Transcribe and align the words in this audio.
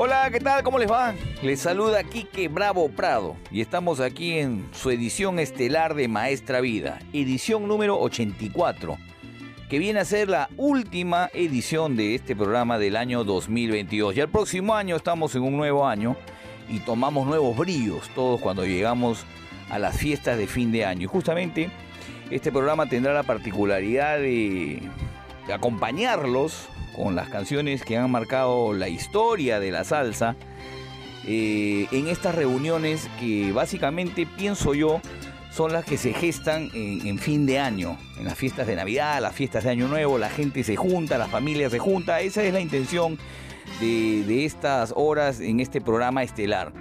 Hola, 0.00 0.30
¿qué 0.30 0.38
tal? 0.38 0.62
¿Cómo 0.62 0.78
les 0.78 0.88
va? 0.88 1.12
Les 1.42 1.58
saluda 1.58 2.04
Quique 2.04 2.46
Bravo 2.46 2.88
Prado 2.88 3.34
y 3.50 3.60
estamos 3.60 3.98
aquí 3.98 4.38
en 4.38 4.68
su 4.70 4.92
edición 4.92 5.40
estelar 5.40 5.94
de 5.96 6.06
Maestra 6.06 6.60
Vida, 6.60 7.00
edición 7.12 7.66
número 7.66 7.98
84, 7.98 8.96
que 9.68 9.80
viene 9.80 9.98
a 9.98 10.04
ser 10.04 10.28
la 10.28 10.50
última 10.56 11.30
edición 11.34 11.96
de 11.96 12.14
este 12.14 12.36
programa 12.36 12.78
del 12.78 12.94
año 12.94 13.24
2022. 13.24 14.14
Ya 14.14 14.22
el 14.22 14.28
próximo 14.28 14.76
año 14.76 14.94
estamos 14.94 15.34
en 15.34 15.42
un 15.42 15.56
nuevo 15.56 15.84
año 15.84 16.14
y 16.68 16.78
tomamos 16.78 17.26
nuevos 17.26 17.56
brillos 17.56 18.08
todos 18.14 18.40
cuando 18.40 18.64
llegamos 18.64 19.24
a 19.68 19.80
las 19.80 19.96
fiestas 19.96 20.38
de 20.38 20.46
fin 20.46 20.70
de 20.70 20.84
año. 20.84 21.02
Y 21.02 21.06
justamente 21.06 21.72
este 22.30 22.52
programa 22.52 22.88
tendrá 22.88 23.14
la 23.14 23.24
particularidad 23.24 24.18
de 24.20 24.80
acompañarlos 25.52 26.68
con 26.94 27.14
las 27.14 27.28
canciones 27.28 27.84
que 27.84 27.96
han 27.96 28.10
marcado 28.10 28.72
la 28.72 28.88
historia 28.88 29.60
de 29.60 29.70
la 29.70 29.84
salsa 29.84 30.36
eh, 31.26 31.86
en 31.92 32.08
estas 32.08 32.34
reuniones 32.34 33.08
que 33.20 33.52
básicamente 33.52 34.26
pienso 34.26 34.74
yo 34.74 35.00
son 35.50 35.72
las 35.72 35.84
que 35.84 35.98
se 35.98 36.12
gestan 36.12 36.70
en, 36.72 37.18
fin 37.18 37.44
de 37.44 37.58
año, 37.58 37.98
en 38.18 38.24
las 38.24 38.34
fiestas 38.34 38.66
de 38.66 38.76
Navidad, 38.76 39.20
las 39.20 39.34
fiestas 39.34 39.64
de 39.64 39.70
Año 39.70 39.88
Nuevo, 39.88 40.16
la 40.16 40.30
gente 40.30 40.62
se 40.62 40.76
junta, 40.76 41.18
la 41.18 41.26
familia 41.26 41.68
se 41.68 41.78
junta, 41.78 42.20
esa 42.20 42.42
es 42.44 42.52
la 42.52 42.60
intención 42.60 43.18
de 43.80 44.44
estas 44.44 44.92
horas 44.94 45.40
en 45.40 45.58
este 45.60 45.80
programa 45.80 46.22
estelar, 46.22 46.72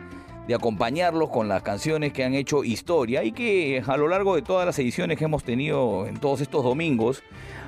de 0.47 0.55
acompañarlos 0.55 1.29
con 1.29 1.47
las 1.47 1.61
canciones 1.63 2.13
que 2.13 2.23
han 2.23 2.33
hecho 2.33 2.63
historia 2.63 3.23
y 3.23 3.31
que 3.31 3.83
a 3.85 3.97
lo 3.97 4.07
largo 4.07 4.35
de 4.35 4.41
todas 4.41 4.65
las 4.65 4.77
ediciones 4.79 5.17
que 5.17 5.25
hemos 5.25 5.43
tenido 5.43 6.05
en 6.07 6.17
todos 6.17 6.41
estos 6.41 6.63
domingos 6.63 7.23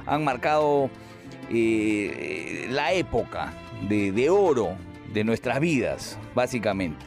han 0.05 0.23
marcado 0.23 0.89
eh, 1.51 2.67
la 2.69 2.93
época 2.93 3.53
de, 3.87 4.29
oro 4.29 4.75
de 5.13 5.23
nuestras 5.23 5.59
vidas, 5.59 6.17
básicamente. 6.35 7.05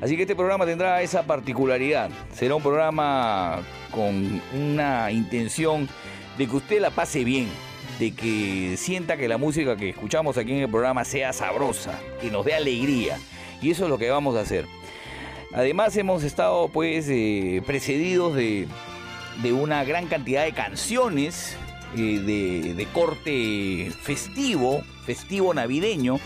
Así 0.00 0.16
que 0.16 0.22
este 0.22 0.34
programa 0.34 0.66
tendrá 0.66 1.00
esa 1.02 1.24
particularidad. 1.24 2.10
Será 2.32 2.56
un 2.56 2.62
programa 2.62 3.60
con 3.90 4.42
una 4.52 5.10
intención 5.12 5.88
de 6.38 6.46
que 6.46 6.56
usted 6.56 6.80
la 6.80 6.90
pase 6.90 7.24
bien, 7.24 7.48
de 7.98 8.12
que 8.12 8.76
sienta 8.76 9.16
que 9.16 9.28
la 9.28 9.38
música 9.38 9.76
que 9.76 9.90
escuchamos 9.90 10.38
aquí 10.38 10.52
en 10.52 10.58
el 10.58 10.68
programa 10.70 11.04
sea 11.04 11.32
sabrosa, 11.32 11.98
que 12.20 12.30
nos 12.30 12.44
dé 12.44 12.54
alegría. 12.54 13.18
Y 13.60 13.70
eso 13.70 13.84
es 13.84 13.90
lo 13.90 13.98
que 13.98 14.10
vamos 14.10 14.36
a 14.36 14.40
hacer. 14.40 14.66
Además 15.52 15.96
hemos 15.96 16.24
estado 16.24 16.68
pues 16.68 17.06
eh, 17.08 17.62
precedidos 17.66 18.34
de 18.34 18.66
una 19.52 19.84
gran 19.84 20.06
cantidad 20.06 20.44
de 20.44 20.52
canciones 20.52 21.56
eh, 21.96 22.74
de, 22.76 22.86
corte 22.92 23.90
festivo, 24.02 24.82
festivo 25.04 25.52
navideño, 25.54 26.18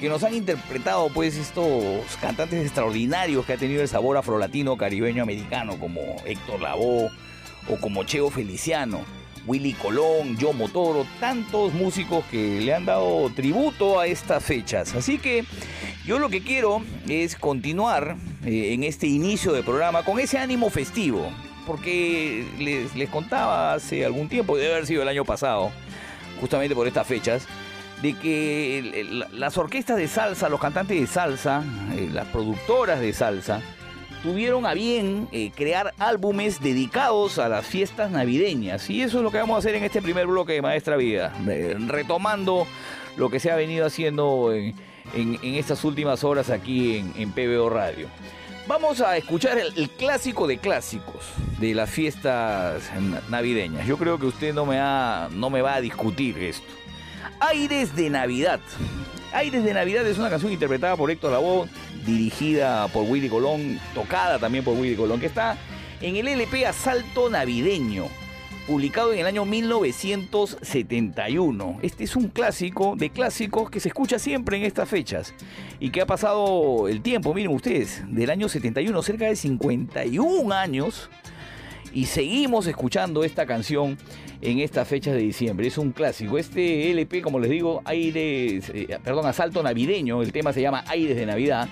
que 0.00 0.08
nos 0.08 0.24
han 0.24 0.34
interpretado 0.34 1.08
pues 1.10 1.36
estos 1.36 2.04
cantantes 2.20 2.64
extraordinarios 2.64 3.46
que 3.46 3.52
ha 3.52 3.56
tenido 3.56 3.82
el 3.82 3.88
sabor 3.88 4.16
afrolatino 4.16 4.76
caribeño 4.76 5.22
americano, 5.22 5.78
como 5.78 6.00
Héctor 6.24 6.60
Lavoe 6.60 7.10
o 7.68 7.76
como 7.76 8.02
Cheo 8.04 8.30
Feliciano, 8.30 9.02
Willy 9.46 9.74
Colón, 9.74 10.36
Yo 10.38 10.52
Motoro, 10.52 11.06
tantos 11.20 11.72
músicos 11.74 12.24
que 12.30 12.60
le 12.60 12.74
han 12.74 12.84
dado 12.84 13.30
tributo 13.30 14.00
a 14.00 14.06
estas 14.06 14.44
fechas. 14.44 14.94
Así 14.94 15.18
que 15.18 15.44
yo 16.06 16.18
lo 16.18 16.28
que 16.28 16.42
quiero 16.42 16.82
es 17.08 17.36
continuar 17.36 18.16
eh, 18.44 18.72
en 18.72 18.84
este 18.84 19.06
inicio 19.06 19.52
de 19.52 19.62
programa 19.62 20.04
con 20.04 20.18
ese 20.18 20.38
ánimo 20.38 20.70
festivo, 20.70 21.30
porque 21.66 22.46
les, 22.58 23.08
contaba 23.08 23.74
hace 23.74 24.04
algún 24.04 24.28
tiempo, 24.28 24.56
debe 24.56 24.72
haber 24.72 24.86
sido 24.86 25.02
el 25.02 25.08
año 25.08 25.24
pasado, 25.24 25.70
justamente 26.40 26.74
por 26.74 26.86
estas 26.86 27.06
fechas, 27.06 27.46
de 28.00 28.14
que 28.14 29.06
las 29.32 29.56
orquestas 29.56 29.96
de 29.96 30.08
salsa, 30.08 30.48
los 30.48 30.60
cantantes 30.60 31.00
de 31.00 31.06
salsa, 31.06 31.62
eh, 31.96 32.08
las 32.12 32.26
productoras 32.28 33.00
de 33.00 33.12
salsa, 33.12 33.60
tuvieron 34.22 34.66
a 34.66 34.74
bien 34.74 35.28
eh, 35.32 35.52
crear 35.54 35.94
álbumes 35.98 36.60
dedicados 36.60 37.38
a 37.38 37.48
las 37.48 37.64
fiestas 37.66 38.10
navideñas. 38.10 38.88
Y 38.90 39.02
eso 39.02 39.18
es 39.18 39.22
lo 39.22 39.30
que 39.30 39.38
vamos 39.38 39.56
a 39.56 39.58
hacer 39.58 39.74
en 39.74 39.84
este 39.84 40.02
primer 40.02 40.26
bloque 40.26 40.54
de 40.54 40.62
Maestra 40.62 40.96
Vida, 40.96 41.32
eh, 41.48 41.76
retomando 41.78 42.66
lo 43.16 43.30
que 43.30 43.40
se 43.40 43.50
ha 43.50 43.56
venido 43.56 43.86
haciendo 43.86 44.52
en, 44.52 44.74
estas 45.42 45.84
últimas 45.84 46.24
horas 46.24 46.50
aquí 46.50 47.04
en 47.16 47.32
PBO 47.32 47.68
Radio. 47.68 48.08
Vamos 48.66 49.00
a 49.00 49.16
escuchar 49.16 49.58
el, 49.58 49.90
clásico 49.90 50.46
de 50.46 50.58
clásicos 50.58 51.24
de 51.58 51.74
las 51.74 51.90
fiestas 51.90 52.82
navideñas. 53.28 53.86
Yo 53.86 53.98
creo 53.98 54.18
que 54.18 54.26
usted 54.26 54.54
no 54.54 54.64
me, 54.64 54.78
ha, 54.78 55.28
no 55.32 55.50
me 55.50 55.62
va 55.62 55.74
a 55.74 55.80
discutir 55.80 56.38
esto. 56.38 56.66
Aires 57.40 57.96
de 57.96 58.08
Navidad. 58.08 58.60
Aires 59.32 59.64
de 59.64 59.74
Navidad 59.74 60.06
es 60.06 60.18
una 60.18 60.30
canción 60.30 60.52
interpretada 60.52 60.96
por 60.96 61.10
Héctor 61.10 61.32
Lavoe, 61.32 61.68
dirigida 62.06 62.86
por 62.88 63.04
Willy 63.04 63.28
Colón, 63.28 63.80
tocada 63.94 64.38
también 64.38 64.62
por 64.62 64.78
Willy 64.78 64.94
Colón, 64.94 65.18
que 65.18 65.26
está 65.26 65.56
en 66.00 66.16
el 66.16 66.28
LP 66.28 66.66
Asalto 66.66 67.30
Navideño, 67.30 68.08
publicado 68.66 69.12
en 69.12 69.20
el 69.20 69.26
año 69.26 69.44
1971. 69.44 71.78
Este 71.82 72.04
es 72.04 72.16
un 72.16 72.28
clásico 72.28 72.94
de 72.96 73.10
clásicos 73.10 73.68
que 73.70 73.80
se 73.80 73.88
escucha 73.88 74.18
siempre 74.18 74.56
en 74.56 74.62
estas 74.64 74.88
fechas 74.88 75.34
y 75.80 75.90
que 75.90 76.00
ha 76.00 76.06
pasado 76.06 76.88
el 76.88 77.02
tiempo, 77.02 77.34
miren 77.34 77.52
ustedes, 77.52 78.02
del 78.08 78.30
año 78.30 78.48
71, 78.48 79.02
cerca 79.02 79.26
de 79.26 79.36
51 79.36 80.54
años, 80.54 81.10
y 81.92 82.06
seguimos 82.06 82.66
escuchando 82.66 83.22
esta 83.24 83.46
canción 83.46 83.98
en 84.40 84.60
estas 84.60 84.88
fechas 84.88 85.14
de 85.14 85.20
diciembre. 85.20 85.66
Es 85.66 85.78
un 85.78 85.92
clásico. 85.92 86.38
Este 86.38 86.90
LP, 86.90 87.22
como 87.22 87.38
les 87.38 87.50
digo, 87.50 87.82
Aires, 87.84 88.70
eh, 88.74 88.98
perdón, 89.04 89.26
Asalto 89.26 89.62
Navideño, 89.62 90.22
el 90.22 90.32
tema 90.32 90.52
se 90.52 90.62
llama 90.62 90.84
Aires 90.88 91.16
de 91.16 91.26
Navidad. 91.26 91.68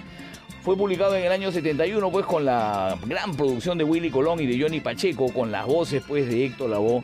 Fue 0.62 0.76
publicado 0.76 1.16
en 1.16 1.24
el 1.24 1.32
año 1.32 1.50
71, 1.50 2.10
pues 2.10 2.26
con 2.26 2.44
la 2.44 2.98
gran 3.06 3.34
producción 3.34 3.78
de 3.78 3.84
Willy 3.84 4.10
Colón 4.10 4.40
y 4.40 4.46
de 4.46 4.60
Johnny 4.60 4.80
Pacheco, 4.80 5.32
con 5.32 5.50
las 5.50 5.66
voces 5.66 6.02
pues 6.06 6.28
de 6.28 6.44
Héctor 6.44 6.68
Lavoe 6.68 7.02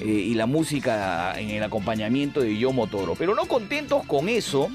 eh, 0.00 0.06
y 0.06 0.32
la 0.32 0.46
música 0.46 1.38
en 1.38 1.50
el 1.50 1.62
acompañamiento 1.62 2.40
de 2.40 2.56
Yo 2.56 2.72
Motoro. 2.72 3.14
Pero 3.14 3.34
no 3.34 3.44
contentos 3.44 4.02
con 4.06 4.30
eso, 4.30 4.70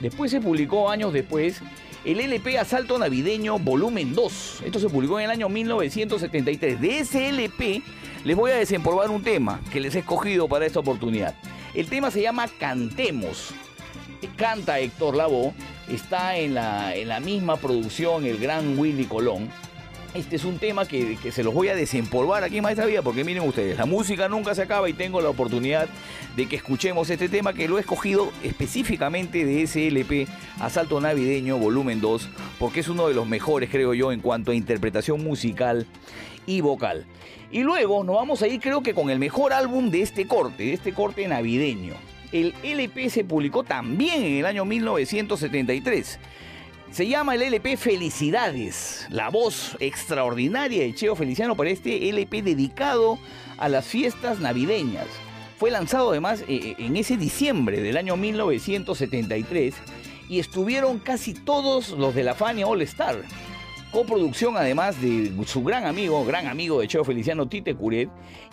después 0.00 0.32
se 0.32 0.40
publicó 0.40 0.90
años 0.90 1.12
después 1.12 1.62
el 2.04 2.18
LP 2.18 2.58
Asalto 2.58 2.98
Navideño 2.98 3.60
Volumen 3.60 4.16
2. 4.16 4.62
Esto 4.64 4.80
se 4.80 4.88
publicó 4.88 5.20
en 5.20 5.26
el 5.26 5.30
año 5.30 5.48
1973. 5.48 6.80
De 6.80 6.98
ese 6.98 7.28
LP 7.28 7.82
les 8.24 8.36
voy 8.36 8.50
a 8.50 8.56
desempolvar 8.56 9.10
un 9.10 9.22
tema 9.22 9.60
que 9.70 9.78
les 9.78 9.94
he 9.94 10.00
escogido 10.00 10.48
para 10.48 10.66
esta 10.66 10.80
oportunidad. 10.80 11.36
El 11.72 11.86
tema 11.86 12.10
se 12.10 12.20
llama 12.20 12.48
Cantemos. 12.58 13.54
Canta 14.36 14.80
Héctor 14.80 15.14
Lavoe. 15.14 15.52
Está 15.90 16.36
en 16.36 16.54
la, 16.54 16.94
en 16.94 17.08
la 17.08 17.18
misma 17.18 17.56
producción 17.56 18.24
el 18.24 18.38
gran 18.38 18.78
Willy 18.78 19.06
Colón. 19.06 19.48
Este 20.14 20.36
es 20.36 20.44
un 20.44 20.58
tema 20.58 20.86
que, 20.86 21.16
que, 21.20 21.32
se 21.32 21.42
los 21.42 21.52
voy 21.52 21.68
a 21.68 21.74
desempolvar 21.74 22.44
aquí 22.44 22.58
en 22.58 22.62
Maestra 22.62 22.86
Vida, 22.86 23.02
porque 23.02 23.24
miren 23.24 23.42
ustedes, 23.42 23.76
la 23.76 23.86
música 23.86 24.28
nunca 24.28 24.54
se 24.54 24.62
acaba 24.62 24.88
y 24.88 24.92
tengo 24.92 25.20
la 25.20 25.30
oportunidad 25.30 25.88
de 26.36 26.46
que 26.46 26.56
escuchemos 26.56 27.10
este 27.10 27.28
tema 27.28 27.54
que 27.54 27.68
lo 27.68 27.78
he 27.78 27.80
escogido 27.80 28.30
específicamente 28.44 29.44
de 29.44 29.62
ese 29.62 29.88
LP 29.88 30.28
Asalto 30.60 31.00
Navideño 31.00 31.58
Volumen 31.58 32.00
2, 32.00 32.28
porque 32.60 32.80
es 32.80 32.88
uno 32.88 33.08
de 33.08 33.14
los 33.14 33.26
mejores, 33.26 33.68
creo 33.68 33.92
yo, 33.92 34.12
en 34.12 34.20
cuanto 34.20 34.52
a 34.52 34.54
interpretación 34.54 35.24
musical 35.24 35.86
y 36.46 36.60
vocal. 36.60 37.04
Y 37.50 37.62
luego 37.62 38.04
nos 38.04 38.14
vamos 38.14 38.42
a 38.42 38.46
ir, 38.46 38.60
creo 38.60 38.82
que 38.82 38.94
con 38.94 39.10
el 39.10 39.18
mejor 39.18 39.52
álbum 39.52 39.90
de 39.90 40.02
este 40.02 40.28
corte, 40.28 40.64
de 40.64 40.72
este 40.72 40.92
corte 40.92 41.26
navideño. 41.26 41.94
El 42.32 42.54
LP 42.62 43.10
se 43.10 43.24
publicó 43.24 43.64
también 43.64 44.22
en 44.22 44.38
el 44.38 44.46
año 44.46 44.64
1973. 44.64 46.18
Se 46.90 47.06
llama 47.06 47.34
el 47.34 47.42
LP 47.42 47.76
Felicidades, 47.76 49.06
la 49.10 49.30
voz 49.30 49.76
extraordinaria 49.78 50.82
de 50.82 50.94
Cheo 50.94 51.14
Feliciano 51.14 51.56
para 51.56 51.70
este 51.70 52.08
LP 52.08 52.42
dedicado 52.42 53.18
a 53.58 53.68
las 53.68 53.86
fiestas 53.86 54.40
navideñas. 54.40 55.06
Fue 55.58 55.70
lanzado 55.70 56.10
además 56.10 56.42
eh, 56.48 56.74
en 56.78 56.96
ese 56.96 57.16
diciembre 57.16 57.80
del 57.80 57.96
año 57.96 58.16
1973 58.16 59.74
y 60.28 60.38
estuvieron 60.38 60.98
casi 60.98 61.34
todos 61.34 61.90
los 61.90 62.14
de 62.14 62.24
la 62.24 62.34
Fania 62.34 62.66
All 62.66 62.82
Star. 62.82 63.22
Coproducción 63.92 64.56
además 64.56 65.00
de 65.00 65.32
su 65.46 65.64
gran 65.64 65.84
amigo, 65.84 66.24
gran 66.24 66.46
amigo 66.46 66.80
de 66.80 66.86
Cheo 66.86 67.04
Feliciano 67.04 67.48
Tite 67.48 67.74
Curet. 67.74 68.08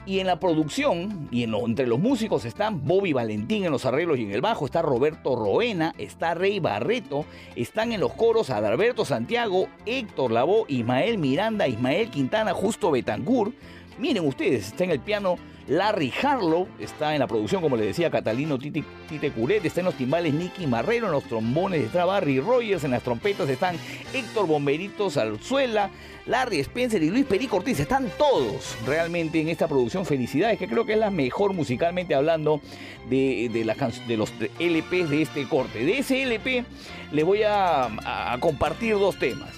Y 0.08 0.20
en 0.20 0.26
la 0.26 0.40
producción 0.40 1.28
y 1.32 1.44
entre 1.44 1.86
los 1.86 2.00
músicos 2.00 2.44
están 2.46 2.84
Bobby 2.84 3.14
Valentín 3.14 3.64
en 3.64 3.72
los 3.72 3.86
arreglos 3.86 4.18
y 4.18 4.24
en 4.24 4.32
el 4.32 4.42
bajo, 4.42 4.66
está 4.66 4.82
Roberto 4.82 5.36
Roena, 5.36 5.94
está 6.00 6.34
Rey 6.34 6.60
Barreto, 6.60 7.26
están 7.56 7.92
en 7.92 8.00
los 8.00 8.14
coros 8.14 8.50
Adalberto 8.50 9.06
Santiago, 9.06 9.68
Héctor 9.86 10.32
Lavoe, 10.32 10.66
Ismael 10.70 11.20
Miranda, 11.20 11.68
Ismael 11.68 12.10
Quintana, 12.10 12.54
Justo 12.54 12.90
Betancur. 12.90 13.54
Miren 14.00 14.26
ustedes, 14.26 14.68
está 14.68 14.86
en 14.86 14.92
el 14.92 15.02
piano 15.02 15.38
Larry 15.68 16.14
Harlow, 16.22 16.68
está 16.80 17.14
en 17.14 17.20
la 17.20 17.28
producción, 17.28 17.62
como 17.62 17.76
les 17.76 17.88
decía, 17.88 18.10
Catalino 18.10 18.58
Tite, 18.58 18.84
Tite 19.10 19.32
Curet, 19.32 19.66
está 19.66 19.82
en 19.82 19.86
los 19.86 19.96
timbales 19.96 20.34
Nicky 20.34 20.66
Marrero, 20.66 21.08
en 21.08 21.12
los 21.12 21.26
trombones 21.26 21.84
está 21.84 22.06
Barry 22.06 22.40
Rogers, 22.40 22.84
en 22.84 22.92
las 22.92 23.04
trompetas 23.04 23.50
están 23.50 23.78
Héctor 24.14 24.48
Bomberito 24.48 25.10
Salzuela, 25.10 25.90
Larry 26.26 26.60
Spencer 26.60 27.02
y 27.04 27.10
Luis 27.10 27.26
Perico 27.26 27.58
Ortiz, 27.58 27.80
están 27.80 28.10
todos 28.18 28.78
realmente 28.86 29.40
en 29.40 29.50
esta 29.50 29.68
producción. 29.68 30.06
Felicidades, 30.06 30.60
que 30.60 30.68
creo 30.68 30.86
que 30.86 30.94
es 30.94 31.00
la 31.00 31.10
mejor 31.10 31.54
musicalmente 31.54 32.16
hablando 32.16 32.62
de, 33.10 33.50
de, 33.52 33.64
de 34.08 34.18
los 34.18 34.32
LPs 34.60 35.10
de 35.10 35.22
este 35.22 35.48
corte. 35.48 35.84
De 35.84 36.00
ese 36.00 36.24
LP 36.24 36.66
les 37.12 37.26
voy 37.26 37.42
a, 37.44 38.38
compartir 38.40 38.96
dos 38.96 39.18
temas. 39.18 39.50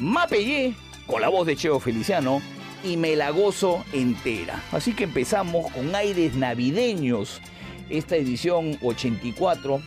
Mapellé, 0.00 0.74
con 1.06 1.20
la 1.20 1.28
voz 1.28 1.46
de 1.46 1.56
Cheo 1.56 1.80
Feliciano, 1.80 2.40
y 2.86 2.96
me 2.96 3.16
la 3.16 3.30
gozo 3.30 3.84
entera. 3.92 4.62
Así 4.70 4.94
que 4.94 5.04
empezamos 5.04 5.70
con 5.72 5.94
aires 5.94 6.34
navideños. 6.34 7.40
Esta 7.90 8.16
edición 8.16 8.78
84 8.82 9.80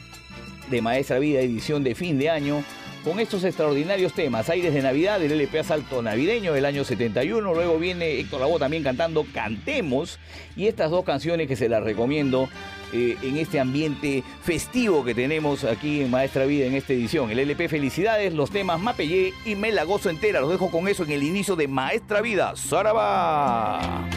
de 0.69 0.81
Maestra 0.81 1.19
Vida, 1.19 1.39
edición 1.39 1.83
de 1.83 1.95
fin 1.95 2.17
de 2.19 2.29
año, 2.29 2.63
con 3.03 3.19
estos 3.19 3.43
extraordinarios 3.45 4.13
temas. 4.13 4.49
Aires 4.49 4.73
de 4.73 4.81
Navidad 4.81 5.19
del 5.19 5.31
LP 5.31 5.59
Asalto 5.59 6.01
Navideño 6.01 6.53
del 6.53 6.65
año 6.65 6.83
71. 6.83 7.53
Luego 7.53 7.79
viene 7.79 8.19
Héctor 8.19 8.41
Lavoe 8.41 8.59
también 8.59 8.83
cantando 8.83 9.25
Cantemos. 9.33 10.19
Y 10.57 10.67
estas 10.67 10.91
dos 10.91 11.05
canciones 11.05 11.47
que 11.47 11.55
se 11.55 11.69
las 11.69 11.83
recomiendo 11.83 12.49
eh, 12.91 13.17
en 13.21 13.37
este 13.37 13.59
ambiente 13.59 14.23
festivo 14.41 15.03
que 15.03 15.13
tenemos 15.13 15.63
aquí 15.63 16.01
en 16.01 16.11
Maestra 16.11 16.45
Vida 16.45 16.65
en 16.65 16.75
esta 16.75 16.93
edición. 16.93 17.29
El 17.29 17.39
LP 17.39 17.69
Felicidades, 17.69 18.33
los 18.33 18.49
temas 18.49 18.79
Mapellé 18.79 19.33
y 19.45 19.55
Me 19.55 19.71
la 19.71 19.83
gozo 19.83 20.09
entera. 20.09 20.39
Los 20.39 20.49
dejo 20.49 20.71
con 20.71 20.87
eso 20.87 21.03
en 21.03 21.11
el 21.11 21.23
inicio 21.23 21.55
de 21.55 21.67
Maestra 21.67 22.21
Vida. 22.21 22.55
¡Saraba! 22.55 24.07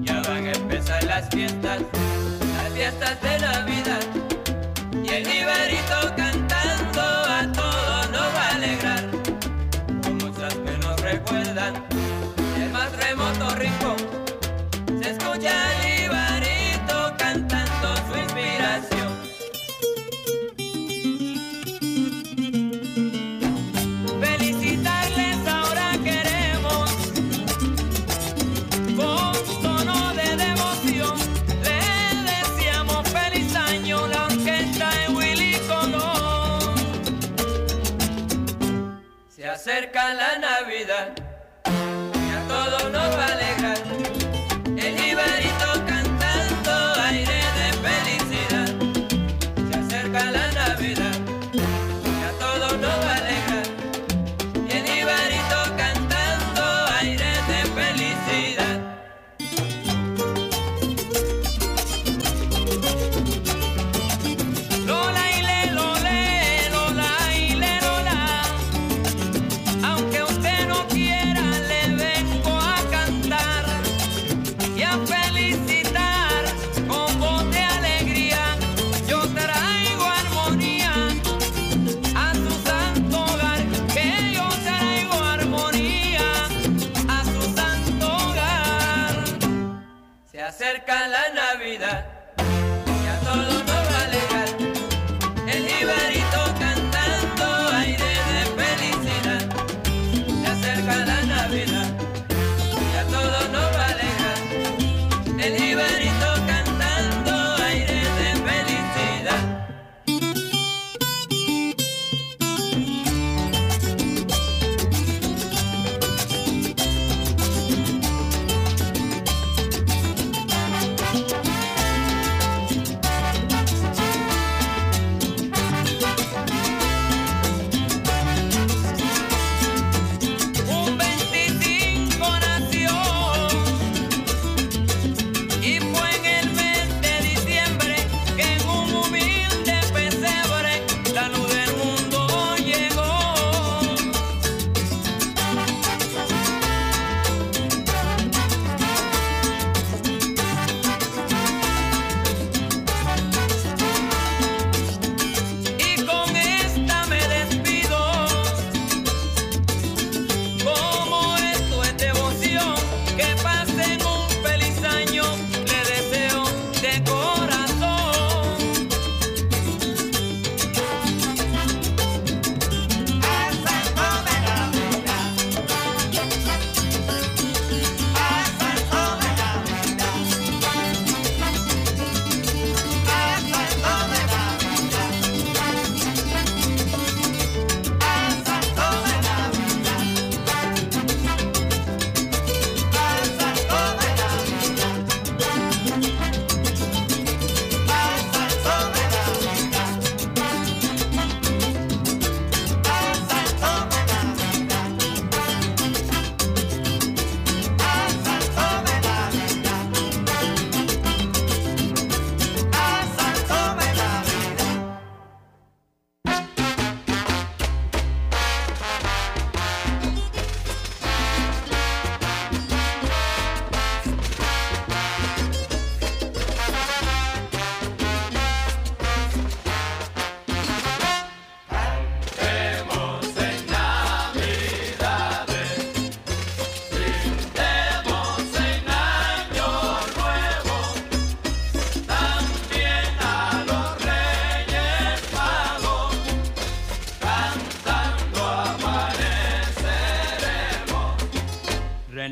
Ya 0.00 0.22
van 0.22 0.46
a 0.46 0.52
empezar 0.52 1.04
las 1.04 1.28
fiestas, 1.30 1.82
las 2.56 2.72
fiestas 2.72 3.22
de 3.22 3.38
Navidad. 3.38 4.00
Y 5.04 5.08
el 5.08 5.22
Iberito 5.22 6.14
cantando 6.16 6.35
acerca 39.66 40.14
la 40.14 40.38
Navidad. 40.38 41.08
Y 41.66 42.30
a 42.30 42.46
todos 42.46 42.84
nos 42.92 43.18
va 43.18 43.45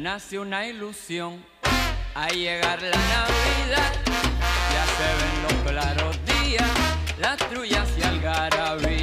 Renace 0.04 0.38
una 0.38 0.66
ilusión 0.66 1.42
a 2.14 2.28
llegar 2.28 2.82
la 2.82 2.90
Navidad. 2.90 3.92
Ya 4.75 4.84
se 4.96 5.08
ven 5.18 5.37
los 5.44 5.54
claros 5.70 6.18
días, 6.26 6.70
las 7.18 7.38
trullas 7.38 7.88
y 7.96 8.02
algarabías 8.02 8.94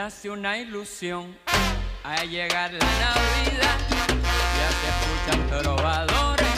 Renace 0.00 0.30
una 0.30 0.56
ilusión 0.56 1.36
a 2.02 2.24
llegar 2.24 2.72
la 2.72 2.78
Navidad. 2.78 3.78
Ya 4.56 4.70
se 4.80 4.88
escuchan 4.88 5.62
trovadores 5.62 6.48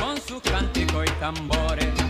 con 0.00 0.20
sus 0.20 0.42
cánticos 0.42 1.06
y 1.06 1.10
tambores 1.20 2.07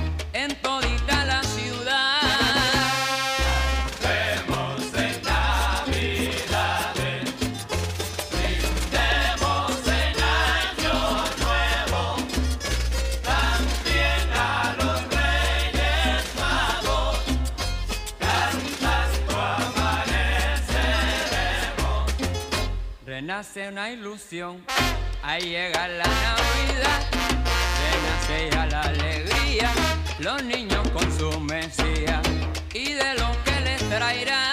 Renace 23.18 23.66
una 23.66 23.90
ilusión, 23.90 24.64
ahí 25.24 25.42
llega 25.42 25.88
la 25.88 26.04
Navidad, 26.04 27.00
renace 27.82 28.48
ya 28.52 28.66
la 28.66 28.82
alegría, 28.82 29.72
los 30.20 30.40
niños 30.44 30.88
con 30.90 31.18
su 31.18 31.40
mesía 31.40 32.22
y 32.72 32.92
de 32.92 33.14
lo 33.14 33.32
que 33.42 33.60
les 33.62 33.88
traerán. 33.88 34.47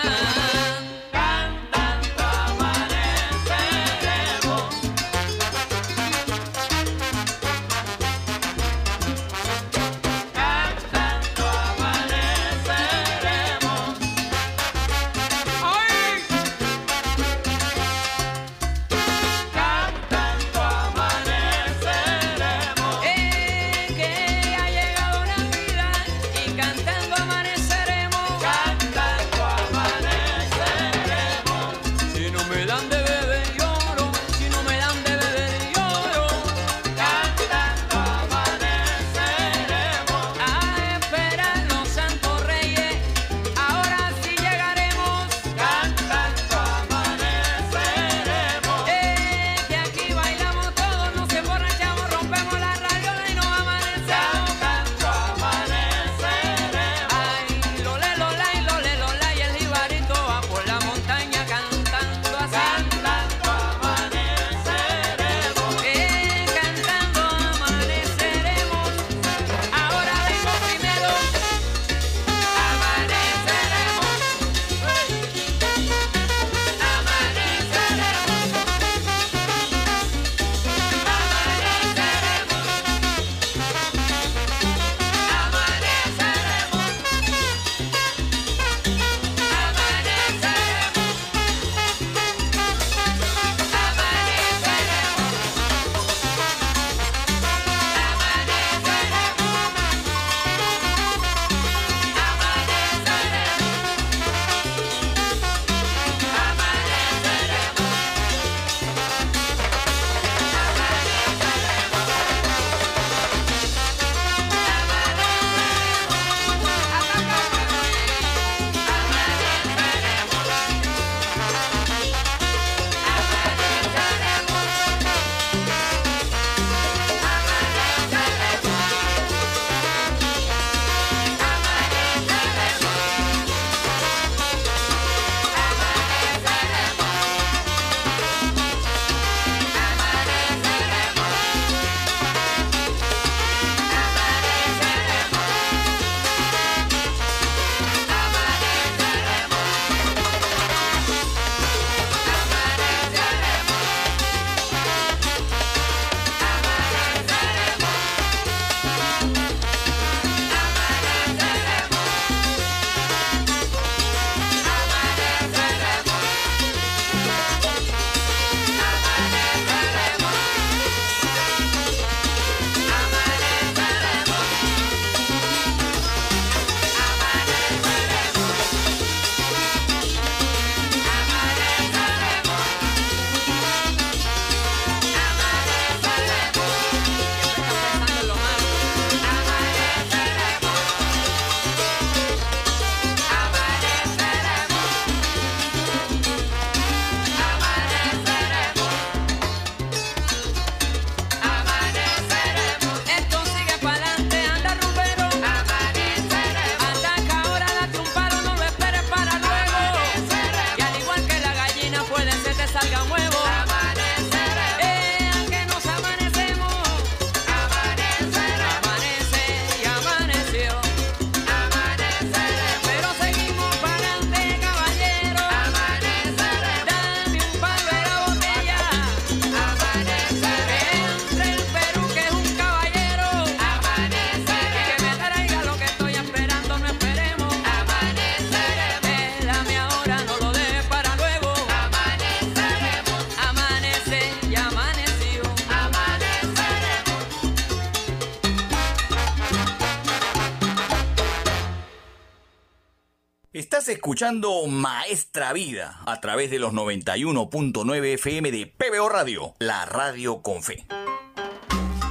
escuchando 254.06 254.68
Maestra 254.68 255.52
Vida 255.52 256.00
a 256.06 256.22
través 256.22 256.52
de 256.52 256.60
los 256.60 256.74
91.9 256.74 258.14
FM 258.14 258.52
de 258.52 258.68
PBO 258.68 259.10
Radio, 259.10 259.56
la 259.58 259.84
radio 259.88 260.44
con 260.44 260.62
fe. 260.62 260.86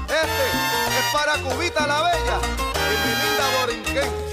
Este 0.08 0.18
es 0.18 1.04
para 1.12 1.34
Cubita 1.38 1.86
la 1.86 2.02
Bella 2.02 2.40
y 2.74 2.94
mi 3.06 3.14
linda 3.14 4.23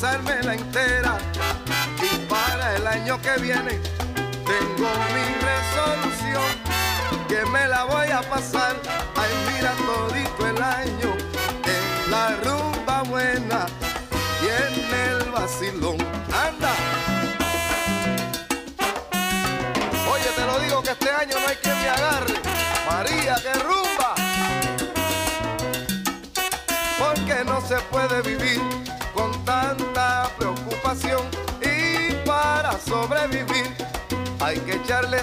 pero 0.00 0.08
a 0.08 0.16
gozarme 0.16 0.42
la 0.42 0.54
entera. 0.54 1.18
Y 2.02 2.16
para 2.28 2.76
el 2.76 2.86
año 2.86 3.20
que 3.20 3.40
viene, 3.40 3.80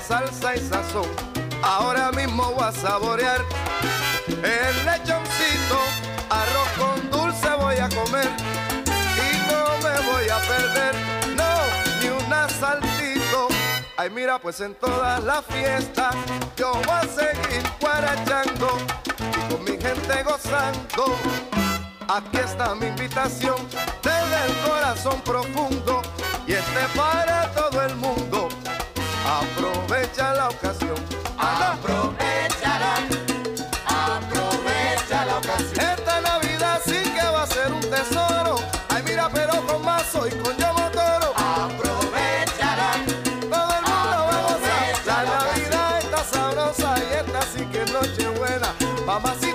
salsa 0.08 0.56
y 0.56 0.60
sazón. 0.60 1.08
Ahora 1.62 2.12
mismo 2.12 2.52
voy 2.52 2.64
a 2.64 2.72
saborear 2.72 3.42
el 4.28 4.86
lechoncito. 4.86 5.80
Arroz 6.30 6.70
con 6.78 7.12
dulce 7.12 7.50
voy 7.60 7.78
a 7.78 7.90
comer. 7.90 8.30
Y 8.86 9.52
no 9.52 9.64
me 9.84 10.12
voy 10.12 10.30
a 10.30 10.38
perder, 10.40 10.96
no, 11.38 11.54
ni 12.02 12.10
un 12.10 12.34
asaltito. 12.34 13.48
Ay, 13.96 14.10
mira, 14.10 14.40
pues 14.40 14.60
en 14.60 14.76
todas 14.76 15.24
las 15.24 15.46
fiestas 15.46 16.16
yo 16.58 16.74
voy 16.74 16.90
a 16.90 17.02
seguir 17.04 17.64
guarachando 17.80 18.78
y 19.20 19.54
con 19.54 19.64
mi 19.64 19.82
gente 19.82 20.24
gozando. 20.24 21.16
Aquí 22.10 22.38
está 22.38 22.76
mi 22.76 22.88
invitación 22.88 23.56
desde 24.04 24.46
el 24.46 24.70
corazón 24.70 25.22
profundo 25.22 26.02
y 26.46 26.54
este 26.54 26.88
para 26.96 27.50
todo 27.54 27.82
el 27.82 27.96
mundo. 27.96 28.23
Aprovecha 30.14 30.36
la 30.36 30.50
ocasión. 30.50 30.96
Aprovechala, 31.40 32.94
aprovecha 33.88 35.26
la 35.26 35.38
ocasión. 35.38 35.90
Esta 35.90 36.22
Navidad 36.22 36.80
sí 36.86 37.02
que 37.02 37.24
va 37.24 37.42
a 37.42 37.48
ser 37.48 37.74
un 37.74 37.82
tesoro. 37.82 38.60
Ay, 38.90 39.02
mira, 39.08 39.28
pero 39.34 39.66
con 39.66 39.84
mazo 39.84 40.28
y 40.28 40.32
con 40.32 40.56
yo 40.56 40.72
toro. 40.92 41.34
Aprovechala. 41.36 42.92
Todo 43.50 43.74
el 43.74 43.86
mundo 43.90 44.18
va 44.30 44.38
a 44.38 44.44
gozar. 44.44 45.04
La 45.08 45.24
Navidad 45.24 45.98
está 45.98 46.24
sabrosa 46.26 46.96
y 47.00 47.14
esta 47.16 47.42
sí 47.42 47.66
que 47.72 47.82
es 47.82 47.92
noche 47.92 48.28
buena. 48.38 48.72
Mamacita 49.08 49.53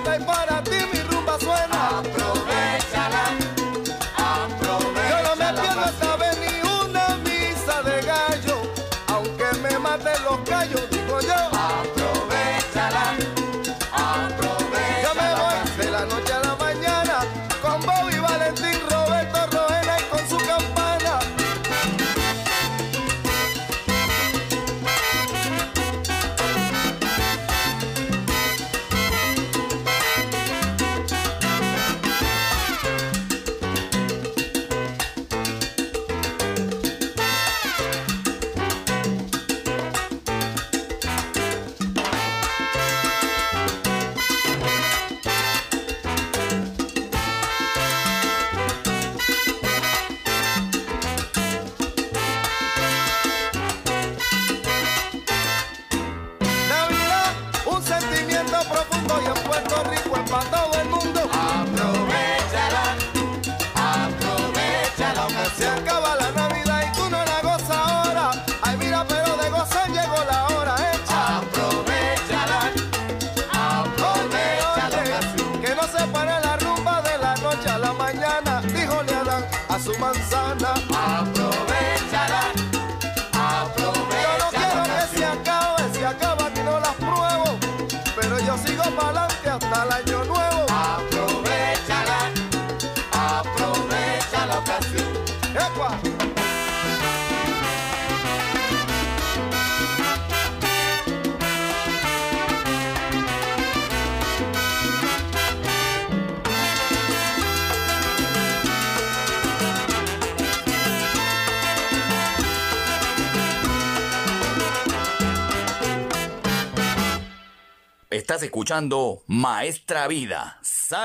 Maestra 119.25 120.07
Vida, 120.07 120.59
Saraba. 120.61 120.99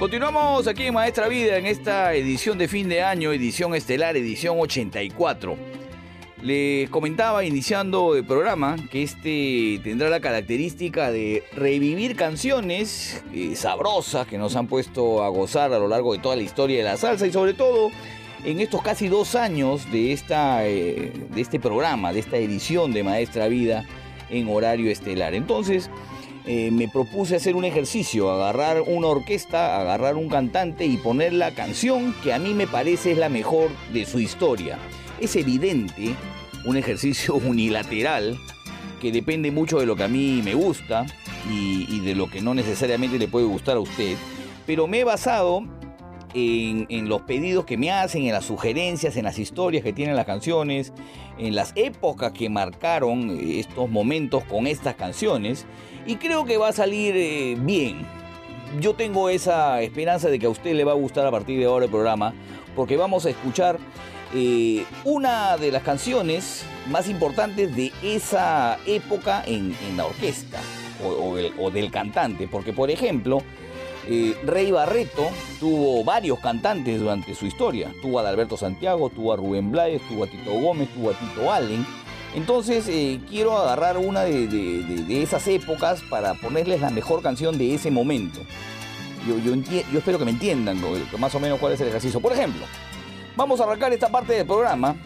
Continuamos 0.00 0.66
aquí 0.66 0.86
en 0.86 0.94
Maestra 0.94 1.28
Vida 1.28 1.58
en 1.58 1.66
esta 1.66 2.12
edición 2.14 2.58
de 2.58 2.66
fin 2.66 2.88
de 2.88 3.04
año, 3.04 3.30
edición 3.30 3.76
estelar, 3.76 4.16
edición 4.16 4.56
84. 4.58 5.56
Les 6.42 6.90
comentaba 6.90 7.44
iniciando 7.44 8.16
el 8.16 8.24
programa 8.24 8.74
que 8.90 9.04
este 9.04 9.80
tendrá 9.84 10.10
la 10.10 10.18
característica 10.18 11.12
de 11.12 11.44
revivir 11.52 12.16
canciones 12.16 13.22
eh, 13.32 13.54
sabrosas 13.54 14.26
que 14.26 14.38
nos 14.38 14.56
han 14.56 14.66
puesto 14.66 15.22
a 15.22 15.28
gozar 15.28 15.72
a 15.72 15.78
lo 15.78 15.86
largo 15.86 16.14
de 16.14 16.18
toda 16.18 16.34
la 16.34 16.42
historia 16.42 16.78
de 16.78 16.82
la 16.84 16.96
salsa 16.96 17.28
y 17.28 17.32
sobre 17.32 17.54
todo 17.54 17.92
en 18.44 18.60
estos 18.60 18.82
casi 18.82 19.08
dos 19.08 19.34
años 19.34 19.90
de, 19.92 20.12
esta, 20.12 20.66
eh, 20.66 21.12
de 21.32 21.40
este 21.40 21.60
programa, 21.60 22.12
de 22.12 22.20
esta 22.20 22.36
edición 22.36 22.92
de 22.92 23.04
Maestra 23.04 23.48
Vida 23.48 23.84
en 24.30 24.48
horario 24.48 24.90
estelar. 24.90 25.34
Entonces, 25.34 25.90
eh, 26.44 26.70
me 26.72 26.88
propuse 26.88 27.36
hacer 27.36 27.54
un 27.54 27.64
ejercicio, 27.64 28.30
agarrar 28.30 28.82
una 28.82 29.08
orquesta, 29.08 29.80
agarrar 29.80 30.16
un 30.16 30.28
cantante 30.28 30.86
y 30.86 30.96
poner 30.96 31.32
la 31.32 31.54
canción 31.54 32.14
que 32.22 32.32
a 32.32 32.38
mí 32.38 32.52
me 32.52 32.66
parece 32.66 33.12
es 33.12 33.18
la 33.18 33.28
mejor 33.28 33.70
de 33.92 34.04
su 34.06 34.18
historia. 34.18 34.78
Es 35.20 35.36
evidente, 35.36 36.14
un 36.64 36.76
ejercicio 36.76 37.34
unilateral, 37.46 38.38
que 39.00 39.12
depende 39.12 39.50
mucho 39.50 39.78
de 39.78 39.86
lo 39.86 39.94
que 39.94 40.04
a 40.04 40.08
mí 40.08 40.42
me 40.44 40.54
gusta 40.54 41.06
y, 41.48 41.86
y 41.88 42.00
de 42.00 42.14
lo 42.14 42.28
que 42.28 42.40
no 42.40 42.54
necesariamente 42.54 43.18
le 43.18 43.28
puede 43.28 43.46
gustar 43.46 43.76
a 43.76 43.80
usted, 43.80 44.16
pero 44.66 44.86
me 44.86 45.00
he 45.00 45.04
basado 45.04 45.64
en, 46.34 47.08
los 47.08 47.22
pedidos 47.22 47.64
que 47.64 47.76
me 47.76 47.90
hacen, 47.90 48.24
en 48.24 48.32
las 48.32 48.44
sugerencias, 48.44 49.16
en 49.16 49.24
las 49.24 49.38
historias 49.38 49.82
que 49.82 49.92
tienen 49.92 50.16
las 50.16 50.26
canciones, 50.26 50.92
en 51.38 51.54
las 51.54 51.72
épocas 51.76 52.32
que 52.32 52.48
marcaron 52.48 53.30
eh, 53.30 53.60
estos 53.60 53.88
momentos 53.90 54.44
con 54.44 54.66
estas 54.66 54.94
canciones 54.94 55.66
y 56.06 56.16
creo 56.16 56.44
que 56.44 56.56
va 56.56 56.68
a 56.68 56.72
salir 56.72 57.14
eh, 57.16 57.56
bien. 57.58 58.06
Yo 58.80 58.94
tengo 58.94 59.28
esa 59.28 59.82
esperanza 59.82 60.28
de 60.28 60.38
que 60.38 60.46
a 60.46 60.50
usted 60.50 60.74
le 60.74 60.84
va 60.84 60.92
a 60.92 60.96
gustar 60.96 61.26
a 61.26 61.30
partir 61.30 61.58
de 61.58 61.66
ahora 61.66 61.84
el 61.84 61.90
programa 61.90 62.34
porque 62.74 62.96
vamos 62.96 63.26
a 63.26 63.30
escuchar 63.30 63.78
eh, 64.34 64.84
una 65.04 65.58
de 65.58 65.70
las 65.70 65.82
canciones 65.82 66.64
más 66.88 67.08
importantes 67.08 67.76
de 67.76 67.92
esa 68.02 68.78
época 68.86 69.44
en, 69.46 69.76
la 69.94 70.06
orquesta 70.06 70.58
o, 71.04 71.36
o 71.58 71.70
del 71.70 71.90
cantante. 71.90 72.48
Porque, 72.48 72.72
por 72.72 72.90
ejemplo, 72.90 73.42
eh, 74.08 74.36
Rey 74.44 74.70
Barreto 74.70 75.28
tuvo 75.60 76.02
varios 76.04 76.38
cantantes 76.40 77.00
durante 77.00 77.34
su 77.34 77.46
historia. 77.46 77.92
Tuvo 78.02 78.18
a 78.18 78.28
Alberto 78.28 78.56
Santiago, 78.56 79.10
tuvo 79.10 79.32
a 79.32 79.36
Rubén 79.36 79.70
Blades, 79.70 80.02
tuvo 80.08 80.24
a 80.24 80.26
Tito 80.26 80.52
Gómez, 80.52 80.88
tuvo 80.94 81.10
a 81.10 81.14
Tito 81.14 81.52
Allen. 81.52 81.86
Entonces 82.34 82.86
eh, 82.88 83.20
quiero 83.28 83.56
agarrar 83.56 83.98
una 83.98 84.22
de, 84.22 84.46
de- 84.46 85.22
esas 85.22 85.46
épocas 85.48 86.00
para 86.08 86.34
ponerles 86.34 86.80
la 86.80 86.90
mejor 86.90 87.22
canción 87.22 87.58
de 87.58 87.74
ese 87.74 87.90
momento. 87.90 88.40
Yo, 89.26 89.36
espero 89.98 90.18
que 90.18 90.24
me 90.24 90.30
entiendan 90.32 90.80
más 91.18 91.34
o 91.34 91.40
menos 91.40 91.60
cuál 91.60 91.74
es 91.74 91.80
el 91.80 91.88
ejercicio. 91.88 92.20
Por 92.20 92.32
ejemplo, 92.32 92.64
vamos 93.36 93.60
a 93.60 93.64
arrancar 93.64 93.92
esta 93.92 94.08
parte 94.08 94.32
del 94.32 94.46
programa 94.46 94.96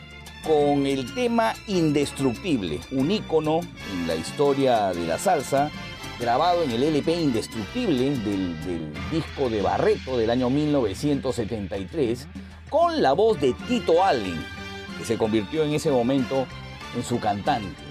con 0.46 0.86
el 0.86 1.12
tema 1.14 1.52
Indestructible, 1.66 2.78
un 2.92 3.10
ícono 3.10 3.60
en 3.92 4.06
la 4.06 4.14
historia 4.14 4.92
de 4.92 5.04
la 5.06 5.18
salsa, 5.18 5.70
grabado 6.18 6.62
en 6.62 6.70
el 6.70 6.82
LP 6.82 7.12
Indestructible 7.12 8.10
del, 8.10 8.56
disco 9.10 9.50
de 9.50 9.62
Barreto 9.62 10.16
del 10.16 10.30
año 10.30 10.48
1973, 10.50 12.26
con 12.70 13.02
la 13.02 13.12
voz 13.12 13.40
de 13.40 13.52
Tito 13.68 14.02
Allen, 14.04 14.44
que 14.98 15.04
se 15.04 15.18
convirtió 15.18 15.64
en 15.64 15.74
ese 15.74 15.90
momento 15.90 16.46
en 16.96 17.04
su 17.04 17.20
cantante. 17.20 17.82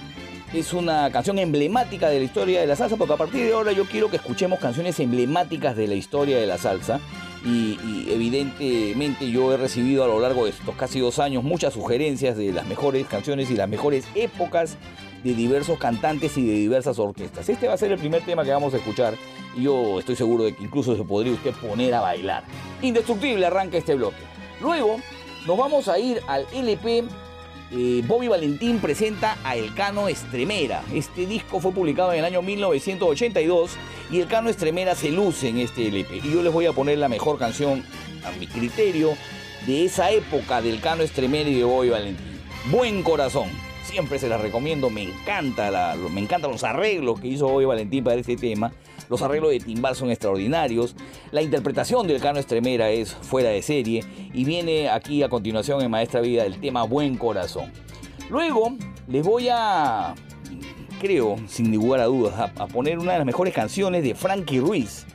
Es 0.54 0.74
una 0.74 1.12
canción 1.12 1.38
emblemática 1.38 2.10
de 2.10 2.20
la 2.20 2.26
historia 2.26 2.62
de 2.62 2.68
la 2.68 2.76
salsa, 2.76 2.96
porque 2.96 3.14
a 3.14 3.18
partir 3.18 3.46
de 3.46 3.54
ahora 3.54 3.72
yo 3.74 3.86
quiero 3.86 4.10
que 4.10 4.18
escuchemos 4.18 4.60
canciones 4.60 5.00
emblemáticas 5.00 5.76
de 5.76 5.88
la 5.88 5.96
historia 5.96 6.38
de 6.38 6.46
la 6.46 6.58
salsa. 6.58 7.00
Y 7.46 7.78
evidentemente 8.10 9.30
yo 9.30 9.54
he 9.54 9.58
recibido 9.58 10.04
a 10.04 10.08
lo 10.08 10.20
largo 10.20 10.46
de 10.46 10.52
estos 10.52 10.74
casi 10.76 11.00
dos 11.00 11.20
años 11.20 11.44
muchas 11.44 11.74
sugerencias 11.74 12.38
de 12.38 12.52
las 12.52 12.66
mejores 12.66 13.06
canciones 13.06 13.52
y 13.52 13.56
las 13.56 13.70
mejores 13.70 14.08
épocas 14.16 14.78
de 15.26 15.34
diversos 15.34 15.80
cantantes 15.80 16.38
y 16.38 16.46
de 16.46 16.54
diversas 16.54 17.00
orquestas. 17.00 17.50
Este 17.50 17.68
va 17.68 17.74
a 17.74 17.78
ser 17.78 17.92
el 17.92 17.98
primer 17.98 18.24
tema 18.24 18.44
que 18.44 18.52
vamos 18.52 18.76
a 18.76 18.78
escuchar 18.78 19.16
y 19.58 19.64
yo 19.64 19.98
estoy 19.98 20.16
seguro 20.16 20.44
de 20.44 20.56
que 20.56 20.64
incluso 20.64 20.96
se 20.96 21.04
podría 21.04 21.34
usted 21.34 21.52
poner 21.56 21.96
a 21.96 22.02
bailar. 22.02 22.44
Indestructible 22.84 23.44
arranca 23.44 23.76
este 23.76 23.96
bloque. 23.96 24.22
Luego 24.62 24.98
nos 25.48 25.58
vamos 25.58 25.88
a 25.88 25.98
ir 25.98 26.22
al 26.28 26.46
LP 26.54 27.06
eh, 27.72 28.04
Bobby 28.06 28.28
Valentín 28.28 28.78
presenta 28.78 29.40
a 29.44 29.56
Elcano 29.56 30.08
Estremera. 30.08 30.84
Este 30.94 31.26
disco 31.26 31.60
fue 31.60 31.72
publicado 31.72 32.14
en 32.14 32.20
el 32.20 32.26
año 32.26 32.44
1982 32.44 33.72
y 34.12 34.20
Elcano 34.20 34.52
Estremera 34.52 34.94
se 34.94 35.10
luce 35.10 35.50
en 35.50 35.58
este 35.58 35.88
LP. 35.88 36.18
Y 36.18 36.32
yo 36.32 36.44
les 36.44 36.54
voy 36.54 36.68
a 36.68 36.74
poner 36.74 37.00
la 37.00 37.10
mejor 37.10 37.40
canción, 37.40 37.84
a 38.24 38.32
mi 38.40 38.46
criterio, 38.46 39.16
de 39.66 39.86
esa 39.86 40.12
época 40.12 40.62
del 40.62 40.80
Cano 40.80 41.02
Estremera 41.02 41.50
y 41.50 41.56
de 41.56 41.64
Bobby 41.64 41.90
Valentín. 41.90 42.40
Buen 42.70 43.02
corazón. 43.02 43.65
Siempre 43.86 44.18
se 44.18 44.28
las 44.28 44.42
recomiendo, 44.42 44.90
me 44.90 45.04
encanta 45.04 45.96
me 46.12 46.20
encantan 46.20 46.52
los 46.52 46.64
arreglos 46.64 47.20
que 47.20 47.28
hizo 47.28 47.48
Bobby 47.48 47.66
Valentín 47.66 48.04
para 48.04 48.16
este 48.16 48.36
tema. 48.36 48.74
Los 49.10 49.22
arreglos 49.22 49.52
de 49.52 49.60
timbal 49.60 49.96
son 49.96 50.10
extraordinarios. 50.10 50.96
La 51.32 51.44
interpretación 51.44 52.08
del 52.08 52.20
Cano 52.20 52.40
Estremera 52.40 52.90
es 52.90 53.14
fuera 53.14 53.50
de 53.50 53.62
serie. 53.62 54.04
Y 54.34 54.44
viene 54.44 54.90
aquí 54.90 55.22
a 55.22 55.30
continuación 55.30 55.82
en 55.82 55.92
Maestra 55.92 56.22
Vida 56.22 56.46
el 56.46 56.60
tema 56.60 56.84
Buen 56.84 57.16
Corazón. 57.16 57.72
Luego 58.30 58.76
les 59.08 59.24
voy 59.24 59.50
a, 59.52 60.16
creo, 61.00 61.36
sin 61.48 61.72
lugar 61.72 62.00
a 62.02 62.06
dudas, 62.06 62.34
a, 62.34 62.64
a 62.64 62.68
poner 62.68 62.98
una 62.98 63.14
de 63.14 63.20
las 63.20 63.26
mejores 63.28 63.54
canciones 63.54 64.04
de 64.04 64.16
Frankie 64.16 64.60
Ruiz. 64.60 65.06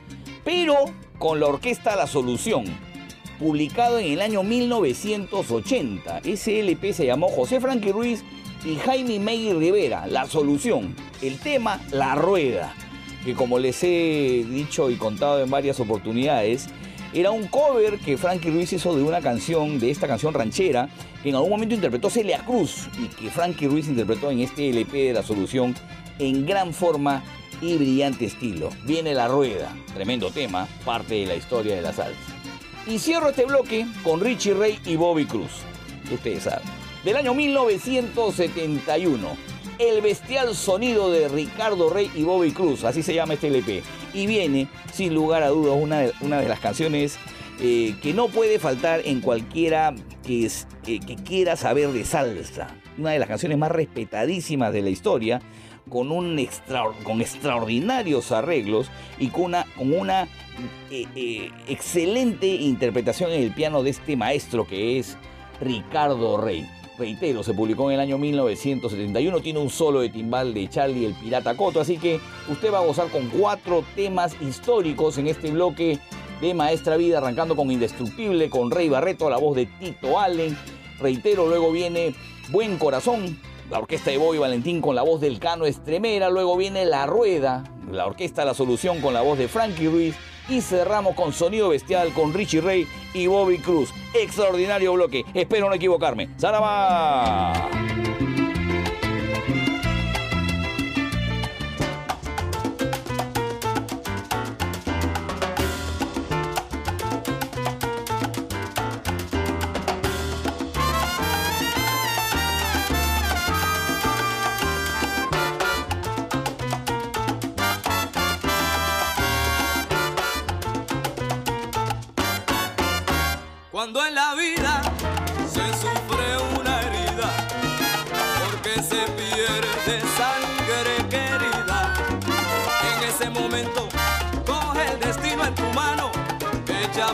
Pero 0.45 0.75
con 1.19 1.41
la 1.41 1.47
orquesta 1.47 1.97
La 1.97 2.07
Solución. 2.07 2.63
Publicado 3.37 3.99
en 3.99 4.13
el 4.13 4.21
año 4.21 4.43
1980. 4.43 6.19
Ese 6.19 6.59
LP 6.61 6.93
se 6.93 7.05
llamó 7.05 7.27
José 7.27 7.59
Frankie 7.59 7.91
Ruiz 7.91 8.23
y 8.63 8.75
Jaime 8.75 9.19
May 9.19 9.53
Rivera. 9.53 10.07
La 10.07 10.25
Solución. 10.27 10.95
El 11.21 11.39
tema 11.39 11.79
La 11.91 12.15
Rueda 12.15 12.73
que 13.23 13.35
como 13.35 13.59
les 13.59 13.83
he 13.83 14.45
dicho 14.49 14.89
y 14.89 14.95
contado 14.95 15.41
en 15.41 15.49
varias 15.49 15.79
oportunidades, 15.79 16.67
era 17.13 17.31
un 17.31 17.47
cover 17.47 17.99
que 17.99 18.17
Frankie 18.17 18.49
Ruiz 18.49 18.71
hizo 18.73 18.95
de 18.95 19.03
una 19.03 19.21
canción, 19.21 19.79
de 19.79 19.91
esta 19.91 20.07
canción 20.07 20.33
ranchera, 20.33 20.89
que 21.21 21.29
en 21.29 21.35
algún 21.35 21.51
momento 21.51 21.75
interpretó 21.75 22.09
Celia 22.09 22.43
Cruz 22.45 22.87
y 22.97 23.07
que 23.07 23.29
Frankie 23.29 23.67
Ruiz 23.67 23.87
interpretó 23.87 24.31
en 24.31 24.39
este 24.39 24.69
LP 24.69 24.97
de 24.97 25.13
La 25.13 25.23
Solución 25.23 25.75
en 26.19 26.45
gran 26.45 26.73
forma 26.73 27.23
y 27.61 27.75
brillante 27.75 28.25
estilo. 28.25 28.69
Viene 28.85 29.13
la 29.13 29.27
rueda, 29.27 29.75
tremendo 29.93 30.31
tema, 30.31 30.67
parte 30.85 31.15
de 31.15 31.25
la 31.25 31.35
historia 31.35 31.75
de 31.75 31.81
la 31.81 31.93
salsa. 31.93 32.19
Y 32.87 32.97
cierro 32.97 33.29
este 33.29 33.45
bloque 33.45 33.85
con 34.03 34.19
Richie 34.21 34.53
Ray 34.53 34.79
y 34.85 34.95
Bobby 34.95 35.25
Cruz, 35.25 35.51
ustedes 36.11 36.43
saben, 36.43 36.67
del 37.03 37.15
año 37.17 37.33
1971 37.33 39.27
el 39.79 40.01
bestial 40.01 40.53
sonido 40.55 41.09
de 41.11 41.27
Ricardo 41.27 41.89
Rey 41.89 42.11
y 42.15 42.21
Bobby 42.23 42.51
Cruz, 42.51 42.83
así 42.83 43.01
se 43.01 43.15
llama 43.15 43.33
este 43.33 43.47
LP. 43.47 43.81
Y 44.13 44.27
viene, 44.27 44.67
sin 44.93 45.15
lugar 45.15 45.41
a 45.41 45.47
dudas, 45.49 45.75
una 45.81 46.01
de, 46.01 46.13
una 46.21 46.39
de 46.39 46.47
las 46.47 46.59
canciones 46.59 47.17
eh, 47.59 47.95
que 48.03 48.13
no 48.13 48.27
puede 48.27 48.59
faltar 48.59 49.01
en 49.05 49.21
cualquiera 49.21 49.95
que, 50.23 50.45
es- 50.45 50.67
que- 50.83 50.99
quiera 50.99 51.55
saber 51.55 51.89
de 51.93 52.05
salsa. 52.05 52.67
Una 52.99 53.09
de 53.11 53.17
las 53.19 53.27
canciones 53.27 53.57
más 53.57 53.71
respetadísimas 53.71 54.71
de 54.71 54.83
la 54.83 54.89
historia, 54.91 55.41
con, 55.89 56.11
un 56.11 56.37
extra- 56.37 56.83
con 57.03 57.19
extraordinarios 57.21 58.31
arreglos 58.31 58.91
y 59.17 59.29
con 59.29 59.45
una, 59.45 59.65
con 59.75 59.93
una 59.93 60.27
eh, 60.91 61.07
eh, 61.15 61.49
excelente 61.67 62.45
interpretación 62.45 63.31
en 63.31 63.41
el 63.41 63.51
piano 63.51 63.81
de 63.81 63.89
este 63.89 64.15
maestro 64.15 64.67
que 64.67 64.99
es 64.99 65.17
Ricardo 65.59 66.37
Rey. 66.37 66.69
Reitero, 66.97 67.41
se 67.43 67.53
publicó 67.53 67.89
en 67.89 67.95
el 67.95 67.99
año 68.01 68.17
1971, 68.17 69.39
tiene 69.39 69.59
un 69.59 69.69
solo 69.69 70.01
de 70.01 70.09
timbal 70.09 70.53
de 70.53 70.67
Charlie 70.69 71.05
el 71.05 71.13
Pirata 71.13 71.55
Coto, 71.55 71.79
así 71.79 71.97
que 71.97 72.19
usted 72.49 72.71
va 72.71 72.79
a 72.79 72.85
gozar 72.85 73.07
con 73.07 73.29
cuatro 73.29 73.83
temas 73.95 74.35
históricos 74.41 75.17
en 75.17 75.27
este 75.27 75.51
bloque 75.51 75.99
de 76.41 76.53
Maestra 76.53 76.97
Vida, 76.97 77.19
arrancando 77.19 77.55
con 77.55 77.71
Indestructible, 77.71 78.49
con 78.49 78.71
Rey 78.71 78.89
Barreto, 78.89 79.29
la 79.29 79.37
voz 79.37 79.55
de 79.55 79.67
Tito 79.67 80.19
Allen. 80.19 80.57
Reitero, 80.99 81.47
luego 81.47 81.71
viene 81.71 82.13
Buen 82.49 82.77
Corazón, 82.77 83.39
la 83.69 83.79
orquesta 83.79 84.11
de 84.11 84.17
Bobby 84.17 84.37
Valentín 84.37 84.81
con 84.81 84.95
la 84.95 85.01
voz 85.01 85.21
del 85.21 85.39
Cano 85.39 85.65
Estremera, 85.65 86.29
luego 86.29 86.57
viene 86.57 86.85
La 86.85 87.05
Rueda, 87.05 87.63
la 87.89 88.05
orquesta 88.05 88.43
La 88.43 88.53
Solución 88.53 89.01
con 89.01 89.13
la 89.13 89.21
voz 89.21 89.37
de 89.37 89.47
Frankie 89.47 89.87
Ruiz 89.87 90.15
y 90.51 90.59
cerramos 90.59 91.15
con 91.15 91.31
Sonido 91.31 91.69
Bestial 91.69 92.11
con 92.13 92.33
Richie 92.33 92.59
Ray 92.59 92.87
y 93.13 93.25
Bobby 93.27 93.57
Cruz. 93.57 93.93
Extraordinario 94.13 94.93
bloque, 94.93 95.23
espero 95.33 95.69
no 95.69 95.75
equivocarme. 95.75 96.29
¡Zaraba! 96.37 97.69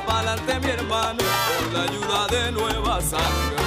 Pa'lante 0.08 0.60
mi 0.62 0.70
hermano, 0.70 1.24
con 1.60 1.74
la 1.74 1.82
ayuda 1.84 2.28
de 2.28 2.52
nueva 2.54 3.02
sangre. 3.02 3.58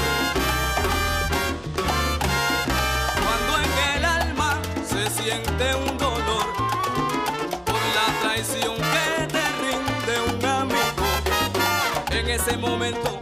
Cuando 3.22 3.52
en 3.64 3.72
el 3.96 4.04
alma 4.04 4.58
se 4.90 5.02
siente 5.10 5.74
un 5.74 5.98
dolor 5.98 6.46
por 7.66 7.82
la 7.96 8.06
traición 8.22 8.74
que 8.94 9.26
te 9.34 9.44
rinde 9.64 10.14
un 10.30 10.44
amigo, 10.44 11.06
en 12.10 12.28
ese 12.30 12.56
momento 12.56 13.19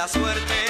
la 0.00 0.08
suerte. 0.08 0.69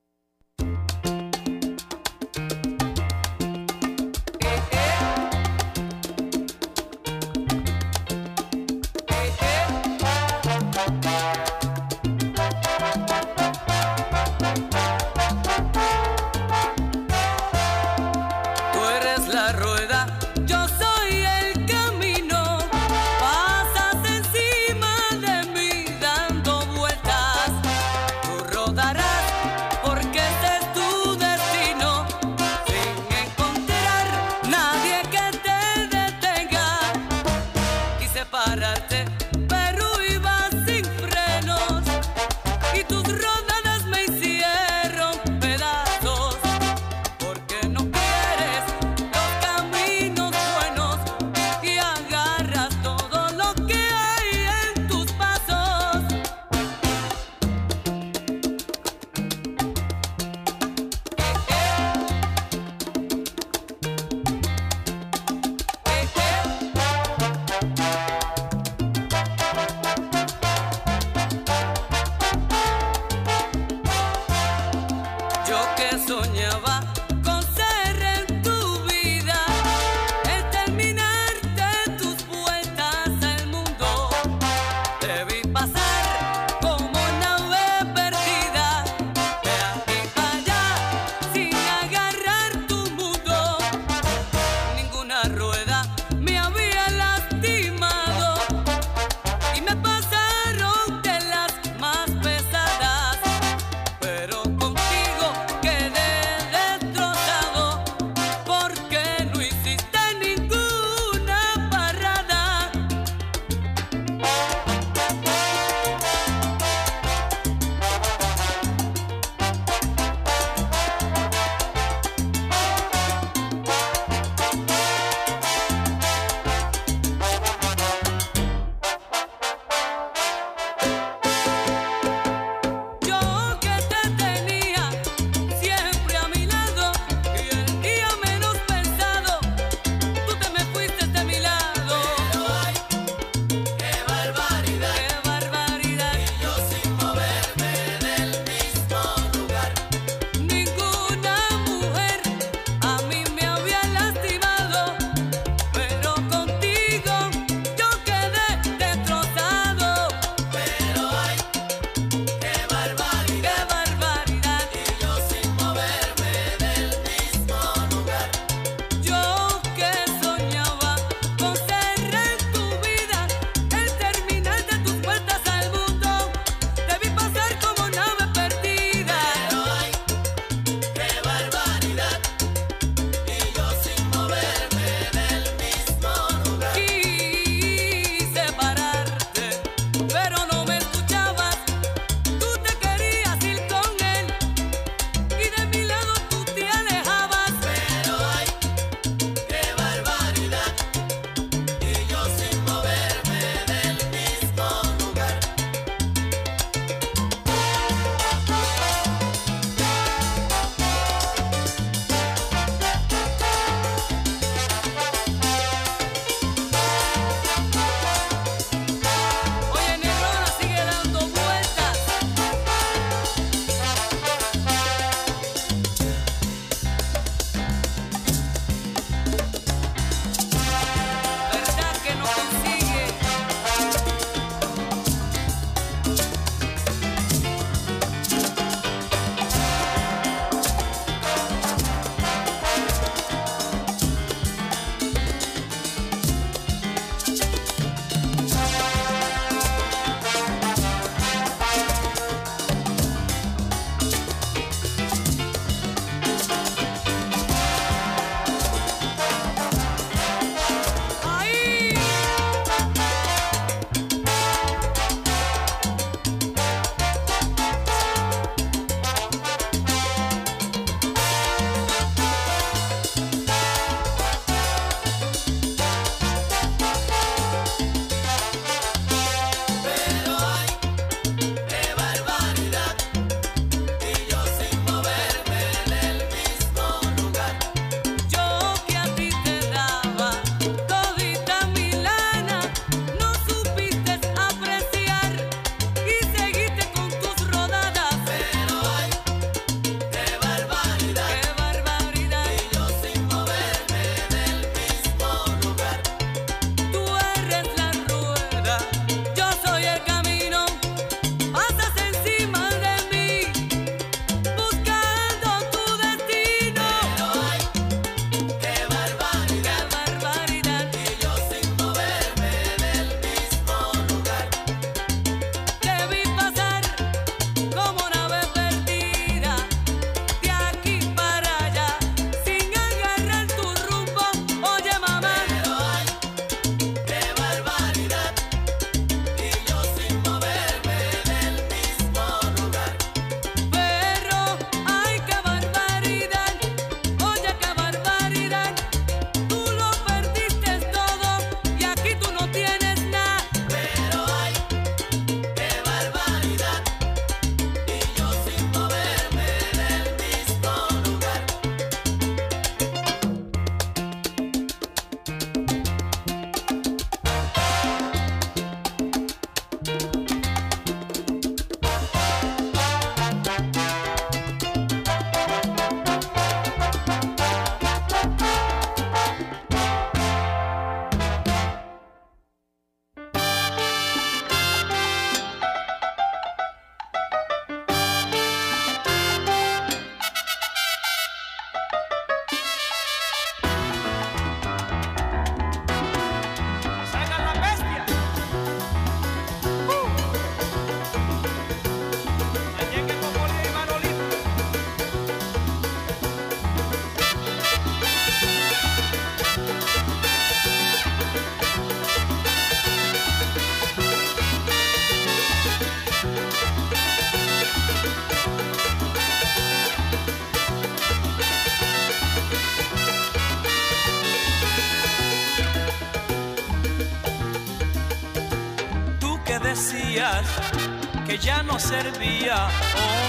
no 431.71 431.79
servía. 431.79 432.67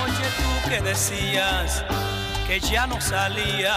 Oye, 0.03 0.27
tú 0.37 0.69
que 0.69 0.81
decías 0.81 1.85
que 2.47 2.59
ya 2.59 2.87
no 2.89 3.01
salía. 3.01 3.77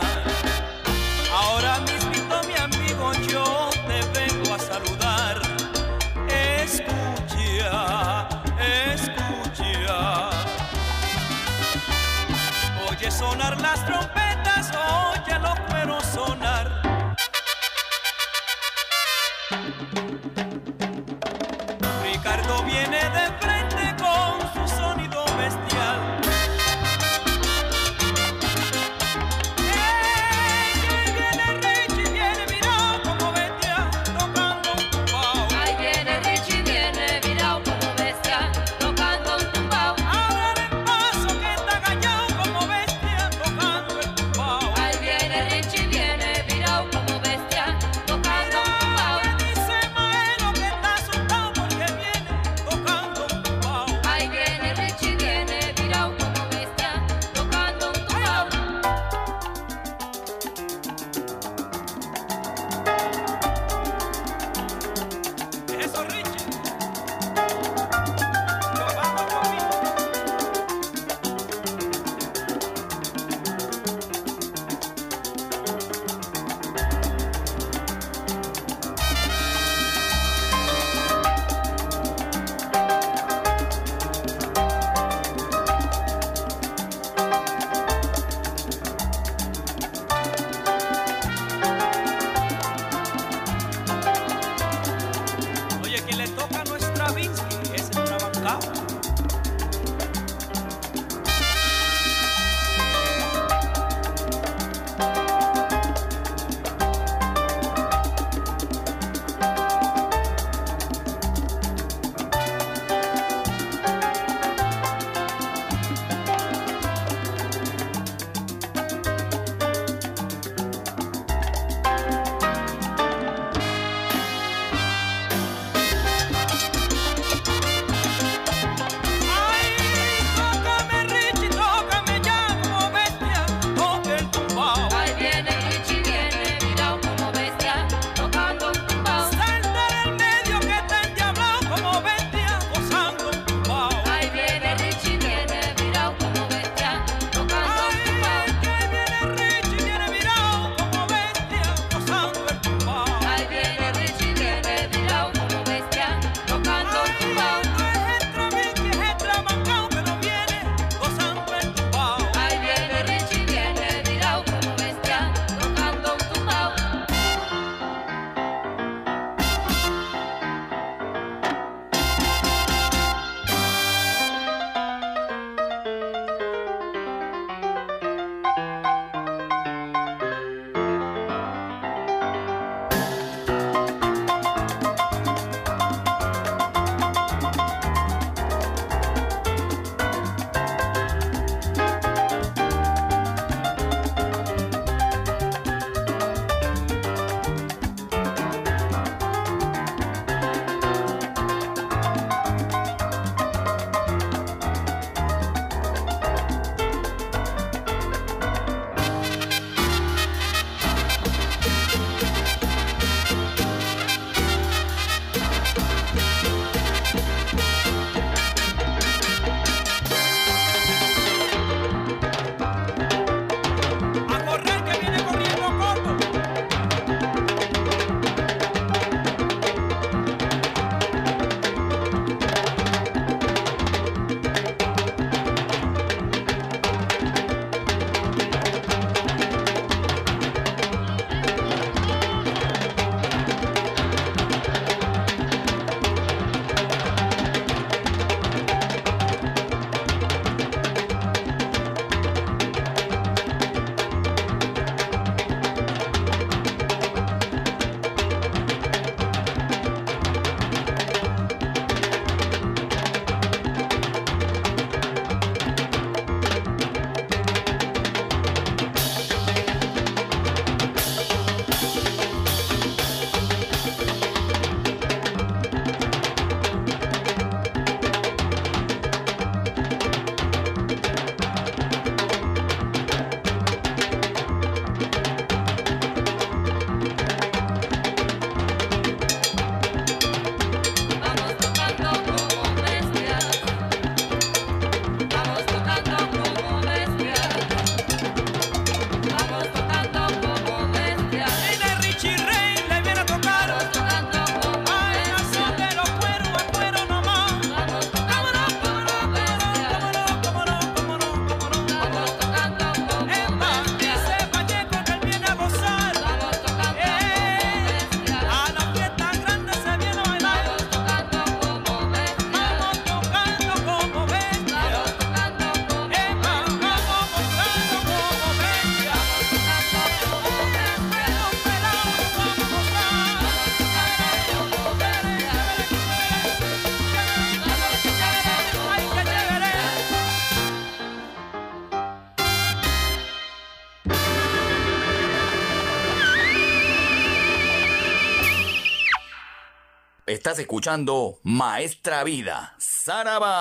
Escuchando 350.59 351.39
Maestra 351.43 352.23
Vida, 352.23 352.75
Saraba. 352.77 353.55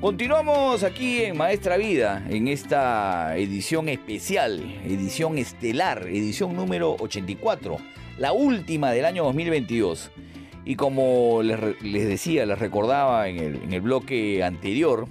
Continuamos 0.00 0.84
aquí 0.84 1.24
en 1.24 1.36
Maestra 1.36 1.76
Vida, 1.76 2.24
en 2.28 2.46
esta 2.48 3.36
edición 3.36 3.88
especial, 3.88 4.60
edición 4.84 5.38
estelar, 5.38 6.06
edición 6.06 6.54
número 6.54 6.94
84, 7.00 7.78
la 8.18 8.32
última 8.32 8.92
del 8.92 9.04
año 9.04 9.24
2022. 9.24 10.12
Y 10.64 10.76
como 10.76 11.42
les 11.42 12.08
decía, 12.08 12.46
les 12.46 12.58
recordaba 12.58 13.26
en 13.28 13.38
el, 13.38 13.56
en 13.56 13.72
el 13.72 13.80
bloque 13.80 14.44
anterior, 14.44 15.08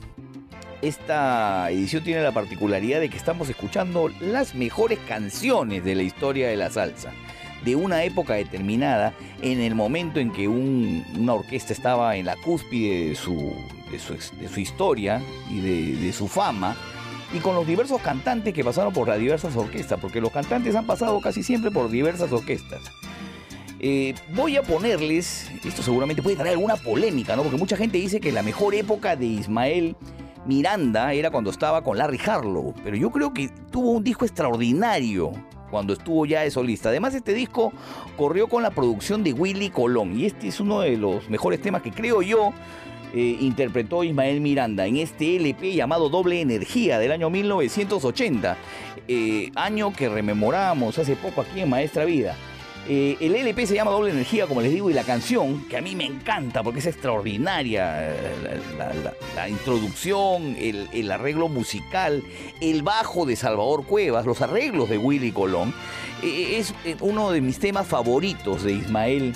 esta 0.82 1.70
edición 1.72 2.04
tiene 2.04 2.22
la 2.22 2.32
particularidad 2.32 3.00
de 3.00 3.10
que 3.10 3.18
estamos 3.18 3.50
las 4.22 4.56
mejores 4.56 5.00
canciones 5.08 5.84
de 5.84 5.96
la 5.96 6.04
historia 6.04 6.48
de 6.48 6.56
la 6.56 6.70
salsa, 6.70 7.12
de 7.64 7.76
una 7.76 8.04
época 8.04 8.36
determinada, 8.36 9.14
en 9.42 9.60
el 9.60 9.76
momento 9.76 10.20
en 10.20 10.32
que 10.32 10.48
un- 10.48 11.04
una 11.18 11.34
orquesta 11.34 11.74
estaba 11.74 12.16
en 12.16 12.26
la 12.26 12.36
cúspide 12.38 13.10
de 13.10 13.16
su, 13.16 13.54
de 13.92 14.00
su, 14.00 14.14
de 14.14 14.48
su 14.48 14.60
historia 14.60 15.22
y 15.50 15.60
de, 15.60 15.96
de 15.98 16.14
su 16.14 16.28
fama, 16.28 16.76
y 17.34 17.40
con 17.40 17.56
los 17.56 17.66
diversos 17.68 18.00
cantantes 18.02 18.54
que 18.54 18.64
pasaron 18.64 18.94
por 18.94 19.08
las 19.08 19.20
diversas 19.20 19.56
orquestas, 19.56 20.00
porque 20.00 20.22
los 20.22 20.32
cantantes 20.32 20.76
han 20.76 20.86
pasado 20.86 21.20
casi 21.20 21.44
siempre 21.44 21.72
por 21.72 21.90
diversas 21.90 22.32
orquestas. 22.32 22.82
Eh, 23.80 24.16
voy 24.34 24.56
a 24.56 24.64
ponerles, 24.64 25.52
esto 25.66 25.84
seguramente 25.84 26.24
puede 26.24 26.38
traer 26.38 26.54
alguna 26.54 26.76
polémica, 26.78 27.36
¿no? 27.36 27.44
Porque 27.44 27.58
mucha 27.58 27.76
gente 27.76 27.98
dice 27.98 28.20
que 28.22 28.32
la 28.32 28.42
mejor 28.42 28.74
época 28.74 29.16
de 29.16 29.26
Ismael 29.26 29.96
Miranda 30.46 31.14
era 31.14 31.32
cuando 31.32 31.50
estaba 31.50 31.84
con 31.84 31.98
Larry 31.98 32.20
Harlow, 32.26 32.74
pero 32.84 32.96
yo 32.96 33.12
creo 33.12 33.34
que 33.34 33.50
tuvo 33.72 33.92
un 33.92 34.04
disco 34.04 34.26
extraordinario 34.26 35.32
cuando 35.72 35.94
estuvo 35.94 36.26
ya 36.26 36.42
de 36.42 36.52
solista. 36.52 36.90
Además, 36.90 37.16
este 37.16 37.34
disco 37.34 37.74
corrió 38.16 38.48
con 38.48 38.64
la 38.64 38.70
producción 38.70 39.24
de 39.24 39.34
Willy 39.34 39.70
Colón 39.70 40.18
y 40.18 40.26
este 40.26 40.48
es 40.48 40.60
uno 40.60 40.82
de 40.82 40.98
los 40.98 41.30
mejores 41.30 41.62
temas 41.62 41.82
que 41.82 41.92
creo 41.92 42.22
yo 42.22 42.54
eh, 43.14 43.38
interpretó 43.40 44.04
Ismael 44.04 44.42
Miranda 44.42 44.86
en 44.86 44.98
este 44.98 45.38
LP 45.38 45.74
llamado 45.74 46.10
Doble 46.10 46.42
Energía 46.42 47.00
del 47.00 47.12
año 47.12 47.30
1980, 47.30 48.58
eh, 49.08 49.52
año 49.56 49.94
que 49.94 50.10
rememoramos 50.10 51.00
hace 51.00 51.16
poco 51.16 51.42
aquí 51.42 51.62
en 51.62 51.70
Maestra 51.70 52.06
Vida. 52.06 52.36
Eh, 52.88 53.18
el 53.20 53.36
LP 53.36 53.66
se 53.66 53.74
llama 53.74 53.90
Doble 53.90 54.12
Energía, 54.12 54.46
como 54.46 54.62
les 54.62 54.72
digo, 54.72 54.92
y 54.92 54.94
la 54.94 55.04
canción, 55.04 55.66
que 55.68 55.78
a 55.78 55.82
mí 55.82 55.96
me 55.96 56.06
encanta 56.06 56.62
porque 56.62 56.80
es 56.80 56.86
extraordinaria, 56.86 58.12
eh, 58.12 58.62
la, 59.36 59.50
introducción, 59.50 60.56
el, 60.60 61.12
arreglo 61.12 61.48
musical, 61.48 62.24
el 62.62 62.84
bajo 62.84 63.26
de 63.26 63.36
Salvador 63.36 63.86
Cuevas, 63.86 64.28
los 64.28 64.42
arreglos 64.42 64.88
de 64.90 65.00
Willy 65.00 65.32
Colón, 65.32 65.74
eh, 66.22 66.58
es 66.60 66.76
uno 67.02 67.32
de 67.32 67.42
mis 67.42 67.58
temas 67.58 67.88
favoritos 67.88 68.64
de 68.64 68.74
Ismael 68.74 69.34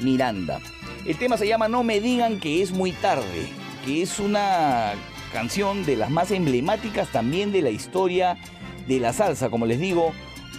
Miranda. 0.00 0.58
El 1.04 1.18
tema 1.18 1.36
se 1.36 1.46
llama 1.46 1.68
No 1.68 1.84
me 1.84 2.00
digan 2.00 2.40
que 2.40 2.62
es 2.62 2.70
muy 2.70 2.92
tarde, 2.92 3.50
que 3.84 4.00
es 4.00 4.18
una 4.18 4.94
canción 5.34 5.84
de 5.84 5.96
las 5.96 6.08
más 6.10 6.30
emblemáticas 6.30 7.08
también 7.12 7.52
de 7.52 7.60
la 7.60 7.70
historia 7.70 8.38
de 8.86 8.98
la 8.98 9.12
salsa, 9.12 9.50
como 9.50 9.66
les 9.66 9.78
digo, 9.78 10.14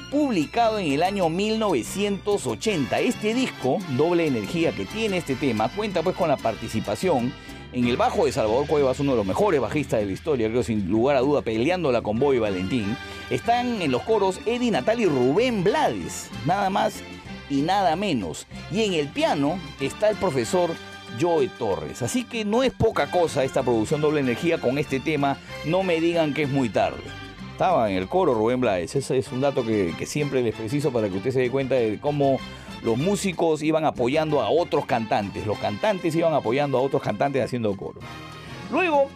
publicado 0.10 0.80
en 0.80 0.91
el 0.91 1.03
año 1.03 1.30
1980. 1.30 2.99
Este 2.99 3.34
disco, 3.34 3.78
doble 3.97 4.28
energía 4.28 4.72
que 4.72 4.86
tiene 4.86 5.18
este 5.18 5.36
tema, 5.36 5.70
cuenta 5.70 6.01
pues 6.01 6.16
con 6.16 6.30
la 6.30 6.38
participación 6.38 7.32
en 7.72 7.88
el 7.88 7.97
bajo 7.97 8.26
de 8.26 8.32
Salvador 8.32 8.66
Cuevas, 8.66 8.99
uno 8.99 9.12
de 9.12 9.18
los 9.18 9.26
mejores 9.26 9.62
bajistas 9.62 9.99
de 9.99 10.07
la 10.07 10.12
historia, 10.12 10.49
creo 10.49 10.64
sin 10.64 10.89
lugar 10.89 11.16
a 11.16 11.20
duda, 11.20 11.41
peleándola 11.41 12.01
con 12.01 12.18
Boy 12.18 12.39
Valentín. 12.39 12.97
Están 13.30 13.82
en 13.82 13.91
los 13.91 14.01
coros 14.01 14.39
Eddie 14.45 14.72
Natal 14.72 14.99
y 14.99 15.05
Rubén 15.05 15.64
Blades, 15.64 16.30
nada 16.45 16.70
más 16.70 17.01
y 17.49 17.62
nada 17.62 17.95
menos. 17.95 18.47
Y 18.72 18.84
en 18.84 18.93
el 18.93 19.07
piano 19.10 19.60
está 19.80 20.10
el 20.10 20.18
profesor 20.18 20.72
Joe 21.20 21.47
Torres. 21.47 22.01
Así 22.01 22.24
que 22.24 22.43
no 22.43 22.64
es 22.64 22.74
poca 22.74 23.12
cosa 23.12 23.43
esta 23.43 23.62
producción 23.62 24.01
doble 24.01 24.20
energía 24.20 24.60
con 24.60 24.78
este 24.78 24.99
tema. 24.99 25.38
No 25.66 25.84
me 25.84 25.99
digan 26.01 26.34
que 26.34 26.43
es 26.43 26.49
muy 26.49 26.70
tarde. 26.70 27.18
Estaba 27.60 27.91
en 27.91 27.97
el 27.97 28.07
coro 28.07 28.34
Rubén 28.34 28.62
Blades. 28.62 28.95
Ese 28.95 29.18
es 29.18 29.34
un 29.34 29.41
dato 29.41 29.66
que, 29.66 29.93
siempre 30.05 30.41
les 30.41 30.55
preciso 30.55 30.93
para 30.93 31.10
que 31.10 31.18
usted 31.18 31.32
se 31.32 31.41
dé 31.41 31.51
cuenta 31.51 31.76
de 31.76 31.99
cómo 31.99 32.39
los 32.84 32.97
músicos 32.97 33.62
iban 33.64 33.84
apoyando 33.84 34.41
a 34.41 34.49
otros 34.49 34.86
cantantes. 34.86 35.45
Los 35.45 35.60
cantantes 35.60 36.16
iban 36.16 36.34
apoyando 36.34 36.78
a 36.78 36.82
otros 36.82 37.01
cantantes 37.01 37.43
haciendo 37.43 37.76
coro. 37.76 37.99
Luego 38.72 39.10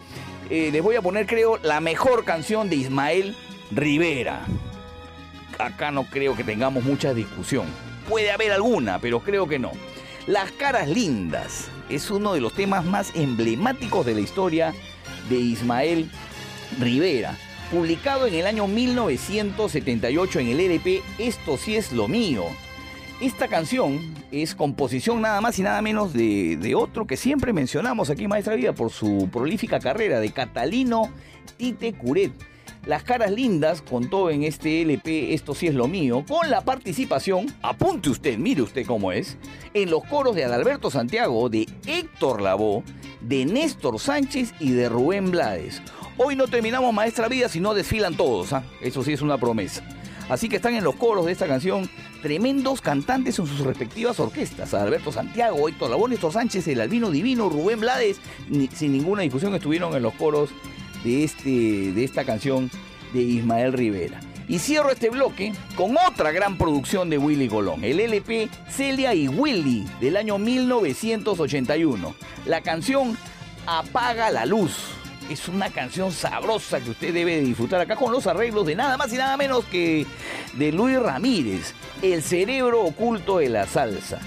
eh, 0.50 0.68
les 0.70 0.82
voy 0.82 0.94
a 0.94 1.00
poner, 1.00 1.26
creo, 1.26 1.56
la 1.62 1.80
mejor 1.80 2.26
canción 2.26 2.68
de 2.68 2.76
Ismael 2.76 3.34
Rivera. 3.70 4.44
Acá 5.58 5.90
no 5.90 6.04
creo 6.04 6.36
que 6.36 6.44
tengamos 6.44 6.84
mucha 6.84 7.14
discusión. 7.14 7.64
Puede 8.10 8.30
haber 8.30 8.52
alguna, 8.52 8.98
pero 8.98 9.20
creo 9.20 9.48
que 9.48 9.58
no. 9.58 9.72
Las 10.26 10.52
caras 10.52 10.86
lindas 10.86 11.70
es 11.88 12.10
uno 12.10 12.34
de 12.34 12.42
los 12.42 12.52
temas 12.52 12.84
más 12.84 13.10
emblemáticos 13.16 14.04
de 14.04 14.12
la 14.12 14.20
historia 14.20 14.74
de 15.30 15.36
Ismael 15.36 16.10
Rivera. 16.78 17.38
Publicado 17.74 18.28
en 18.28 18.34
el 18.34 18.46
año 18.46 18.68
1978 18.68 20.38
en 20.38 20.46
el 20.46 20.60
LP 20.60 21.02
Esto 21.18 21.56
sí 21.56 21.74
es 21.74 21.90
lo 21.90 22.06
mío. 22.06 22.44
Esta 23.20 23.48
canción 23.48 24.14
es 24.30 24.54
composición 24.54 25.20
nada 25.20 25.40
más 25.40 25.58
y 25.58 25.62
nada 25.62 25.82
menos 25.82 26.12
de, 26.12 26.74
otro 26.76 27.04
que 27.04 27.16
siempre 27.16 27.52
mencionamos 27.52 28.10
aquí 28.10 28.28
Maestra 28.28 28.54
Vida 28.54 28.74
por 28.74 28.92
su 28.92 29.28
prolífica 29.32 29.80
carrera, 29.80 30.20
de 30.20 30.30
Catalino 30.30 31.10
Tite 31.56 31.94
Curet. 31.94 32.30
Las 32.86 33.02
caras 33.02 33.32
lindas 33.32 33.82
contó 33.82 34.30
en 34.30 34.44
este 34.44 34.82
LP 34.82 35.34
Esto 35.34 35.52
sí 35.52 35.66
es 35.66 35.74
lo 35.74 35.88
mío, 35.88 36.24
con 36.28 36.50
la 36.50 36.60
participación, 36.60 37.52
apunte 37.60 38.08
usted, 38.08 38.38
mire 38.38 38.62
usted 38.62 38.86
cómo 38.86 39.10
es, 39.10 39.36
en 39.72 39.90
los 39.90 40.04
coros 40.04 40.36
de 40.36 40.44
Adalberto 40.44 40.92
Santiago, 40.92 41.48
de 41.48 41.66
Héctor 41.86 42.40
Lavoe, 42.40 42.84
de 43.20 43.44
Néstor 43.46 43.98
Sánchez 43.98 44.54
y 44.60 44.70
de 44.70 44.88
Rubén 44.88 45.32
Blades. 45.32 45.82
Hoy 46.16 46.36
no 46.36 46.46
terminamos 46.46 46.94
Maestra 46.94 47.28
Vida 47.28 47.48
si 47.48 47.58
no 47.58 47.74
desfilan 47.74 48.16
todos, 48.16 48.52
¿ah? 48.52 48.62
eso 48.80 49.02
sí 49.02 49.12
es 49.12 49.20
una 49.20 49.36
promesa. 49.36 49.82
Así 50.28 50.48
que 50.48 50.56
están 50.56 50.74
en 50.74 50.84
los 50.84 50.94
coros 50.94 51.26
de 51.26 51.32
esta 51.32 51.48
canción 51.48 51.90
tremendos 52.22 52.80
cantantes 52.80 53.38
en 53.38 53.46
sus 53.46 53.58
respectivas 53.60 54.20
orquestas. 54.20 54.72
Adalberto 54.72 55.10
Santiago, 55.10 55.68
Héctor 55.68 55.90
Lavoe, 55.90 56.08
Néstor 56.08 56.32
Sánchez, 56.32 56.68
El 56.68 56.80
Albino 56.80 57.10
Divino, 57.10 57.50
Rubén 57.50 57.80
Blades, 57.80 58.18
sin 58.74 58.92
ninguna 58.92 59.22
discusión 59.22 59.54
estuvieron 59.54 59.94
en 59.96 60.02
los 60.02 60.14
coros 60.14 60.50
de, 61.02 61.24
este, 61.24 61.50
de 61.92 62.04
esta 62.04 62.24
canción 62.24 62.70
de 63.12 63.20
Ismael 63.20 63.72
Rivera. 63.72 64.20
Y 64.46 64.60
cierro 64.60 64.90
este 64.90 65.10
bloque 65.10 65.52
con 65.74 65.96
otra 65.96 66.30
gran 66.30 66.56
producción 66.56 67.10
de 67.10 67.18
Willy 67.18 67.48
Colón, 67.48 67.82
el 67.82 67.98
LP 67.98 68.48
Celia 68.70 69.14
y 69.14 69.26
Willy 69.26 69.84
del 70.00 70.16
año 70.16 70.38
1981. 70.38 72.14
La 72.46 72.60
canción 72.60 73.16
Apaga 73.66 74.30
la 74.30 74.46
Luz. 74.46 75.03
Es 75.30 75.48
una 75.48 75.70
canción 75.70 76.12
sabrosa 76.12 76.80
que 76.80 76.90
usted 76.90 77.14
debe 77.14 77.36
de 77.36 77.42
disfrutar 77.42 77.80
acá 77.80 77.96
con 77.96 78.12
los 78.12 78.26
arreglos 78.26 78.66
de 78.66 78.74
nada 78.74 78.96
más 78.96 79.12
y 79.12 79.16
nada 79.16 79.36
menos 79.36 79.64
que 79.64 80.06
de 80.52 80.72
Luis 80.72 80.98
Ramírez, 80.98 81.74
el 82.02 82.22
cerebro 82.22 82.82
oculto 82.82 83.38
de 83.38 83.48
la 83.48 83.66
salsa. 83.66 84.20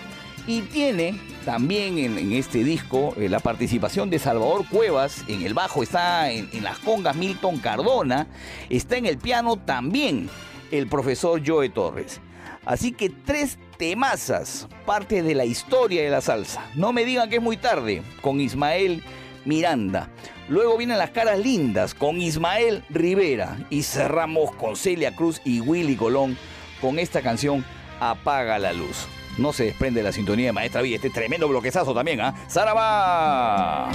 Y 0.48 0.62
tiene 0.62 1.20
también 1.46 1.98
en, 1.98 2.18
en 2.18 2.32
este 2.32 2.64
disco 2.64 3.14
eh, 3.18 3.30
la 3.30 3.40
participación 3.40 4.10
de 4.10 4.20
Salvador 4.20 4.66
Cuevas, 4.70 5.24
en 5.28 5.44
el 5.44 5.54
bajo 5.54 5.84
está 5.84 6.32
en, 6.32 6.50
en 6.52 6.64
las 6.64 6.80
congas 6.80 7.16
Milton 7.16 7.60
Cardona, 7.60 8.28
está 8.70 8.98
en 8.98 9.06
el 9.06 9.18
piano 9.18 9.58
también 9.58 10.30
el 10.72 10.88
profesor 10.88 11.42
Joe 11.46 11.70
Torres. 11.70 12.22
Así 12.66 12.92
que 12.92 13.10
tres 13.10 13.58
temazas, 13.78 14.68
parte 14.86 15.24
de 15.24 15.36
la 15.36 15.46
historia 15.46 16.04
de 16.04 16.10
la 16.10 16.22
salsa. 16.22 16.66
No 16.76 16.92
me 16.92 17.06
digan 17.06 17.30
que 17.30 17.38
es 17.38 17.42
muy 17.42 17.56
tarde, 17.56 18.02
con 18.22 18.42
Ismael 18.42 19.04
Miranda. 19.46 20.10
Luego 20.50 20.78
vienen 20.78 20.98
las 20.98 21.10
caras 21.10 21.40
lindas 21.40 21.94
con 21.94 22.22
Ismael 22.22 22.84
Rivera 22.90 23.58
y 23.70 23.84
cerramos 23.84 24.52
con 24.56 24.76
Celia 24.76 25.14
Cruz 25.14 25.42
y 25.44 25.60
Willy 25.60 25.96
Colón 25.96 26.38
con 26.80 27.00
esta 27.00 27.22
canción 27.22 27.66
Apaga 28.00 28.58
la 28.60 28.74
luz. 28.74 29.08
No 29.38 29.52
se 29.54 29.66
desprende 29.66 30.02
la 30.04 30.12
sintonía 30.12 30.48
de 30.48 30.52
Maestra 30.54 30.82
Villa, 30.82 30.96
este 30.96 31.10
tremendo 31.10 31.48
bloquezazo 31.48 31.94
también, 31.94 32.22
¿ah? 32.22 32.34
¡Zaraba! 32.50 33.92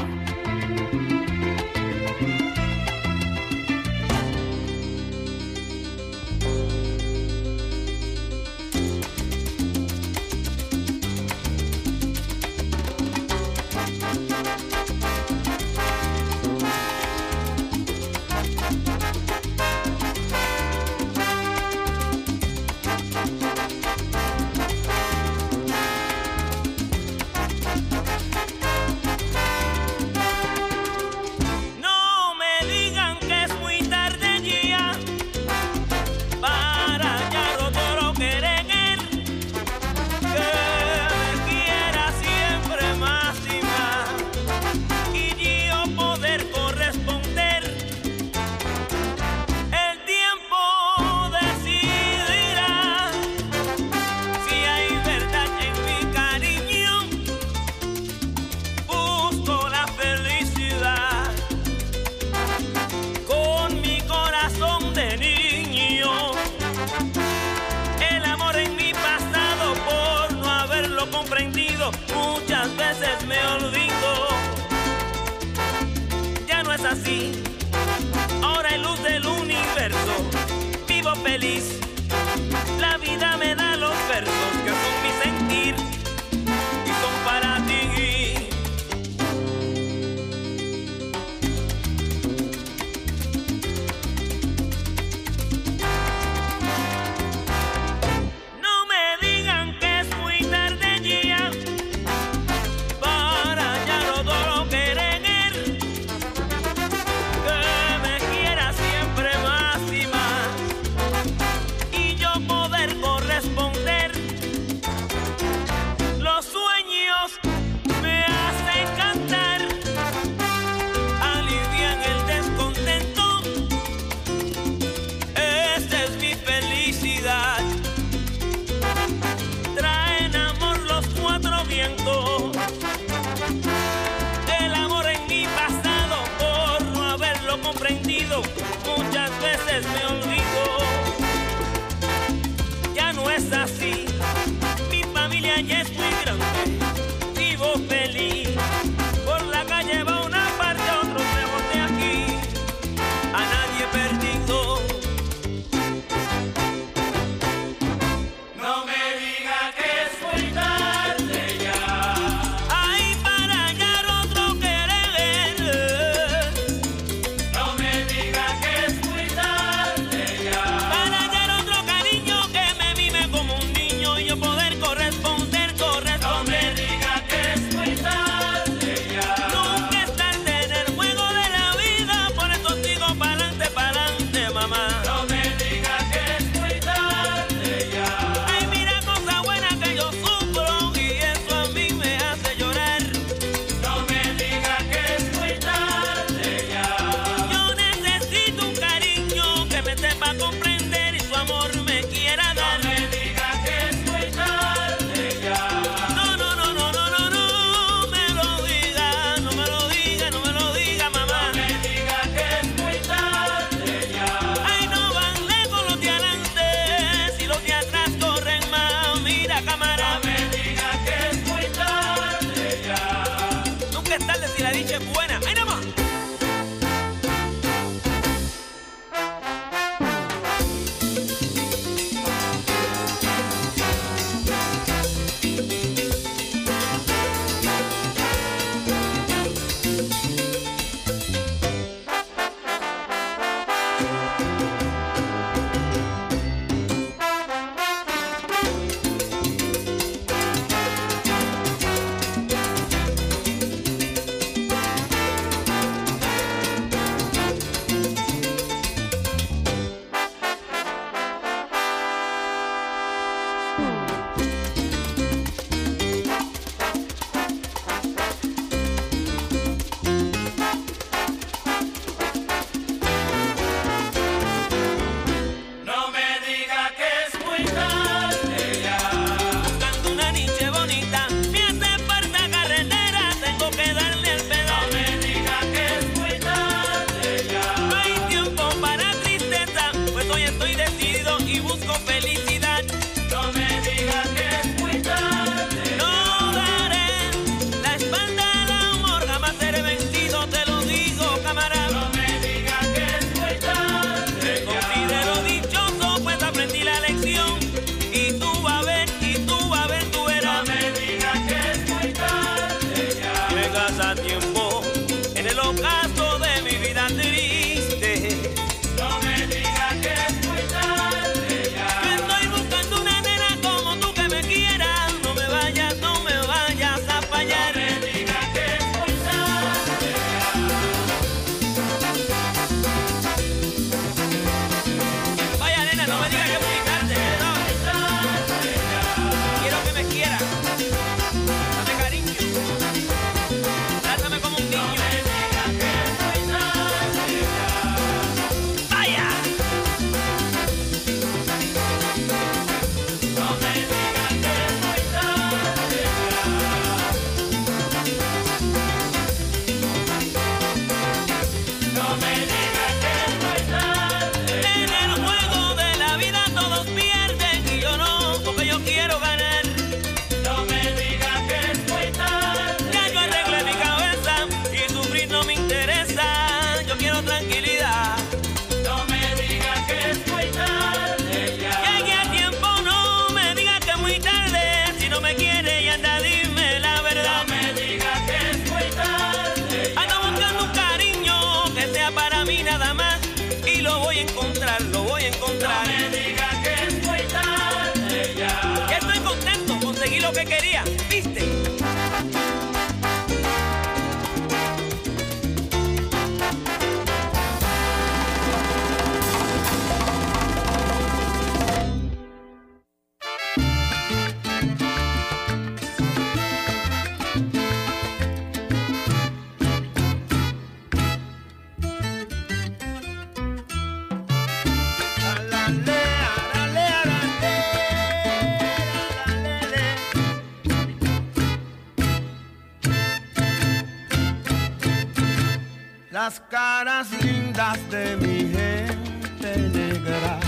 caras 436.85 437.13
lindas 437.23 437.79
de 437.91 438.17
mi 438.17 438.39
gente 438.57 439.57
negra. 439.79 440.41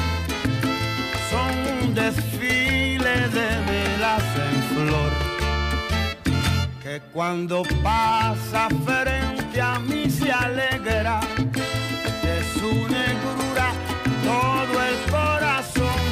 Son 1.31 1.53
un 1.77 1.95
desfile 1.95 3.17
de 3.37 3.49
velas 3.69 4.25
en 4.47 4.57
flor 4.73 5.13
que 6.83 7.01
cuando 7.13 7.63
pasa 7.85 8.69
frente 8.85 9.61
a 9.61 9.79
mí 9.79 10.11
se 10.11 10.33
alegra. 10.33 11.21
De 12.25 12.37
su 12.55 12.73
negrura 12.99 13.69
todo 14.25 14.75
el 14.91 14.97
corazón. 15.13 16.03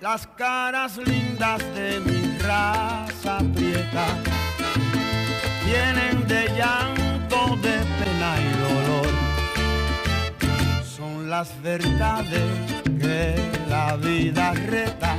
Las 0.00 0.26
caras 0.26 0.96
lindas 0.96 1.60
de 1.74 2.00
mi 2.00 2.38
raza 2.38 3.40
prieta 3.54 4.06
vienen 5.66 6.26
de 6.26 6.48
llanto 6.56 7.56
de 7.56 7.76
pena 7.98 8.30
y 8.40 8.59
las 11.30 11.62
verdades 11.62 12.42
que 13.00 13.36
la 13.68 13.96
vida 13.96 14.52
reta, 14.52 15.14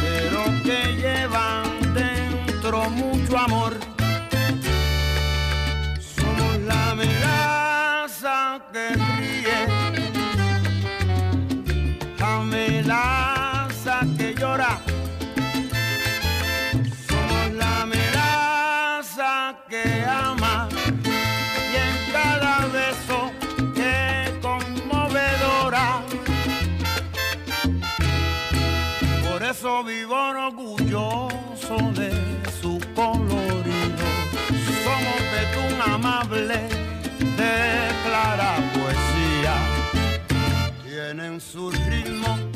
pero 0.00 0.42
que 0.64 0.96
llevan 0.96 1.94
dentro 1.94 2.90
mucho 2.90 3.38
amor. 3.38 3.74
Somos 6.00 6.58
la 6.66 6.90
amenaza 6.90 8.60
que 8.72 9.09
de 31.78 32.10
su 32.60 32.80
colorido. 32.96 34.06
Somos 34.82 35.20
de 35.34 35.42
tu 35.54 35.92
amable, 35.92 36.58
de 37.36 37.54
clara 38.04 38.56
poesía. 38.74 39.54
Tienen 40.84 41.40
su 41.40 41.70
ritmo 41.70 42.49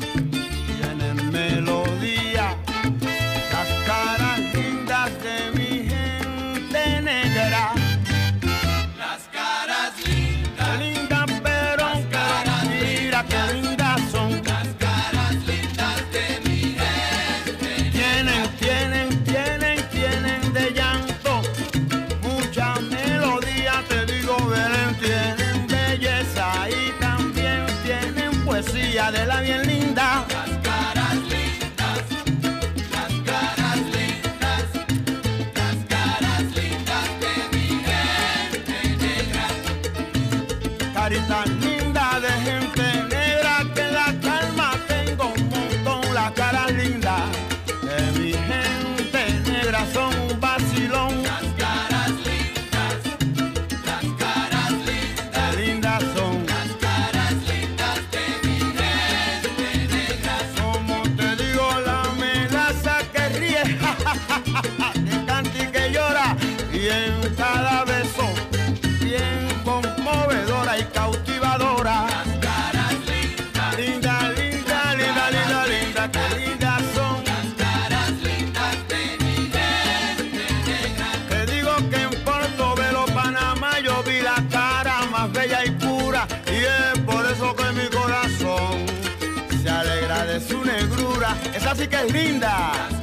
así 91.75 91.87
que 91.89 91.95
es 91.97 92.13
linda. 92.13 92.94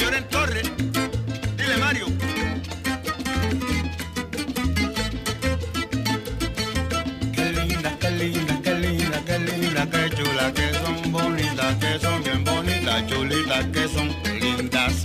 Lloren 0.00 0.24
torre, 0.28 0.62
Dile, 1.56 1.76
Mario. 1.78 2.06
Qué 7.32 7.52
linda, 7.52 7.96
qué 8.00 8.10
linda, 8.10 8.60
qué 8.62 8.74
linda, 8.74 9.22
qué 9.24 9.38
linda, 9.38 9.88
qué 9.90 10.10
chula, 10.16 10.52
que 10.52 10.74
son 10.74 11.12
bonitas, 11.12 11.76
que 11.76 11.98
son 12.00 12.22
bien 12.24 12.44
bonitas, 12.44 13.06
chulitas, 13.06 13.66
que 13.66 13.88
son 13.88 14.08
lindas. 14.40 15.04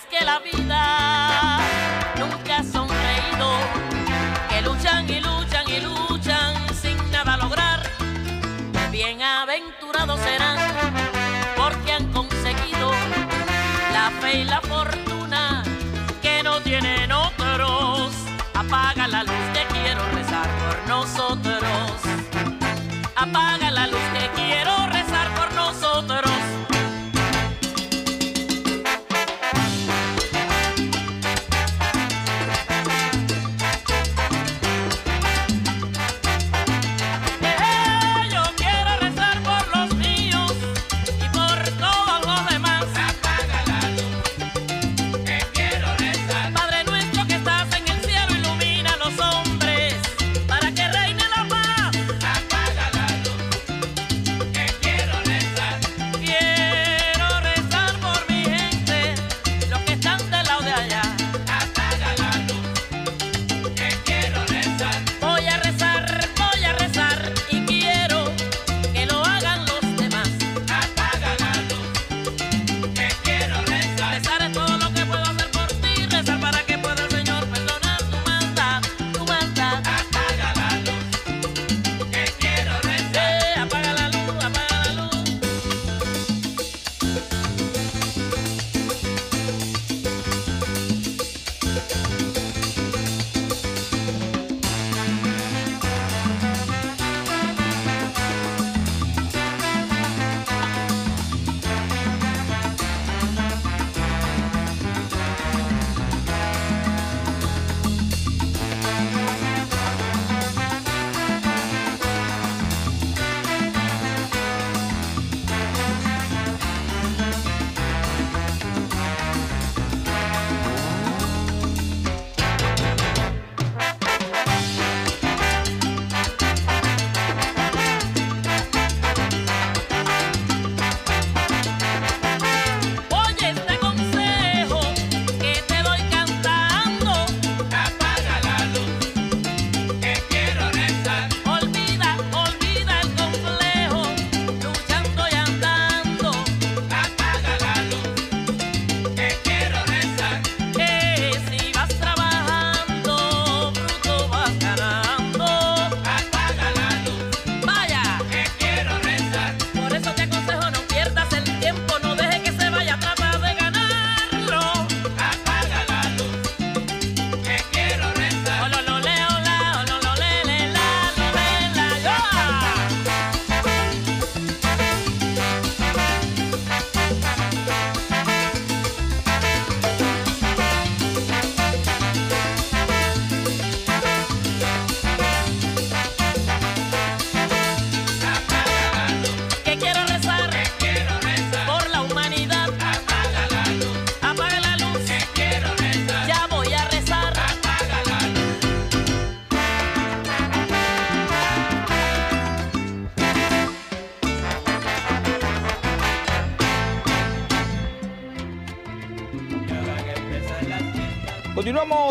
que 0.00 0.24
la 0.24 0.38
vida 0.38 0.71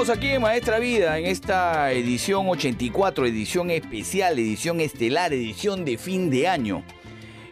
Continuamos 0.02 0.26
aquí 0.26 0.40
Maestra 0.40 0.80
Vida 0.80 1.20
en 1.20 1.28
esta 1.28 1.92
edición 1.92 2.50
84, 2.50 3.28
edición 3.28 3.70
especial, 3.70 4.40
edición 4.40 4.82
estelar, 4.82 5.32
edición 5.32 5.86
de 5.86 6.00
fin 6.00 6.32
de 6.32 6.48
año. 6.48 6.82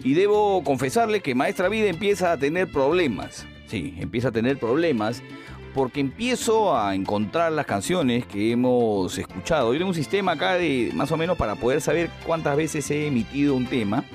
Y 0.04 0.16
debo 0.16 0.64
confesarle 0.64 1.22
que 1.22 1.36
Maestra 1.36 1.70
Vida 1.70 1.90
empieza 1.90 2.32
a 2.32 2.38
tener 2.38 2.72
problemas. 2.72 3.46
Sí, 3.68 3.94
empieza 4.00 4.30
a 4.30 4.32
tener 4.32 4.58
problemas 4.58 5.22
porque 5.76 6.00
empiezo 6.00 6.76
a 6.76 6.96
encontrar 6.96 7.52
las 7.52 7.68
canciones 7.68 8.26
que 8.26 8.52
hemos 8.52 9.16
escuchado. 9.16 9.72
Yo 9.72 9.78
tengo 9.78 9.90
un 9.90 9.96
sistema 9.96 10.32
acá 10.32 10.56
de 10.56 10.90
más 10.96 11.12
o 11.12 11.18
menos 11.18 11.38
para 11.38 11.54
poder 11.54 11.82
saber 11.82 12.10
cuántas 12.26 12.58
veces 12.58 12.90
he 12.90 13.06
emitido 13.06 13.54
un 13.54 13.68
tema. 13.68 14.06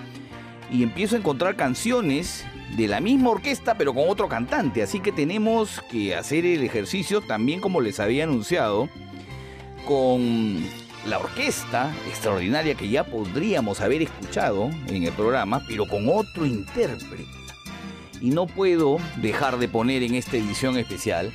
Y 0.72 0.82
empiezo 0.82 1.14
a 1.14 1.20
encontrar 1.20 1.54
canciones 1.54 2.43
de 2.76 2.88
la 2.88 3.00
misma 3.00 3.30
orquesta 3.30 3.76
pero 3.76 3.94
con 3.94 4.08
otro 4.08 4.28
cantante. 4.28 4.82
Así 4.82 5.00
que 5.00 5.12
tenemos 5.12 5.82
que 5.90 6.14
hacer 6.14 6.44
el 6.44 6.62
ejercicio 6.62 7.20
también 7.20 7.60
como 7.60 7.80
les 7.80 8.00
había 8.00 8.24
anunciado 8.24 8.88
con 9.86 10.64
la 11.06 11.18
orquesta 11.18 11.92
extraordinaria 12.08 12.74
que 12.74 12.88
ya 12.88 13.04
podríamos 13.04 13.80
haber 13.80 14.02
escuchado 14.02 14.70
en 14.88 15.04
el 15.04 15.12
programa, 15.12 15.62
pero 15.68 15.86
con 15.86 16.08
otro 16.08 16.46
intérprete. 16.46 17.26
Y 18.20 18.30
no 18.30 18.46
puedo 18.46 18.96
dejar 19.16 19.58
de 19.58 19.68
poner 19.68 20.02
en 20.02 20.14
esta 20.14 20.38
edición 20.38 20.78
especial, 20.78 21.30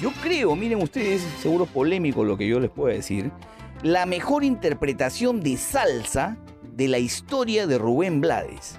yo 0.00 0.12
creo, 0.22 0.54
miren 0.54 0.82
ustedes, 0.82 1.22
seguro 1.40 1.64
polémico 1.64 2.24
lo 2.24 2.36
que 2.36 2.46
yo 2.46 2.60
les 2.60 2.70
puedo 2.70 2.94
decir, 2.94 3.30
la 3.82 4.04
mejor 4.04 4.44
interpretación 4.44 5.40
de 5.40 5.56
salsa 5.56 6.36
de 6.62 6.88
la 6.88 6.98
historia 6.98 7.66
de 7.66 7.78
Rubén 7.78 8.20
Blades. 8.20 8.78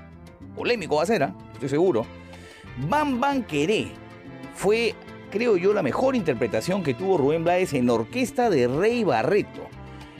Polémico 0.55 0.97
va 0.97 1.03
a 1.03 1.07
ser, 1.07 1.23
¿ah? 1.23 1.35
Estoy 1.57 1.69
seguro. 1.69 2.05
Bam 2.89 3.19
Bam 3.19 3.43
Queré 3.43 3.87
fue, 4.55 4.95
creo 5.31 5.57
yo, 5.57 5.73
la 5.73 5.83
mejor 5.83 6.15
interpretación 6.15 6.83
que 6.83 6.93
tuvo 6.93 7.17
Rubén 7.17 7.43
Blades 7.43 7.73
en 7.73 7.89
orquesta 7.89 8.49
de 8.49 8.67
Rey 8.67 9.03
Barreto 9.03 9.67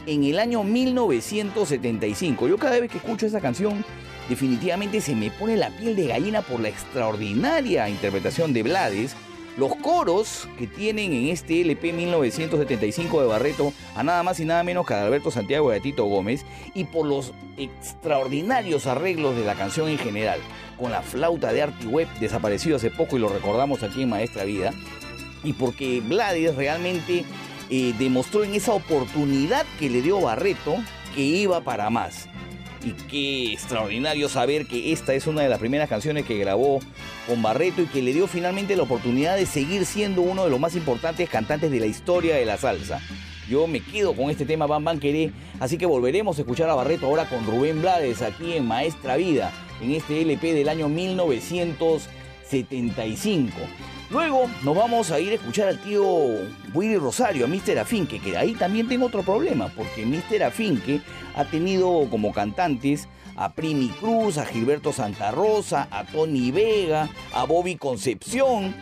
en 0.07 0.23
el 0.23 0.39
año 0.39 0.64
1975. 0.64 2.47
Yo 2.47 2.57
cada 2.57 2.80
vez 2.80 2.89
que 2.89 2.97
escucho 2.97 3.26
esa 3.26 3.41
canción, 3.41 3.84
definitivamente 4.30 5.01
se 5.01 5.15
me 5.15 5.30
pone 5.30 5.57
la 5.57 5.69
piel 5.69 5.95
de 5.95 6.07
gallina 6.07 6.41
por 6.41 6.59
la 6.59 6.69
extraordinaria 6.69 7.88
interpretación 7.89 8.53
de 8.53 8.64
Blades. 8.64 9.15
Los 9.57 9.75
coros 9.75 10.47
que 10.59 10.67
tienen 10.67 11.13
en 11.13 11.29
este 11.29 11.61
LP 11.61 11.91
1975 11.91 13.21
de 13.21 13.27
Barreto 13.27 13.73
a 13.95 14.03
nada 14.03 14.21
más 14.21 14.39
y 14.39 14.45
nada 14.45 14.63
menos 14.63 14.85
que 14.85 14.93
a 14.93 15.03
Alberto 15.03 15.31
Santiago 15.31 15.73
y 15.73 15.77
a 15.77 15.81
Tito 15.81 16.05
Gómez 16.05 16.45
y 16.75 16.84
por 16.84 17.07
los 17.07 17.34
extraordinarios 17.57 18.85
arreglos 18.85 19.35
de 19.35 19.43
la 19.43 19.55
canción 19.55 19.89
en 19.89 19.97
general, 19.97 20.39
con 20.77 20.91
la 20.91 21.01
flauta 21.01 21.51
de 21.51 21.63
Artie 21.63 21.88
Webb 21.88 22.07
desaparecido 22.19 22.75
hace 22.75 22.91
poco 22.91 23.17
y 23.17 23.19
lo 23.19 23.29
recordamos 23.29 23.81
aquí 23.81 24.03
en 24.03 24.09
Maestra 24.09 24.43
Vida, 24.43 24.73
y 25.43 25.53
porque 25.53 26.01
Blades 26.01 26.55
realmente 26.55 27.25
eh, 27.71 27.95
demostró 27.97 28.43
en 28.43 28.53
esa 28.53 28.73
oportunidad 28.73 29.65
que 29.79 29.89
le 29.89 30.03
dio 30.03 30.21
Barreto 30.21 30.75
que 31.15 31.21
iba 31.21 31.61
para 31.61 31.89
más. 31.89 32.29
Y 32.83 32.91
qué 32.91 33.53
extraordinario 33.53 34.29
saber 34.29 34.67
que 34.67 34.93
esta 34.93 35.13
es 35.13 35.27
una 35.27 35.41
de 35.41 35.49
las 35.49 35.59
primeras 35.59 35.89
canciones 35.89 36.25
que 36.25 36.37
grabó 36.37 36.79
con 37.27 37.41
Barreto 37.41 37.81
y 37.81 37.87
que 37.87 38.01
le 38.01 38.13
dio 38.13 38.27
finalmente 38.27 38.75
la 38.75 38.83
oportunidad 38.83 39.35
de 39.35 39.45
seguir 39.45 39.85
siendo 39.85 40.21
uno 40.21 40.43
de 40.43 40.49
los 40.49 40.59
más 40.59 40.75
importantes 40.75 41.29
cantantes 41.29 41.71
de 41.71 41.79
la 41.79 41.87
historia 41.87 42.35
de 42.35 42.45
la 42.45 42.57
salsa. 42.57 43.01
Yo 43.49 43.67
me 43.67 43.79
quedo 43.79 44.13
con 44.13 44.29
este 44.29 44.45
tema 44.45 44.67
Bam 44.67 44.83
Bam 44.83 44.99
Queré, 44.99 45.31
así 45.59 45.77
que 45.77 45.85
volveremos 45.85 46.37
a 46.37 46.41
escuchar 46.41 46.69
a 46.69 46.75
Barreto 46.75 47.05
ahora 47.07 47.29
con 47.29 47.45
Rubén 47.45 47.81
Blades 47.81 48.21
aquí 48.21 48.53
en 48.53 48.65
Maestra 48.65 49.15
Vida, 49.15 49.53
en 49.81 49.91
este 49.91 50.21
LP 50.21 50.53
del 50.53 50.69
año 50.69 50.89
1975. 50.89 53.53
Luego 54.09 54.49
nos 54.63 54.75
vamos 54.75 55.11
a 55.11 55.19
ir 55.19 55.34
a 55.34 55.35
escuchar 55.35 55.67
al 55.67 55.79
tío 55.79 56.03
Willy 56.73 56.97
Rosario, 56.97 57.43
a 57.43 57.47
Mr. 57.47 57.79
Afinque, 57.79 58.19
que 58.19 58.38
ahí 58.38 58.53
también 58.53 58.88
tengo 58.88 59.07
otro 59.07 59.21
problema, 59.21 59.67
porque 59.75 60.05
Mr. 60.05 60.43
Afinque 60.43 61.01
ha 61.35 61.43
tenido 61.43 62.07
como 62.09 62.31
cantantes 62.31 63.09
a 63.35 63.51
Primi 63.51 63.89
Cruz, 63.89 64.38
a 64.38 64.45
Gilberto 64.45 64.93
Santa 64.93 65.31
Rosa, 65.31 65.89
a 65.91 66.05
Tony 66.05 66.51
Vega, 66.51 67.09
a 67.34 67.43
Bobby 67.43 67.75
Concepción, 67.75 68.73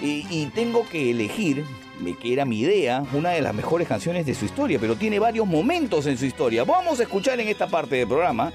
y, 0.00 0.24
y 0.30 0.50
tengo 0.54 0.88
que 0.88 1.10
elegir, 1.10 1.64
que 2.22 2.32
era 2.32 2.44
mi 2.44 2.60
idea, 2.60 3.02
una 3.12 3.30
de 3.30 3.42
las 3.42 3.54
mejores 3.54 3.88
canciones 3.88 4.24
de 4.26 4.34
su 4.36 4.44
historia, 4.44 4.78
pero 4.78 4.94
tiene 4.94 5.18
varios 5.18 5.48
momentos 5.48 6.06
en 6.06 6.16
su 6.16 6.24
historia. 6.24 6.62
Vamos 6.62 7.00
a 7.00 7.02
escuchar 7.02 7.40
en 7.40 7.48
esta 7.48 7.66
parte 7.66 7.96
del 7.96 8.06
programa 8.06 8.52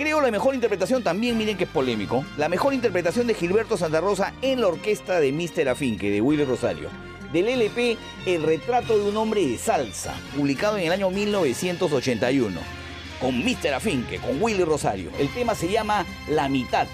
Creo 0.00 0.22
la 0.22 0.30
mejor 0.30 0.54
interpretación 0.54 1.02
también, 1.02 1.36
miren 1.36 1.58
que 1.58 1.64
es 1.64 1.70
polémico, 1.70 2.24
la 2.38 2.48
mejor 2.48 2.72
interpretación 2.72 3.26
de 3.26 3.34
Gilberto 3.34 3.76
Santa 3.76 4.00
Rosa 4.00 4.32
en 4.40 4.62
la 4.62 4.68
orquesta 4.68 5.20
de 5.20 5.30
Mr. 5.30 5.68
Afinque, 5.68 6.10
de 6.10 6.22
Willy 6.22 6.46
Rosario. 6.46 6.88
Del 7.34 7.48
LP 7.48 7.98
El 8.24 8.42
retrato 8.42 8.96
de 8.96 9.10
un 9.10 9.18
hombre 9.18 9.46
de 9.46 9.58
salsa, 9.58 10.14
publicado 10.34 10.78
en 10.78 10.86
el 10.86 10.92
año 10.92 11.10
1981, 11.10 12.58
con 13.20 13.44
Mr. 13.44 13.74
Afinque, 13.74 14.16
con 14.20 14.42
Willy 14.42 14.64
Rosario. 14.64 15.10
El 15.18 15.28
tema 15.34 15.54
se 15.54 15.70
llama 15.70 16.06
La 16.30 16.48
mitad 16.48 16.86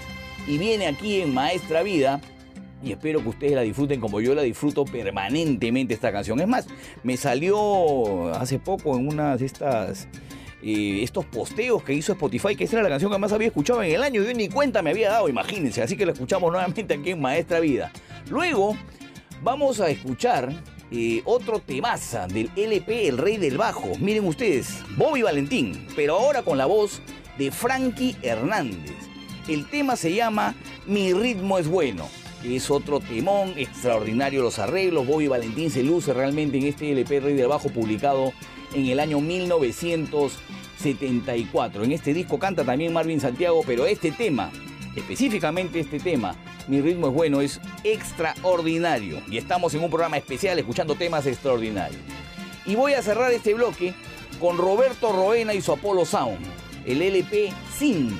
y 0.45 0.57
viene 0.57 0.87
aquí 0.87 1.21
en 1.21 1.33
Maestra 1.33 1.83
Vida 1.83 2.19
y 2.83 2.91
espero 2.91 3.23
que 3.23 3.29
ustedes 3.29 3.53
la 3.53 3.61
disfruten 3.61 4.01
como 4.01 4.19
yo 4.19 4.35
la 4.35 4.41
disfruto 4.41 4.83
permanentemente 4.83 5.93
esta 5.93 6.11
canción. 6.11 6.41
Es 6.41 6.47
más, 6.49 6.67
me 7.03 7.15
salió 7.15 8.33
hace 8.33 8.59
poco 8.59 8.97
en 8.97 9.07
una 9.07 9.37
de 9.37 9.45
estas 9.45 10.09
estos 10.61 11.25
posteos 11.25 11.83
que 11.83 11.93
hizo 11.93 12.13
Spotify, 12.13 12.55
que 12.55 12.63
esa 12.63 12.77
era 12.77 12.83
la 12.83 12.89
canción 12.89 13.11
que 13.11 13.17
más 13.17 13.31
había 13.31 13.47
escuchado 13.47 13.83
en 13.83 13.91
el 13.91 14.03
año 14.03 14.23
yo 14.23 14.33
ni 14.33 14.49
cuenta 14.49 14.81
me 14.81 14.89
había 14.89 15.09
dado, 15.09 15.29
imagínense. 15.29 15.81
Así 15.81 15.95
que 15.95 16.05
la 16.05 16.13
escuchamos 16.13 16.51
nuevamente 16.51 16.93
aquí 16.93 17.11
en 17.11 17.21
Maestra 17.21 17.59
Vida. 17.59 17.91
Luego 18.29 18.75
vamos 19.43 19.79
a 19.79 19.89
escuchar 19.89 20.51
eh, 20.89 21.21
otro 21.25 21.59
temaza 21.59 22.27
del 22.27 22.49
LP 22.55 23.07
El 23.07 23.17
Rey 23.17 23.37
del 23.37 23.57
Bajo. 23.57 23.91
Miren 23.99 24.25
ustedes, 24.25 24.83
Bobby 24.95 25.21
Valentín, 25.21 25.87
pero 25.95 26.17
ahora 26.17 26.41
con 26.41 26.57
la 26.57 26.65
voz 26.65 27.01
de 27.37 27.51
Frankie 27.51 28.15
Hernández. 28.21 28.95
El 29.47 29.69
tema 29.69 29.95
se 29.95 30.13
llama 30.13 30.55
Mi 30.85 31.13
ritmo 31.13 31.57
es 31.57 31.67
bueno. 31.67 32.07
Es 32.43 32.69
otro 32.69 32.99
temón, 32.99 33.53
extraordinario 33.57 34.41
los 34.41 34.59
arreglos. 34.59 35.05
Bobby 35.05 35.27
Valentín 35.27 35.71
se 35.71 35.83
luce 35.83 36.13
realmente 36.13 36.57
en 36.57 36.65
este 36.65 36.91
LP 36.91 37.19
Rey 37.19 37.33
del 37.33 37.47
Bajo 37.47 37.69
publicado 37.69 38.31
en 38.73 38.87
el 38.87 38.99
año 38.99 39.21
1974. 39.21 41.83
En 41.83 41.91
este 41.91 42.11
disco 42.13 42.39
canta 42.39 42.63
también 42.63 42.93
Marvin 42.93 43.21
Santiago, 43.21 43.63
pero 43.65 43.85
este 43.85 44.11
tema, 44.11 44.51
específicamente 44.95 45.79
este 45.79 45.99
tema, 45.99 46.35
Mi 46.67 46.81
ritmo 46.81 47.07
es 47.07 47.13
bueno, 47.13 47.41
es 47.41 47.61
extraordinario. 47.83 49.21
Y 49.29 49.37
estamos 49.37 49.73
en 49.73 49.83
un 49.83 49.89
programa 49.89 50.17
especial 50.17 50.59
escuchando 50.59 50.95
temas 50.95 51.25
extraordinarios. 51.25 52.01
Y 52.65 52.75
voy 52.75 52.93
a 52.93 53.01
cerrar 53.01 53.31
este 53.31 53.53
bloque 53.53 53.93
con 54.39 54.57
Roberto 54.57 55.13
Roena 55.13 55.53
y 55.53 55.61
su 55.61 55.71
Apollo 55.71 56.03
Sound, 56.03 56.45
el 56.85 57.01
LP 57.01 57.53
5, 57.77 58.17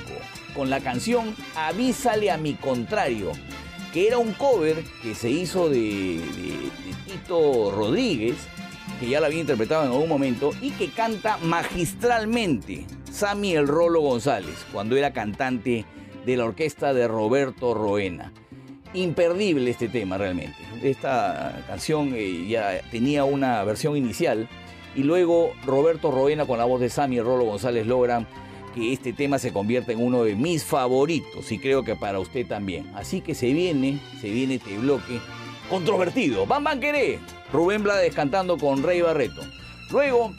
con 0.54 0.70
la 0.70 0.80
canción 0.80 1.36
Avísale 1.54 2.30
a 2.30 2.38
mi 2.38 2.54
contrario, 2.54 3.32
que 3.92 4.06
era 4.06 4.16
un 4.18 4.32
cover 4.32 4.82
que 5.02 5.14
se 5.14 5.30
hizo 5.30 5.68
de 5.68 6.20
Tito 7.06 7.70
Rodríguez, 7.70 8.36
que 8.98 9.08
ya 9.08 9.20
la 9.20 9.26
había 9.26 9.40
interpretado 9.40 9.84
en 9.84 9.92
algún 9.92 10.08
momento, 10.08 10.50
y 10.60 10.70
que 10.70 10.90
canta 10.90 11.38
magistralmente 11.38 12.86
Sammy 13.10 13.54
El 13.54 13.68
Rolo 13.68 14.00
González, 14.00 14.66
cuando 14.72 14.96
era 14.96 15.12
cantante 15.12 15.84
de 16.24 16.36
la 16.36 16.44
orquesta 16.44 16.92
de 16.92 17.08
Roberto 17.08 17.74
Roena. 17.74 18.32
Imperdible 18.94 19.70
este 19.70 19.88
tema 19.88 20.18
realmente. 20.18 20.56
Esta 20.82 21.64
canción 21.66 22.12
eh, 22.14 22.46
ya 22.48 22.80
tenía 22.90 23.24
una 23.24 23.62
versión 23.64 23.96
inicial 23.96 24.48
y 24.94 25.02
luego 25.02 25.52
Roberto 25.64 26.10
Roena 26.10 26.46
con 26.46 26.58
la 26.58 26.64
voz 26.64 26.80
de 26.80 26.88
Sammy 26.88 27.18
El 27.18 27.24
Rolo 27.24 27.44
González 27.44 27.86
logran 27.86 28.26
que 28.74 28.92
este 28.92 29.12
tema 29.12 29.38
se 29.38 29.52
convierta 29.52 29.92
en 29.92 30.02
uno 30.02 30.24
de 30.24 30.34
mis 30.34 30.64
favoritos 30.64 31.50
y 31.52 31.58
creo 31.58 31.82
que 31.82 31.96
para 31.96 32.18
usted 32.18 32.46
también. 32.46 32.90
Así 32.94 33.20
que 33.20 33.34
se 33.34 33.52
viene, 33.52 34.00
se 34.20 34.30
viene 34.30 34.56
este 34.56 34.76
bloque 34.78 35.20
controvertido. 35.68 36.46
Bam 36.46 36.64
Bam 36.64 36.80
Queré, 36.80 37.18
Rubén 37.52 37.82
Blades 37.82 38.14
cantando 38.14 38.56
con 38.58 38.82
Rey 38.82 39.00
Barreto. 39.00 39.42
Luego, 39.90 40.32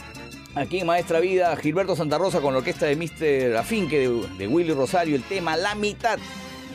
aquí 0.56 0.80
en 0.80 0.88
Maestra 0.88 1.20
Vida, 1.20 1.56
Gilberto 1.56 1.96
Santa 1.96 2.18
Rosa 2.18 2.42
con 2.42 2.54
la 2.54 2.60
orquesta 2.60 2.86
de 2.86 2.96
Mr. 2.96 3.58
Afinque 3.58 4.00
de, 4.00 4.28
de 4.38 4.48
Willy 4.48 4.74
Rosario, 4.74 5.16
el 5.16 5.24
tema 5.24 5.58
La 5.58 5.76
mitad 5.76 6.20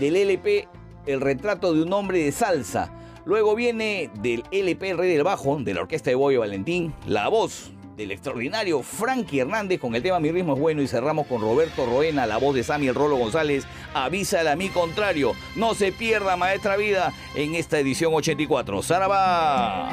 del 0.01 0.17
LP 0.17 0.69
El 1.07 1.21
retrato 1.21 1.73
de 1.73 1.83
un 1.83 1.93
hombre 1.93 2.25
de 2.25 2.33
salsa. 2.33 2.91
Luego 3.27 3.55
viene 3.55 4.11
del 4.21 4.45
LP 4.51 4.95
Rey 4.95 5.13
del 5.13 5.23
Bajo, 5.23 5.59
de 5.59 5.75
la 5.75 5.83
orquesta 5.83 6.11
de 6.11 6.17
Boyo 6.17 6.41
Valentín, 6.41 6.93
la 7.07 7.29
voz 7.29 7.71
del 7.97 8.11
extraordinario 8.11 8.83
Frankie 8.83 9.41
Hernández 9.41 9.81
con 9.81 9.95
el 9.95 10.03
tema 10.03 10.21
Mi 10.21 10.31
ritmo 10.31 10.55
es 10.55 10.61
bueno 10.61 10.83
y 10.83 10.89
cerramos 10.89 11.27
con 11.27 11.41
Roberto 11.41 11.87
Roena, 11.87 12.27
la 12.27 12.39
voz 12.39 12.55
de 12.55 12.63
Sammy 12.63 12.89
El 12.89 12.95
Rolo 12.95 13.17
González, 13.17 13.67
avísale 13.95 14.51
a 14.51 14.57
mi 14.57 14.69
contrario, 14.69 15.33
no 15.57 15.75
se 15.75 15.93
pierda 15.93 16.37
Maestra 16.37 16.77
Vida 16.77 17.13
en 17.35 17.55
esta 17.55 17.79
edición 17.79 18.13
84. 18.15 18.83
¡Zaraba! 18.83 19.91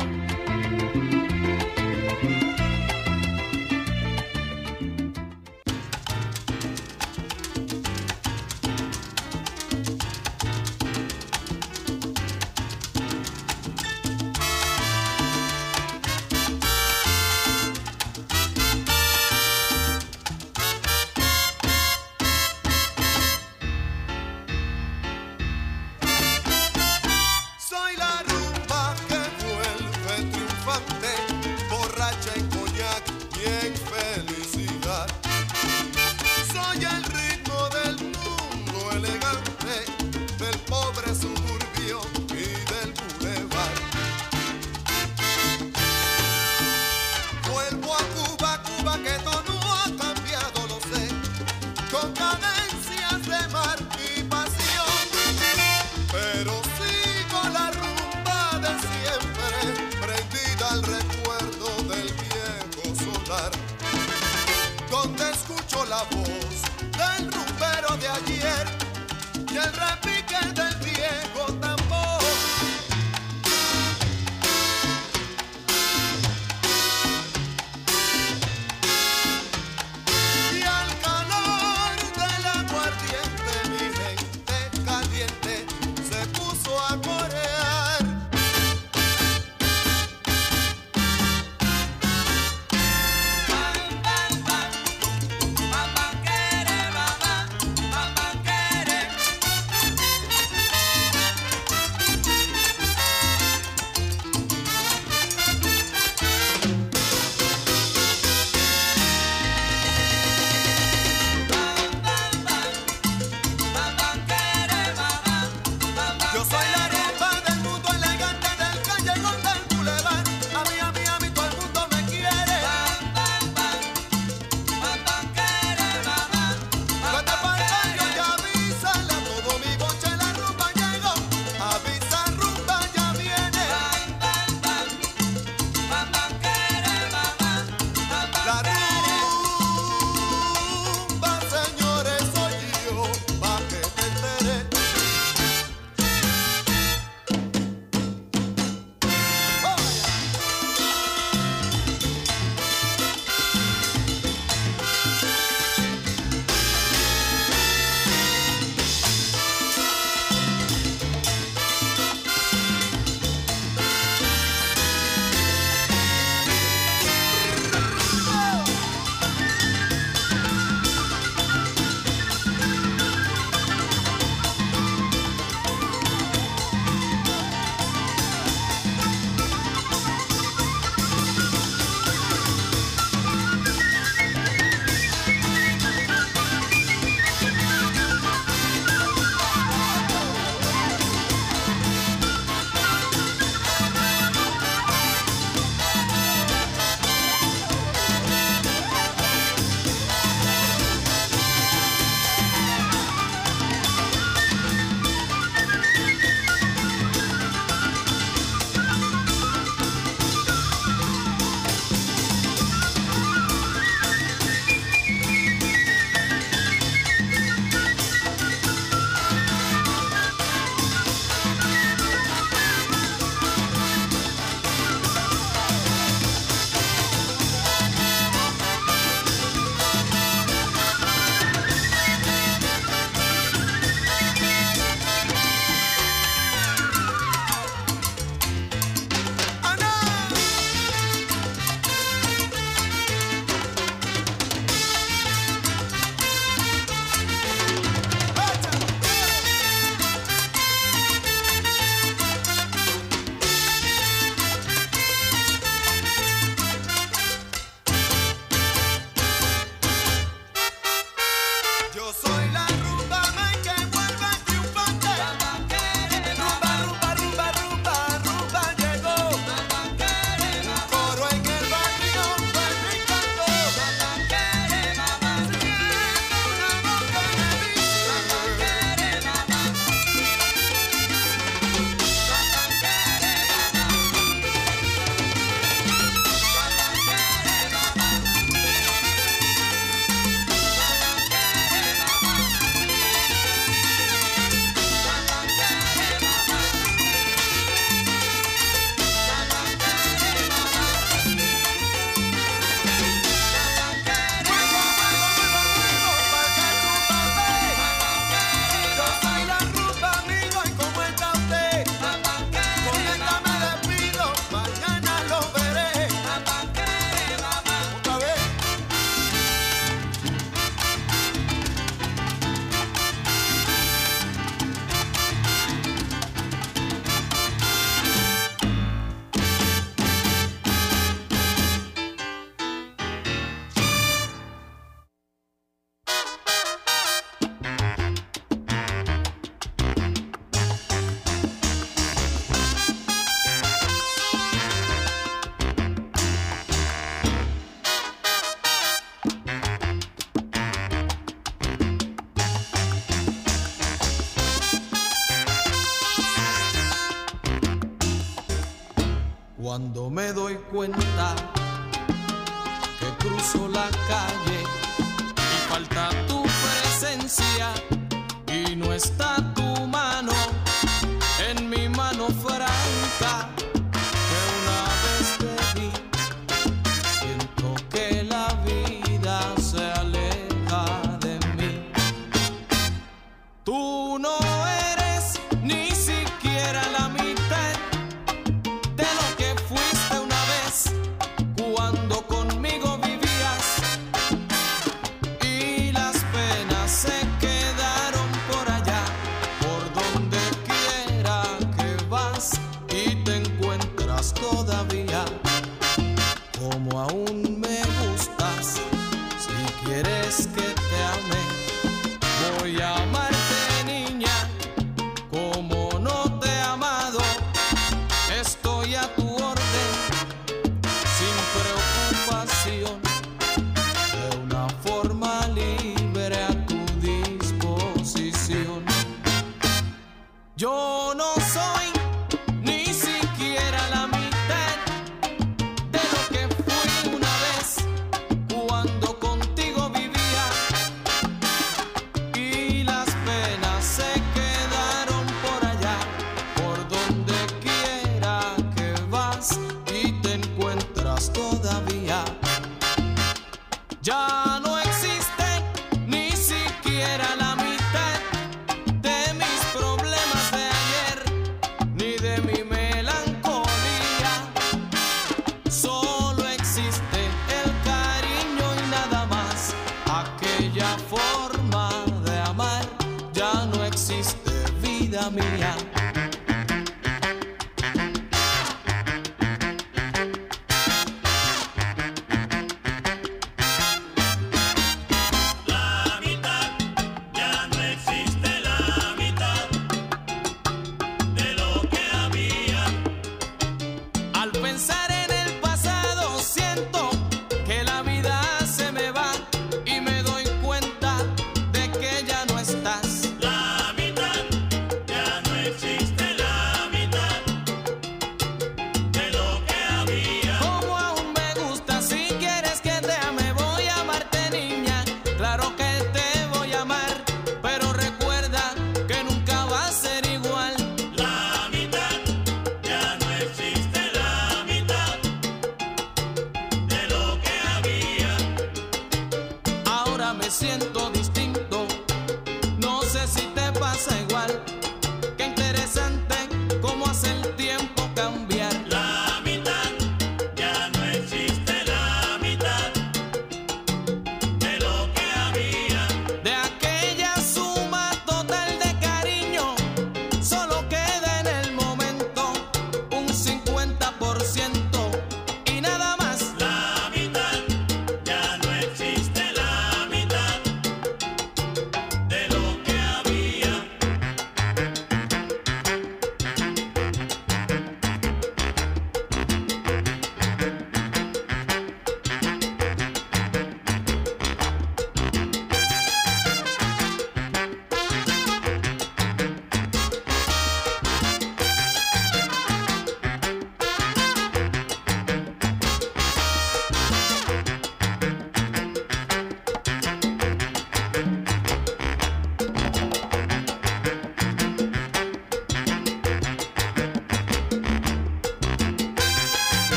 Vida 475.31 476.00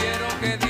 quiero 0.00 0.28
que 0.40 0.69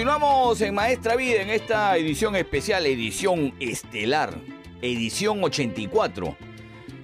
Continuamos 0.00 0.58
en 0.62 0.74
Maestra 0.74 1.14
Vida 1.14 1.42
en 1.42 1.50
esta 1.50 1.94
edición 1.98 2.34
especial, 2.34 2.86
edición 2.86 3.52
estelar, 3.60 4.34
edición 4.80 5.44
84. 5.44 6.36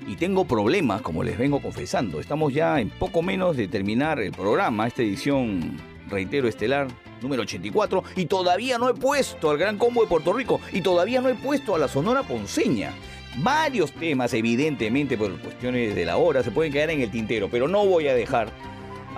Y 0.07 0.17
tengo 0.17 0.47
problemas, 0.47 1.03
como 1.03 1.23
les 1.23 1.37
vengo 1.37 1.61
confesando. 1.61 2.21
Estamos 2.21 2.55
ya 2.55 2.81
en 2.81 2.89
poco 2.89 3.21
menos 3.21 3.55
de 3.55 3.69
terminar 3.69 4.19
el 4.19 4.33
programa, 4.33 4.87
esta 4.87 5.03
edición, 5.03 5.77
reitero, 6.09 6.49
estelar 6.49 6.89
número 7.21 7.43
84. 7.43 8.03
Y 8.17 8.25
todavía 8.25 8.79
no 8.79 8.89
he 8.89 8.95
puesto 8.95 9.51
al 9.51 9.59
Gran 9.59 9.77
Combo 9.77 10.01
de 10.01 10.09
Puerto 10.09 10.33
Rico. 10.33 10.59
Y 10.73 10.81
todavía 10.81 11.21
no 11.21 11.29
he 11.29 11.35
puesto 11.35 11.75
a 11.75 11.79
la 11.79 11.89
Sonora 11.89 12.23
Ponceña. 12.23 12.95
Varios 13.37 13.93
temas, 13.93 14.33
evidentemente, 14.33 15.19
por 15.19 15.39
cuestiones 15.39 15.95
de 15.95 16.07
la 16.07 16.17
hora, 16.17 16.43
se 16.43 16.51
pueden 16.51 16.73
quedar 16.73 16.89
en 16.89 17.03
el 17.03 17.11
tintero. 17.11 17.51
Pero 17.51 17.69
no 17.69 17.85
voy 17.85 18.09
a 18.09 18.15
dejar 18.15 18.49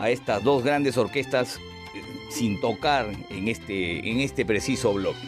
a 0.01 0.11
estas 0.11 0.43
dos 0.43 0.65
grandes 0.65 0.97
orquestas 0.97 1.61
sin 2.39 2.61
tocar 2.61 3.11
en 3.31 3.49
este, 3.49 4.11
en 4.11 4.21
este 4.21 4.47
preciso 4.47 4.93
bloque. 4.95 5.19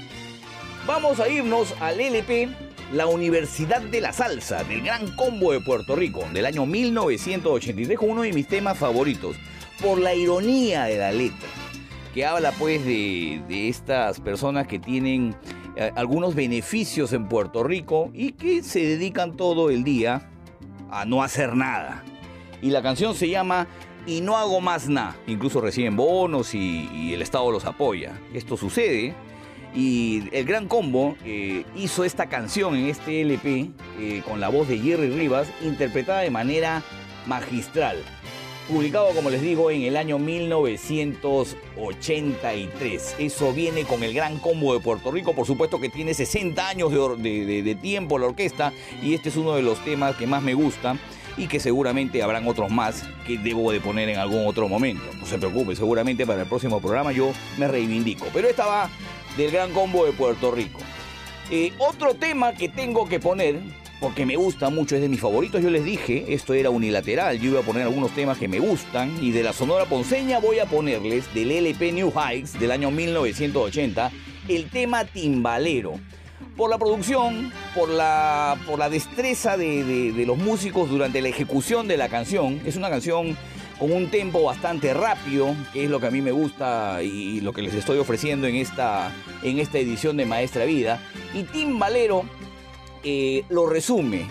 Vamos 0.87 1.19
a 1.19 1.29
irnos 1.29 1.75
al 1.81 2.01
LP 2.01 2.49
La 2.93 3.07
Universidad 3.07 3.81
de 3.81 4.01
la 4.01 4.13
Salsa 4.13 4.63
del 4.65 4.83
Gran 4.83 5.15
Combo 5.17 5.53
de 5.53 5.61
Puerto 5.61 5.97
Rico 5.97 6.25
del 6.33 6.47
año 6.47 6.67
1983 6.67 7.99
con 7.99 8.11
uno 8.11 8.23
de 8.23 8.33
mis 8.33 8.47
temas 8.47 8.79
favoritos 8.79 9.37
por 9.83 9.99
la 9.99 10.15
ironía 10.15 10.85
de 10.85 10.99
la 10.99 11.13
letra 11.13 11.49
que 12.15 12.25
habla 12.25 12.53
pues 12.53 12.85
de, 12.85 13.43
de 13.49 13.69
estas 13.69 14.21
personas 14.21 14.67
que 14.67 14.79
tienen 14.79 15.37
eh, 15.77 15.93
algunos 15.95 16.35
beneficios 16.35 17.13
en 17.13 17.29
Puerto 17.29 17.63
Rico 17.63 18.11
y 18.13 18.33
que 18.33 18.63
se 18.63 18.81
dedican 18.81 19.37
todo 19.37 19.71
el 19.71 19.85
día 19.85 20.29
a 20.91 21.05
no 21.05 21.23
hacer 21.23 21.55
nada. 21.55 22.03
Y 22.61 22.71
la 22.71 22.83
canción 22.83 23.15
se 23.15 23.29
llama 23.29 23.69
Y 24.07 24.21
no 24.23 24.37
hago 24.37 24.61
más 24.61 24.89
nada. 24.89 25.17
Incluso 25.27 25.61
reciben 25.61 25.97
bonos 25.97 26.55
y, 26.55 27.13
el 27.15 27.23
Estado 27.23 27.51
los 27.51 27.65
apoya. 27.65 28.19
Esto 28.35 28.57
sucede 28.57 29.15
y 29.75 30.25
el 30.33 30.45
Gran 30.47 30.67
Combo 30.67 31.17
eh, 31.25 31.65
hizo 31.77 32.05
esta 32.05 32.27
canción 32.29 32.75
en 32.77 32.87
este 32.87 33.21
LP 33.21 33.71
eh, 34.01 34.23
con 34.29 34.41
la 34.41 34.49
voz 34.49 34.67
de 34.69 34.79
Jerry 34.79 35.11
Rivas, 35.11 35.49
interpretada 35.63 36.21
de 36.21 36.31
manera 36.31 36.83
magistral. 37.27 37.99
Publicado, 38.69 39.09
como 39.15 39.31
les 39.31 39.43
digo, 39.43 39.71
en 39.73 39.83
el 39.83 39.97
año 39.97 40.19
1983. 40.19 43.17
Eso 43.19 43.53
viene 43.53 43.83
con 43.85 44.03
el 44.05 44.15
Gran 44.15 44.39
Combo 44.39 44.73
de 44.75 44.81
Puerto 44.81 45.11
Rico. 45.11 45.35
Por 45.35 45.45
supuesto 45.47 45.81
que 45.81 45.89
tiene 45.89 46.15
60 46.15 46.69
años 46.69 46.93
de- 46.93 47.45
de- 47.45 47.63
de 47.63 47.75
tiempo 47.75 48.17
la 48.19 48.27
orquesta. 48.27 48.73
Y 49.03 49.15
este 49.15 49.29
es 49.31 49.37
uno 49.37 49.55
de 49.57 49.63
los 49.63 49.83
temas 49.85 50.15
que 50.17 50.27
más 50.29 50.43
me 50.43 50.55
gusta. 50.55 50.97
Y 51.37 51.47
que 51.47 51.61
seguramente 51.61 52.23
habrán 52.23 52.47
otros 52.47 52.71
más 52.71 53.05
que 53.27 53.39
debo 53.39 53.73
de 53.73 53.81
poner 53.81 54.09
en 54.09 54.19
algún 54.19 54.47
otro 54.47 54.69
momento. 54.69 55.05
No 55.19 55.27
se 55.27 55.39
preocupe, 55.39 55.77
seguramente 55.77 56.27
para 56.27 56.43
el 56.43 56.49
próximo 56.49 56.81
programa 56.81 57.13
yo 57.13 57.33
me 57.57 57.69
reivindico. 57.69 58.27
Pero 58.33 58.49
esta 58.49 58.67
va 58.67 58.91
del 59.37 59.51
Gran 59.51 59.73
Combo 59.73 60.05
de 60.05 60.13
Puerto 60.13 60.51
Rico. 60.51 60.81
Eh, 61.51 61.73
otro 61.79 62.15
tema 62.15 62.53
que 62.53 62.69
tengo 62.69 63.09
que 63.09 63.19
poner, 63.19 63.59
porque 64.01 64.25
me 64.25 64.37
gusta 64.37 64.71
mucho, 64.71 64.95
es 64.95 65.03
de 65.03 65.09
mis 65.09 65.21
favoritos, 65.21 65.61
yo 65.61 65.69
les 65.69 65.85
dije, 65.85 66.33
esto 66.33 66.55
era 66.55 66.71
unilateral, 66.71 67.41
yo 67.41 67.51
iba 67.51 67.61
a 67.61 67.65
poner 67.65 67.83
algunos 67.83 68.13
temas 68.13 68.39
que 68.39 68.47
me 68.47 68.61
gustan, 68.61 69.13
y 69.21 69.33
de 69.33 69.43
la 69.43 69.53
Sonora 69.53 69.85
Ponceña 69.87 70.39
voy 70.39 70.61
a 70.61 70.67
ponerles 70.67 71.33
del 71.35 71.51
LP 71.51 71.93
New 71.93 72.13
Heights 72.17 72.59
del 72.59 72.71
año 72.71 72.93
1980, 72.93 74.13
el 74.49 74.71
tema 74.71 75.05
Timbalero. 75.05 75.95
Por 76.57 76.71
la 76.71 76.79
producción, 76.79 77.53
por 77.75 77.89
la, 77.89 78.57
por 78.67 78.79
la 78.79 78.91
destreza 78.91 79.57
de, 79.57 80.13
los 80.27 80.37
músicos 80.37 80.91
durante 80.91 81.23
la 81.23 81.29
ejecución 81.29 81.89
de 81.89 81.97
la 81.97 82.09
canción, 82.09 82.61
es 82.67 82.77
una 82.77 82.91
canción 82.91 83.37
con 83.79 83.93
un 83.93 84.11
tempo 84.11 84.43
bastante 84.43 84.93
rápido, 84.93 85.57
que 85.73 85.85
es 85.85 85.91
lo 85.91 86.01
que 86.01 86.07
a 86.09 86.11
mí 86.11 86.21
me 86.21 86.33
gusta 86.33 87.03
y 87.03 87.41
lo 87.41 87.53
que 87.55 87.63
les 87.63 87.73
estoy 87.73 87.99
ofreciendo 87.99 88.47
en 88.47 88.57
esta, 88.57 89.11
en 89.43 89.59
esta 89.59 89.79
edición 89.79 90.19
de 90.19 90.27
Maestra 90.27 90.67
Vida. 90.67 91.03
Y 91.33 91.45
Timbalero 91.45 92.25
eh, 93.03 93.45
lo 93.49 93.67
resume. 93.67 94.27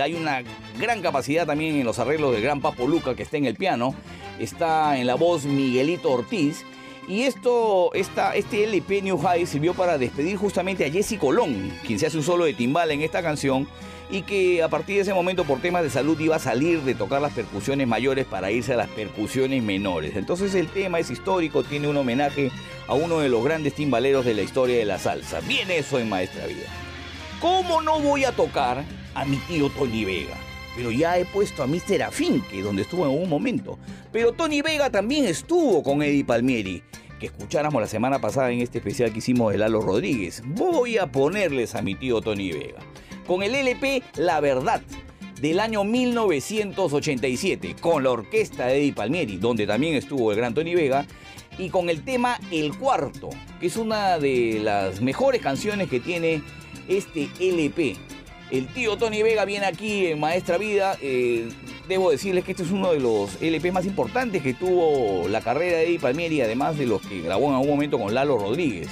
Hay 0.00 0.14
una 0.14 0.42
gran 0.78 1.02
capacidad 1.02 1.46
también 1.46 1.74
en 1.74 1.84
los 1.84 1.98
arreglos 1.98 2.32
del 2.32 2.42
gran 2.42 2.60
Papo 2.60 2.86
Luca 2.86 3.16
que 3.16 3.24
está 3.24 3.36
en 3.36 3.46
el 3.46 3.56
piano. 3.56 3.94
Está 4.38 4.96
en 4.98 5.08
la 5.08 5.16
voz 5.16 5.44
Miguelito 5.44 6.12
Ortiz. 6.12 6.64
Y 7.08 7.22
esto, 7.22 7.92
este 7.94 8.64
LP 8.64 9.02
New 9.02 9.18
High 9.18 9.46
sirvió 9.46 9.74
para 9.74 9.98
despedir 9.98 10.36
justamente 10.36 10.84
a 10.84 10.90
Jesse 10.90 11.18
Colón, 11.18 11.72
quien 11.84 11.98
se 11.98 12.06
hace 12.06 12.16
un 12.16 12.22
solo 12.22 12.44
de 12.44 12.54
timbal 12.54 12.90
en 12.92 13.02
esta 13.02 13.22
canción 13.22 13.66
y 14.10 14.22
que 14.22 14.62
a 14.62 14.68
partir 14.68 14.96
de 14.96 15.02
ese 15.02 15.14
momento 15.14 15.44
por 15.44 15.60
temas 15.60 15.82
de 15.82 15.90
salud 15.90 16.20
iba 16.20 16.36
a 16.36 16.38
salir 16.38 16.82
de 16.82 16.94
tocar 16.94 17.22
las 17.22 17.32
percusiones 17.32 17.88
mayores 17.88 18.26
para 18.26 18.50
irse 18.50 18.74
a 18.74 18.76
las 18.76 18.88
percusiones 18.88 19.62
menores. 19.62 20.16
Entonces 20.16 20.54
el 20.54 20.68
tema 20.68 20.98
es 20.98 21.10
histórico, 21.10 21.64
tiene 21.64 21.88
un 21.88 21.96
homenaje 21.96 22.50
a 22.86 22.94
uno 22.94 23.20
de 23.20 23.30
los 23.30 23.42
grandes 23.42 23.74
timbaleros 23.74 24.24
de 24.24 24.34
la 24.34 24.42
historia 24.42 24.76
de 24.76 24.84
la 24.84 24.98
salsa. 24.98 25.40
Bien 25.40 25.70
eso 25.70 25.98
en 25.98 26.10
Maestra 26.10 26.46
Vida. 26.46 26.68
¿Cómo 27.40 27.80
no 27.80 28.00
voy 28.00 28.24
a 28.24 28.32
tocar 28.32 28.84
a 29.14 29.24
mi 29.24 29.38
tío 29.38 29.70
Tony 29.70 30.04
Vega? 30.04 30.36
Pero 30.76 30.90
ya 30.90 31.18
he 31.18 31.24
puesto 31.24 31.62
a 31.62 31.66
Mr. 31.66 32.02
Afinque, 32.02 32.62
donde 32.62 32.82
estuvo 32.82 33.04
en 33.04 33.22
un 33.22 33.28
momento. 33.28 33.78
Pero 34.10 34.32
Tony 34.32 34.62
Vega 34.62 34.90
también 34.90 35.26
estuvo 35.26 35.82
con 35.82 36.02
Eddie 36.02 36.24
Palmieri, 36.24 36.82
que 37.20 37.26
escucháramos 37.26 37.80
la 37.80 37.88
semana 37.88 38.20
pasada 38.20 38.50
en 38.50 38.60
este 38.60 38.78
especial 38.78 39.12
que 39.12 39.18
hicimos 39.18 39.52
de 39.52 39.58
Lalo 39.58 39.80
Rodríguez. 39.80 40.42
Voy 40.44 40.98
a 40.98 41.06
ponerles 41.06 41.74
a 41.74 41.82
mi 41.82 41.94
tío 41.94 42.20
Tony 42.20 42.52
Vega. 42.52 42.80
Con 43.26 43.42
el 43.42 43.54
LP 43.54 44.02
La 44.16 44.40
Verdad, 44.40 44.82
del 45.40 45.60
año 45.60 45.84
1987, 45.84 47.76
con 47.80 48.02
la 48.02 48.10
orquesta 48.10 48.66
de 48.66 48.78
Eddie 48.78 48.92
Palmieri, 48.92 49.36
donde 49.36 49.66
también 49.66 49.94
estuvo 49.94 50.30
el 50.30 50.38
gran 50.38 50.54
Tony 50.54 50.74
Vega, 50.74 51.06
y 51.58 51.68
con 51.68 51.90
el 51.90 52.04
tema 52.04 52.38
El 52.50 52.76
Cuarto, 52.76 53.28
que 53.60 53.66
es 53.66 53.76
una 53.76 54.18
de 54.18 54.60
las 54.62 55.00
mejores 55.00 55.42
canciones 55.42 55.88
que 55.88 56.00
tiene 56.00 56.42
este 56.88 57.28
LP. 57.38 57.96
El 58.52 58.66
tío 58.66 58.98
Tony 58.98 59.22
Vega 59.22 59.46
viene 59.46 59.64
aquí 59.64 60.08
en 60.08 60.20
Maestra 60.20 60.58
Vida. 60.58 60.98
eh, 61.00 61.48
debo 61.88 62.10
decirles 62.10 62.44
que 62.44 62.50
este 62.50 62.64
es 62.64 62.70
uno 62.70 62.92
de 62.92 63.00
los 63.00 63.40
LP 63.40 63.72
más 63.72 63.86
importantes 63.86 64.42
que 64.42 64.52
tuvo 64.52 65.26
la 65.26 65.40
carrera 65.40 65.78
de 65.78 65.86
Eddie 65.86 65.98
Palmieri, 65.98 66.42
además 66.42 66.76
de 66.76 66.84
los 66.84 67.00
que 67.00 67.22
grabó 67.22 67.48
en 67.48 67.54
algún 67.54 67.70
momento 67.70 67.98
con 67.98 68.12
Lalo 68.12 68.36
Rodríguez. 68.36 68.88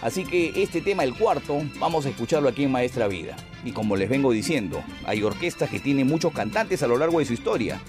Así 0.00 0.24
que 0.24 0.54
este 0.62 0.80
tema, 0.80 1.04
el 1.04 1.14
cuarto, 1.14 1.60
vamos 1.78 2.06
a 2.06 2.08
escucharlo 2.08 2.48
aquí 2.48 2.64
en 2.64 2.72
Maestra 2.72 3.06
Vida. 3.06 3.36
Y 3.62 3.72
como 3.72 3.94
les 3.94 4.08
vengo 4.08 4.32
diciendo, 4.32 4.82
hay 5.04 5.22
orquestas 5.22 5.68
que 5.68 5.80
tienen 5.80 6.06
muchos 6.06 6.32
cantantes 6.32 6.82
a 6.82 6.86
lo 6.86 6.96
largo 6.96 7.18
de 7.18 7.26
su 7.26 7.34
historia, 7.34 7.82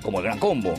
como 0.00 0.20
el 0.20 0.24
Gran 0.24 0.38
Combo, 0.38 0.72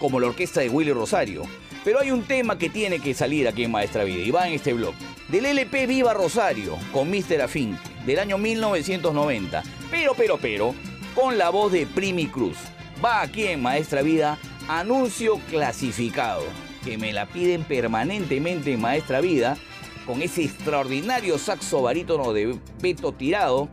como 0.00 0.18
la 0.18 0.26
orquesta 0.26 0.62
de 0.62 0.68
Willy 0.68 0.92
Rosario. 0.92 1.44
Pero 1.84 2.00
hay 2.00 2.10
un 2.12 2.22
tema 2.22 2.58
que 2.58 2.70
tiene 2.70 3.00
que 3.00 3.12
salir 3.12 3.48
aquí 3.48 3.64
en 3.64 3.72
Maestra 3.72 4.04
Vida 4.04 4.22
y 4.22 4.30
va 4.30 4.46
en 4.46 4.54
este 4.54 4.72
blog. 4.72 4.94
Del 5.28 5.46
LP 5.46 5.86
Viva 5.86 6.14
Rosario 6.14 6.78
con 6.92 7.10
Mr. 7.10 7.42
Afink 7.42 7.76
del 8.06 8.20
año 8.20 8.38
1990. 8.38 9.62
Pero, 9.90 10.14
pero, 10.16 10.38
pero, 10.40 10.74
con 11.14 11.38
la 11.38 11.50
voz 11.50 11.72
de 11.72 11.86
Primi 11.86 12.26
Cruz. 12.26 12.56
Va 13.04 13.20
aquí 13.20 13.46
en 13.46 13.62
Maestra 13.62 14.02
Vida, 14.02 14.38
anuncio 14.68 15.40
clasificado, 15.50 16.44
que 16.84 16.98
me 16.98 17.12
la 17.12 17.26
piden 17.26 17.64
permanentemente 17.64 18.72
en 18.72 18.80
Maestra 18.80 19.20
Vida, 19.20 19.56
con 20.06 20.22
ese 20.22 20.44
extraordinario 20.44 21.36
saxo 21.36 21.82
barítono 21.82 22.32
de 22.32 22.58
Beto 22.80 23.12
Tirado 23.12 23.68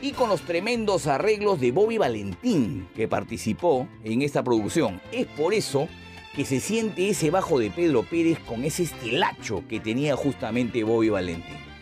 y 0.00 0.12
con 0.12 0.28
los 0.28 0.42
tremendos 0.42 1.06
arreglos 1.06 1.60
de 1.60 1.70
Bobby 1.70 1.98
Valentín, 1.98 2.88
que 2.96 3.06
participó 3.06 3.88
en 4.02 4.22
esta 4.22 4.42
producción. 4.42 5.00
Es 5.12 5.26
por 5.26 5.54
eso 5.54 5.88
que 6.34 6.44
se 6.44 6.60
siente 6.60 7.08
ese 7.08 7.30
bajo 7.30 7.58
de 7.58 7.70
Pedro 7.70 8.02
Pérez 8.02 8.38
con 8.40 8.64
ese 8.64 8.84
estilacho 8.84 9.62
que 9.68 9.80
tenía 9.80 10.16
justamente 10.16 10.84
Bobby 10.84 11.10
Valentín. 11.10 11.72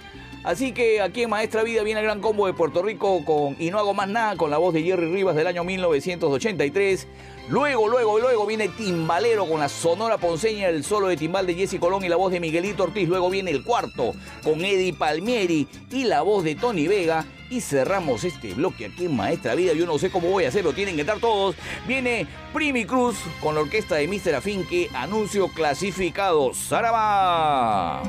Así 0.42 0.72
que 0.72 1.02
aquí 1.02 1.22
en 1.22 1.30
Maestra 1.30 1.62
Vida 1.62 1.82
viene 1.82 2.00
el 2.00 2.06
gran 2.06 2.20
combo 2.20 2.46
de 2.46 2.54
Puerto 2.54 2.82
Rico 2.82 3.22
con 3.26 3.56
Y 3.58 3.70
no 3.70 3.78
hago 3.78 3.92
más 3.92 4.08
nada 4.08 4.36
con 4.36 4.50
la 4.50 4.56
voz 4.56 4.72
de 4.72 4.82
Jerry 4.82 5.12
Rivas 5.12 5.36
del 5.36 5.46
año 5.46 5.64
1983. 5.64 7.06
Luego, 7.50 7.88
luego, 7.88 8.18
luego 8.18 8.46
viene 8.46 8.68
Timbalero 8.68 9.46
con 9.46 9.60
la 9.60 9.68
sonora 9.68 10.16
ponceña, 10.16 10.68
el 10.68 10.82
solo 10.82 11.08
de 11.08 11.18
timbal 11.18 11.46
de 11.46 11.54
Jesse 11.54 11.78
Colón 11.78 12.04
y 12.04 12.08
la 12.08 12.16
voz 12.16 12.32
de 12.32 12.40
Miguelito 12.40 12.84
Ortiz. 12.84 13.06
Luego 13.06 13.28
viene 13.28 13.50
el 13.50 13.62
cuarto 13.62 14.14
con 14.42 14.64
Eddie 14.64 14.94
Palmieri 14.94 15.68
y 15.90 16.04
la 16.04 16.22
voz 16.22 16.42
de 16.42 16.54
Tony 16.54 16.88
Vega. 16.88 17.26
Y 17.50 17.60
cerramos 17.60 18.22
este 18.22 18.54
bloque 18.54 18.86
aquí 18.86 19.06
en 19.06 19.16
Maestra 19.16 19.56
Vida. 19.56 19.72
Yo 19.72 19.84
no 19.84 19.98
sé 19.98 20.10
cómo 20.10 20.30
voy 20.30 20.44
a 20.44 20.48
hacerlo, 20.48 20.72
tienen 20.72 20.94
que 20.94 21.00
estar 21.00 21.18
todos. 21.18 21.56
Viene 21.86 22.28
Primi 22.54 22.84
Cruz 22.84 23.16
con 23.40 23.56
la 23.56 23.62
orquesta 23.62 23.96
de 23.96 24.06
Mr. 24.06 24.36
Afinque. 24.36 24.88
Anuncio 24.94 25.48
clasificado. 25.48 26.54
¡Zaraba! 26.54 28.02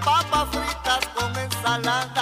Papas 0.00 0.48
fritas, 0.50 1.08
con 1.14 1.36
ensalada 1.36 2.21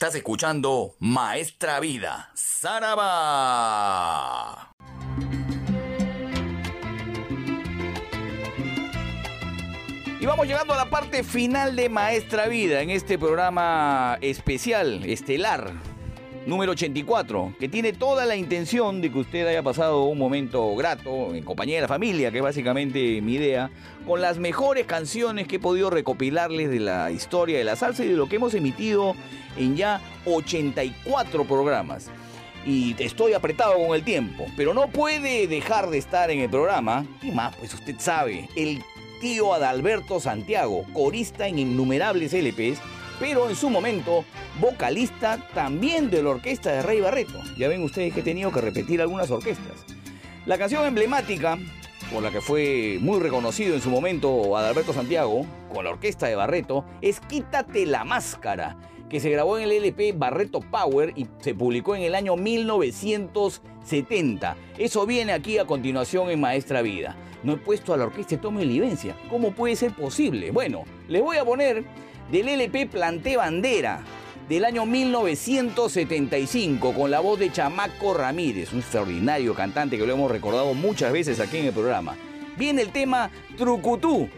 Estás 0.00 0.14
escuchando 0.14 0.96
Maestra 0.98 1.78
Vida, 1.78 2.30
Saraba. 2.32 3.12
Y 10.18 10.24
vamos 10.24 10.46
llegando 10.46 10.72
a 10.72 10.78
la 10.78 10.88
parte 10.88 11.22
final 11.22 11.76
de 11.76 11.90
Maestra 11.90 12.46
Vida 12.48 12.80
en 12.80 12.88
este 12.88 13.18
programa 13.18 14.16
especial, 14.22 15.04
estelar, 15.04 15.74
número 16.46 16.72
84, 16.72 17.54
que 17.58 17.68
tiene 17.68 17.92
toda 17.92 18.24
la 18.24 18.36
intención 18.36 19.00
de 19.00 19.12
que 19.12 19.18
usted 19.18 19.46
haya 19.46 19.62
pasado 19.62 20.04
un 20.04 20.18
momento 20.18 20.74
grato 20.74 21.34
en 21.34 21.44
compañía 21.44 21.76
de 21.76 21.82
la 21.82 21.88
familia, 21.88 22.30
que 22.30 22.38
es 22.38 22.42
básicamente 22.42 23.20
mi 23.20 23.34
idea, 23.34 23.70
con 24.06 24.20
las 24.20 24.38
mejores 24.38 24.86
canciones 24.86 25.46
que 25.46 25.56
he 25.56 25.60
podido 25.60 25.90
recopilarles 25.90 26.70
de 26.70 26.80
la 26.80 27.10
historia 27.10 27.58
de 27.58 27.64
la 27.64 27.76
salsa 27.76 28.04
y 28.04 28.08
de 28.08 28.16
lo 28.16 28.28
que 28.28 28.36
hemos 28.36 28.54
emitido 28.54 29.14
en 29.56 29.76
ya 29.76 30.00
84 30.24 31.44
programas. 31.44 32.08
Y 32.66 32.94
estoy 32.98 33.32
apretado 33.32 33.74
con 33.74 33.94
el 33.94 34.02
tiempo, 34.02 34.46
pero 34.56 34.74
no 34.74 34.88
puede 34.88 35.46
dejar 35.46 35.88
de 35.88 35.98
estar 35.98 36.30
en 36.30 36.40
el 36.40 36.50
programa. 36.50 37.06
Y 37.22 37.30
más, 37.30 37.56
pues 37.56 37.72
usted 37.72 37.96
sabe, 37.98 38.48
el 38.54 38.82
tío 39.20 39.54
Adalberto 39.54 40.20
Santiago, 40.20 40.84
corista 40.92 41.46
en 41.46 41.58
innumerables 41.58 42.32
LPs, 42.32 42.80
pero 43.20 43.48
en 43.48 43.54
su 43.54 43.70
momento 43.70 44.24
vocalista 44.58 45.38
también 45.54 46.10
de 46.10 46.22
la 46.22 46.30
orquesta 46.30 46.72
de 46.72 46.82
Rey 46.82 47.00
Barreto. 47.00 47.40
Ya 47.56 47.68
ven 47.68 47.84
ustedes 47.84 48.14
que 48.14 48.20
he 48.20 48.24
tenido 48.24 48.50
que 48.50 48.62
repetir 48.62 49.02
algunas 49.02 49.30
orquestas. 49.30 49.84
La 50.46 50.56
canción 50.56 50.86
emblemática, 50.86 51.58
por 52.10 52.22
la 52.22 52.30
que 52.30 52.40
fue 52.40 52.96
muy 53.00 53.20
reconocido 53.20 53.74
en 53.74 53.82
su 53.82 53.90
momento 53.90 54.56
Adalberto 54.56 54.94
Santiago, 54.94 55.44
con 55.72 55.84
la 55.84 55.90
orquesta 55.90 56.26
de 56.26 56.34
Barreto, 56.34 56.86
es 57.02 57.20
Quítate 57.20 57.84
la 57.84 58.04
máscara, 58.04 58.78
que 59.10 59.20
se 59.20 59.28
grabó 59.28 59.58
en 59.58 59.64
el 59.64 59.72
LP 59.72 60.12
Barreto 60.12 60.60
Power 60.60 61.12
y 61.14 61.26
se 61.40 61.54
publicó 61.54 61.94
en 61.94 62.00
el 62.02 62.14
año 62.14 62.36
1970. 62.36 64.56
Eso 64.78 65.04
viene 65.04 65.32
aquí 65.32 65.58
a 65.58 65.66
continuación 65.66 66.30
en 66.30 66.40
Maestra 66.40 66.80
Vida. 66.80 67.16
No 67.42 67.52
he 67.52 67.58
puesto 67.58 67.92
a 67.92 67.98
la 67.98 68.04
orquesta 68.04 68.36
de 68.36 68.42
Tommy 68.42 68.62
Olivencia. 68.62 69.16
¿Cómo 69.28 69.52
puede 69.52 69.76
ser 69.76 69.94
posible? 69.94 70.50
Bueno, 70.52 70.84
les 71.08 71.22
voy 71.22 71.36
a 71.38 71.44
poner 71.44 71.84
del 72.30 72.48
LP 72.48 72.86
Planté 72.86 73.36
Bandera 73.36 74.02
del 74.48 74.64
año 74.64 74.86
1975 74.86 76.94
con 76.94 77.10
la 77.10 77.20
voz 77.20 77.38
de 77.38 77.52
Chamaco 77.52 78.14
Ramírez, 78.14 78.72
un 78.72 78.80
extraordinario 78.80 79.54
cantante 79.54 79.96
que 79.96 80.06
lo 80.06 80.12
hemos 80.12 80.30
recordado 80.30 80.74
muchas 80.74 81.12
veces 81.12 81.40
aquí 81.40 81.58
en 81.58 81.66
el 81.66 81.72
programa. 81.72 82.16
Viene 82.56 82.82
el 82.82 82.90
tema 82.90 83.30
Trucutú, 83.56 84.28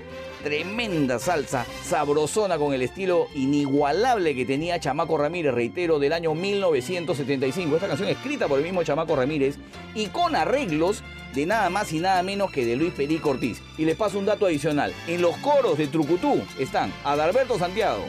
tremenda 0.42 1.18
salsa, 1.18 1.66
sabrosona 1.84 2.58
con 2.58 2.74
el 2.74 2.82
estilo 2.82 3.28
inigualable 3.34 4.34
que 4.34 4.44
tenía 4.44 4.80
Chamaco 4.80 5.16
Ramírez, 5.16 5.54
reitero, 5.54 5.98
del 5.98 6.12
año 6.12 6.34
1975. 6.34 7.76
Esta 7.76 7.88
canción 7.88 8.08
escrita 8.08 8.48
por 8.48 8.58
el 8.58 8.64
mismo 8.64 8.82
Chamaco 8.82 9.16
Ramírez 9.16 9.56
y 9.94 10.06
con 10.06 10.36
arreglos 10.36 11.02
de 11.34 11.46
nada 11.46 11.70
más 11.70 11.92
y 11.92 12.00
nada 12.00 12.22
menos 12.22 12.50
que 12.50 12.66
de 12.66 12.76
Luis 12.76 12.92
Perico 12.92 13.30
Ortiz. 13.30 13.62
Y 13.78 13.84
les 13.84 13.96
paso 13.96 14.18
un 14.18 14.26
dato 14.26 14.46
adicional. 14.46 14.92
En 15.06 15.22
los 15.22 15.36
coros 15.38 15.78
de 15.78 15.86
Trucutú 15.86 16.42
están 16.58 16.92
Adalberto 17.04 17.58
Santiago, 17.58 18.04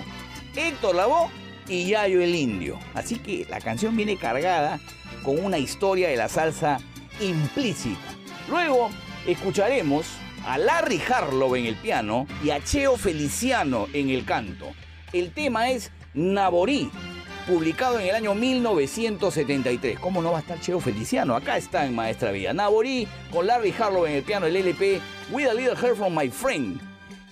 Héctor 0.55 0.95
Lavoe 0.95 1.29
y 1.67 1.85
Yayo 1.85 2.21
el 2.21 2.35
Indio. 2.35 2.79
Así 2.93 3.19
que 3.19 3.45
la 3.49 3.61
canción 3.61 3.95
viene 3.95 4.17
cargada 4.17 4.79
con 5.23 5.43
una 5.43 5.57
historia 5.57 6.09
de 6.09 6.17
la 6.17 6.27
salsa 6.27 6.79
implícita. 7.21 7.99
Luego 8.49 8.89
escucharemos 9.25 10.05
a 10.45 10.57
Larry 10.57 11.01
Harlow 11.01 11.55
en 11.55 11.65
el 11.65 11.75
piano 11.75 12.27
y 12.43 12.49
a 12.49 12.63
Cheo 12.63 12.97
Feliciano 12.97 13.87
en 13.93 14.09
el 14.09 14.25
canto. 14.25 14.71
El 15.11 15.31
tema 15.31 15.69
es 15.69 15.91
Naborí, 16.13 16.89
publicado 17.47 17.99
en 17.99 18.07
el 18.07 18.15
año 18.15 18.35
1973. 18.35 19.99
¿Cómo 19.99 20.21
no 20.21 20.31
va 20.31 20.39
a 20.39 20.41
estar 20.41 20.59
Cheo 20.59 20.79
Feliciano? 20.79 21.35
Acá 21.35 21.57
está 21.57 21.85
en 21.85 21.95
Maestra 21.95 22.31
Vida. 22.31 22.53
Naborí 22.53 23.07
con 23.31 23.47
Larry 23.47 23.73
Harlow 23.77 24.05
en 24.05 24.13
el 24.13 24.23
piano, 24.23 24.45
el 24.45 24.55
LP 24.55 25.01
With 25.31 25.47
a 25.47 25.53
Little 25.53 25.77
Help 25.81 25.97
from 25.97 26.17
My 26.17 26.29
Friend 26.29 26.79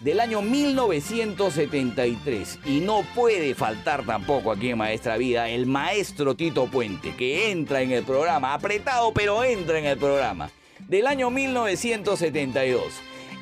del 0.02 0.20
año 0.20 0.42
1973. 0.42 2.60
Y 2.66 2.82
no 2.82 3.04
puede 3.16 3.56
faltar 3.56 4.06
tampoco 4.06 4.52
aquí 4.52 4.70
en 4.70 4.78
Maestra 4.78 5.18
Vida 5.18 5.50
el 5.50 5.66
maestro 5.66 6.36
Tito 6.36 6.68
Puente, 6.68 7.16
que 7.16 7.50
entra 7.52 7.82
en 7.82 7.92
el 7.92 8.04
programa, 8.04 8.54
apretado 8.54 9.12
pero 9.14 9.44
entra 9.44 9.80
en 9.80 9.86
el 9.86 9.98
programa, 9.98 10.52
del 10.92 11.08
año 11.08 11.30
1972. 11.30 12.84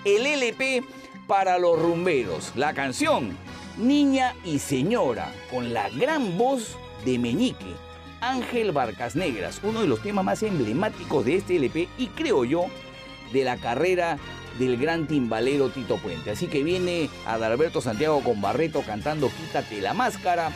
El 0.06 0.28
LP 0.28 0.84
para 1.26 1.58
los 1.58 1.82
rumberos, 1.82 2.52
la 2.56 2.76
canción 2.76 3.36
Niña 3.78 4.36
y 4.46 4.60
Señora, 4.60 5.34
con 5.50 5.74
la 5.74 5.90
gran 5.90 6.38
voz 6.38 6.78
de 7.04 7.18
Meñique, 7.18 7.74
Ángel 8.22 8.72
Barcas 8.72 9.16
Negras, 9.16 9.62
uno 9.64 9.82
de 9.82 9.88
los 9.88 10.02
temas 10.04 10.24
más 10.24 10.44
emblemáticos 10.44 11.26
de 11.26 11.38
este 11.38 11.56
LP 11.56 11.90
y 11.98 12.08
creo 12.10 12.46
yo 12.46 12.66
de 13.34 13.44
la 13.44 13.58
carrera 13.58 14.20
del 14.60 14.78
gran 14.78 15.08
timbalero 15.08 15.70
Tito 15.70 15.98
Puente. 15.98 16.30
Así 16.30 16.48
que 16.48 16.62
viene 16.62 17.10
Adalberto 17.26 17.82
Santiago 17.82 18.22
con 18.22 18.42
Barreto 18.42 18.84
cantando 18.86 19.28
Quítate 19.30 19.82
la 19.82 19.96
máscara. 19.96 20.52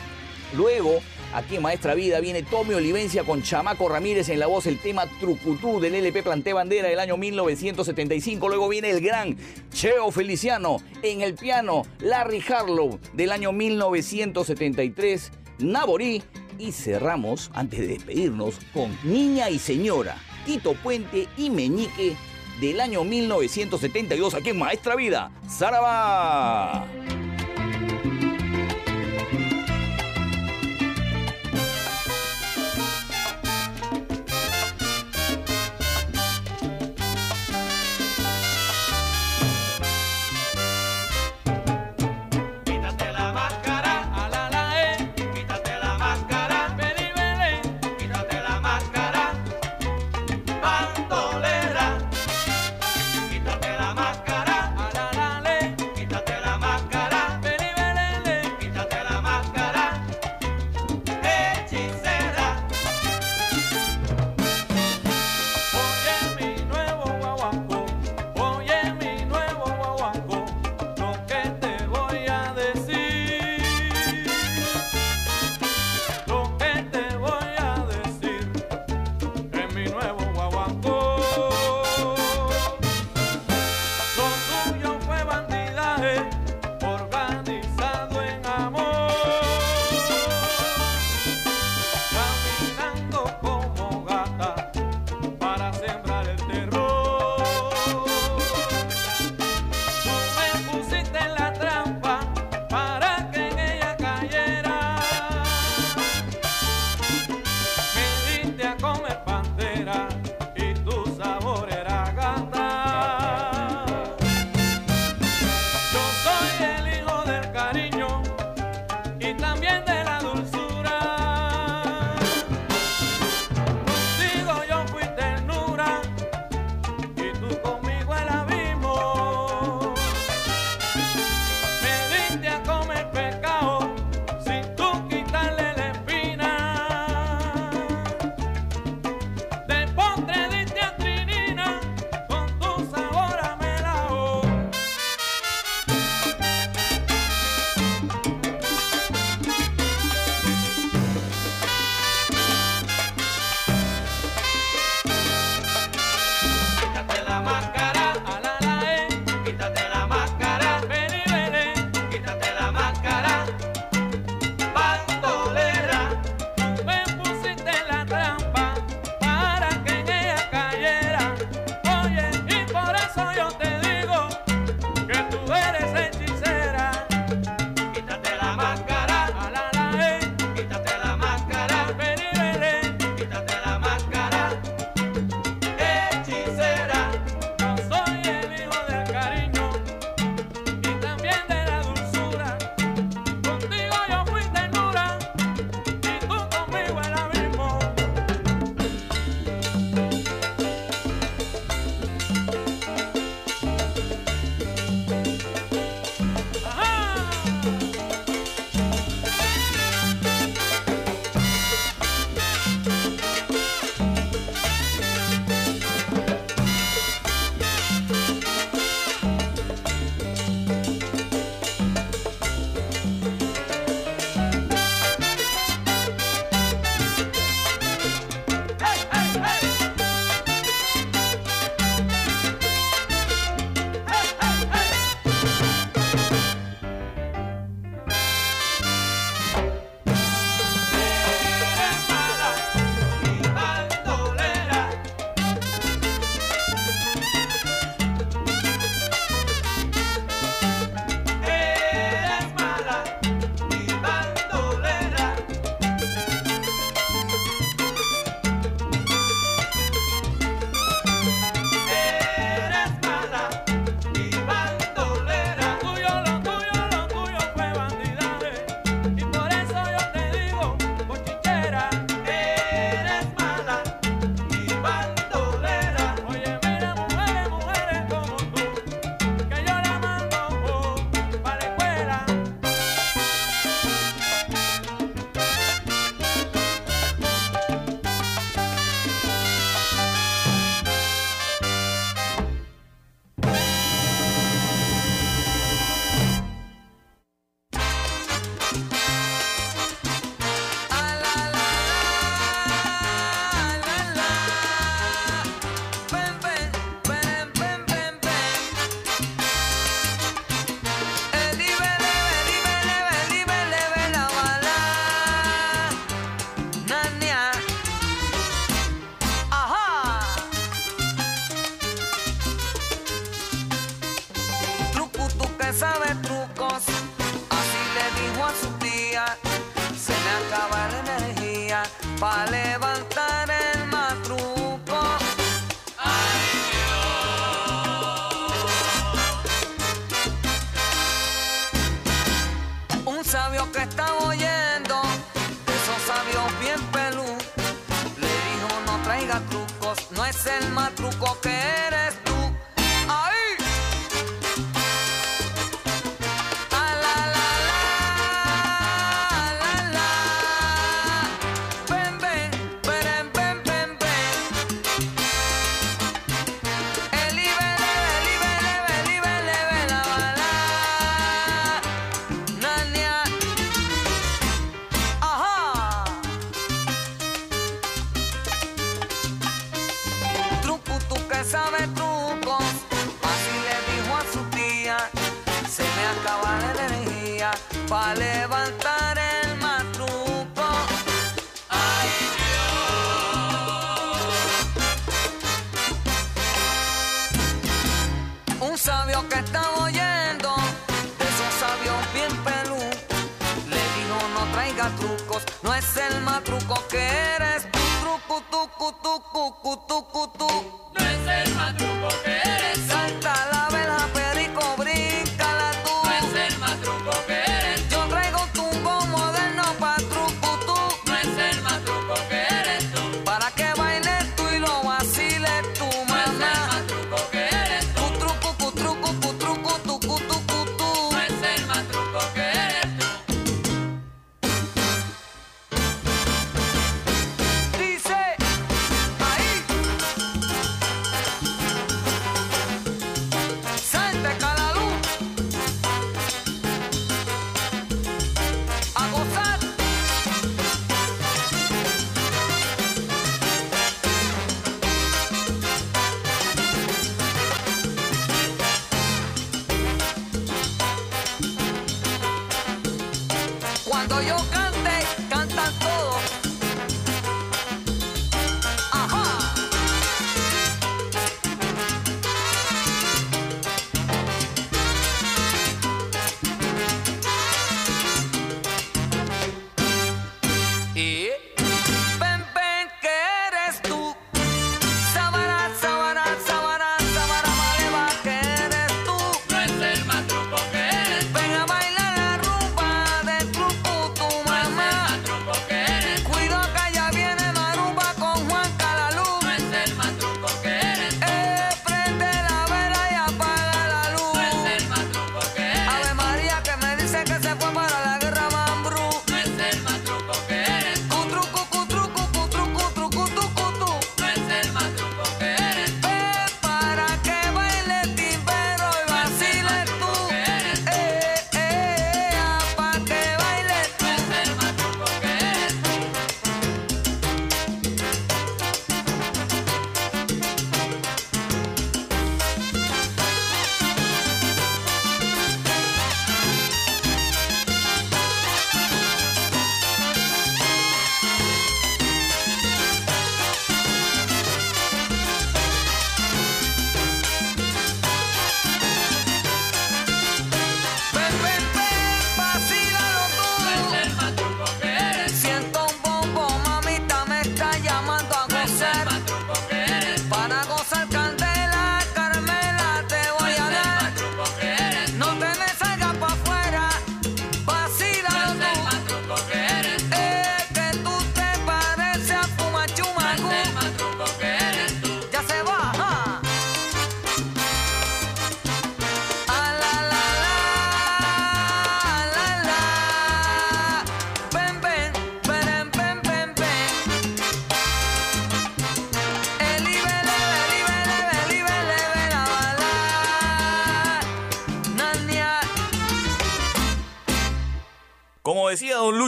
Luego, 0.52 1.00
aquí 1.32 1.56
en 1.56 1.62
Maestra 1.62 1.94
Vida 1.94 2.20
viene 2.20 2.42
Tommy 2.42 2.74
Olivencia 2.74 3.24
con 3.24 3.42
Chamaco 3.42 3.88
Ramírez 3.88 4.28
en 4.28 4.38
la 4.38 4.46
voz 4.46 4.66
el 4.66 4.78
tema 4.78 5.06
Trucutú 5.18 5.80
del 5.80 5.94
LP 5.94 6.22
Planté 6.22 6.52
Bandera 6.52 6.88
del 6.88 7.00
año 7.00 7.16
1975. 7.16 8.48
Luego 8.48 8.68
viene 8.68 8.90
el 8.90 9.00
gran 9.00 9.36
Cheo 9.72 10.10
Feliciano 10.10 10.76
en 11.02 11.22
el 11.22 11.34
piano 11.34 11.82
Larry 12.00 12.42
Harlow 12.48 12.98
del 13.12 13.32
año 13.32 13.52
1973. 13.52 15.32
Naborí 15.58 16.22
y 16.58 16.72
cerramos, 16.72 17.50
antes 17.54 17.80
de 17.80 17.86
despedirnos, 17.88 18.58
con 18.72 18.96
Niña 19.02 19.50
y 19.50 19.58
Señora, 19.58 20.16
Tito 20.44 20.74
Puente 20.74 21.28
y 21.36 21.50
Meñique 21.50 22.16
del 22.60 22.80
año 22.80 23.04
1972 23.04 24.34
aquí 24.34 24.50
en 24.50 24.58
Maestra 24.58 24.94
Vida, 24.96 25.32
Saraba. 25.48 26.86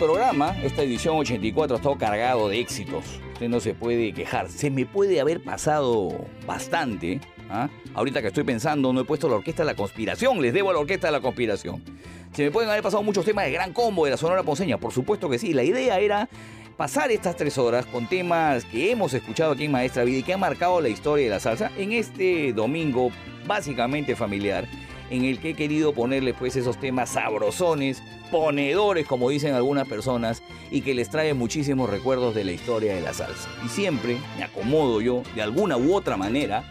Programa, 0.00 0.56
esta 0.62 0.82
edición 0.82 1.18
84, 1.18 1.76
ha 1.76 1.78
estado 1.78 1.98
cargado 1.98 2.48
de 2.48 2.58
éxitos. 2.58 3.04
Usted 3.34 3.50
no 3.50 3.60
se 3.60 3.74
puede 3.74 4.14
quejar. 4.14 4.48
Se 4.48 4.70
me 4.70 4.86
puede 4.86 5.20
haber 5.20 5.42
pasado 5.42 6.24
bastante. 6.46 7.20
¿ah? 7.50 7.68
Ahorita 7.92 8.22
que 8.22 8.28
estoy 8.28 8.44
pensando, 8.44 8.94
no 8.94 9.02
he 9.02 9.04
puesto 9.04 9.28
la 9.28 9.36
orquesta 9.36 9.62
de 9.62 9.66
la 9.66 9.76
conspiración. 9.76 10.40
Les 10.40 10.54
debo 10.54 10.70
a 10.70 10.72
la 10.72 10.78
orquesta 10.78 11.08
de 11.08 11.12
la 11.12 11.20
conspiración. 11.20 11.84
Se 12.32 12.42
me 12.42 12.50
pueden 12.50 12.70
haber 12.70 12.82
pasado 12.82 13.02
muchos 13.02 13.26
temas 13.26 13.44
de 13.44 13.52
gran 13.52 13.74
combo 13.74 14.06
de 14.06 14.12
la 14.12 14.16
Sonora 14.16 14.42
Ponceña. 14.42 14.78
Por 14.78 14.90
supuesto 14.90 15.28
que 15.28 15.38
sí. 15.38 15.52
La 15.52 15.64
idea 15.64 15.98
era 15.98 16.30
pasar 16.78 17.10
estas 17.10 17.36
tres 17.36 17.58
horas 17.58 17.84
con 17.84 18.08
temas 18.08 18.64
que 18.64 18.90
hemos 18.90 19.12
escuchado 19.12 19.52
aquí 19.52 19.66
en 19.66 19.72
Maestra 19.72 20.04
Vida 20.04 20.20
y 20.20 20.22
que 20.22 20.32
han 20.32 20.40
marcado 20.40 20.80
la 20.80 20.88
historia 20.88 21.26
de 21.26 21.30
la 21.30 21.40
salsa 21.40 21.70
en 21.76 21.92
este 21.92 22.54
domingo 22.54 23.10
básicamente 23.46 24.16
familiar 24.16 24.66
en 25.10 25.24
el 25.24 25.40
que 25.40 25.50
he 25.50 25.54
querido 25.54 25.92
ponerle 25.92 26.32
pues 26.32 26.56
esos 26.56 26.78
temas 26.78 27.10
sabrosones, 27.10 28.02
ponedores 28.30 29.06
como 29.06 29.30
dicen 29.30 29.54
algunas 29.54 29.88
personas 29.88 30.42
y 30.70 30.82
que 30.82 30.94
les 30.94 31.10
trae 31.10 31.34
muchísimos 31.34 31.90
recuerdos 31.90 32.34
de 32.34 32.44
la 32.44 32.52
historia 32.52 32.94
de 32.94 33.00
la 33.00 33.12
salsa. 33.12 33.48
Y 33.64 33.68
siempre 33.68 34.18
me 34.36 34.44
acomodo 34.44 35.00
yo 35.00 35.22
de 35.34 35.42
alguna 35.42 35.76
u 35.76 35.94
otra 35.94 36.16
manera 36.16 36.64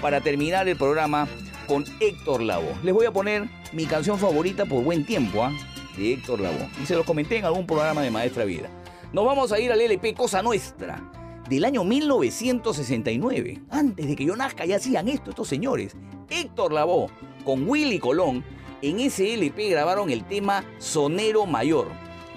para 0.00 0.20
terminar 0.20 0.68
el 0.68 0.76
programa 0.76 1.26
con 1.66 1.84
Héctor 2.00 2.42
Lavoe. 2.42 2.74
Les 2.82 2.94
voy 2.94 3.06
a 3.06 3.12
poner 3.12 3.48
mi 3.72 3.86
canción 3.86 4.18
favorita 4.18 4.66
por 4.66 4.84
buen 4.84 5.04
tiempo, 5.04 5.42
¿ah? 5.42 5.52
de 5.96 6.12
Héctor 6.12 6.40
Lavoe. 6.40 6.68
Y 6.82 6.86
se 6.86 6.94
los 6.94 7.04
comenté 7.04 7.38
en 7.38 7.44
algún 7.44 7.66
programa 7.66 8.02
de 8.02 8.10
Maestra 8.10 8.44
Vida. 8.44 8.68
Nos 9.12 9.24
vamos 9.24 9.52
a 9.52 9.58
ir 9.58 9.72
al 9.72 9.80
LP 9.80 10.14
Cosa 10.14 10.42
Nuestra 10.42 11.02
del 11.48 11.64
año 11.64 11.84
1969. 11.84 13.62
Antes 13.70 14.06
de 14.06 14.16
que 14.16 14.24
yo 14.24 14.36
nazca 14.36 14.64
ya 14.64 14.76
hacían 14.76 15.08
esto 15.08 15.30
estos 15.30 15.48
señores. 15.48 15.96
Héctor 16.28 16.72
Lavoe 16.72 17.08
con 17.44 17.68
Willy 17.68 17.98
Colón 17.98 18.44
en 18.82 19.00
ese 19.00 19.34
LP 19.34 19.70
grabaron 19.70 20.10
el 20.10 20.24
tema 20.24 20.64
Sonero 20.78 21.46
Mayor, 21.46 21.88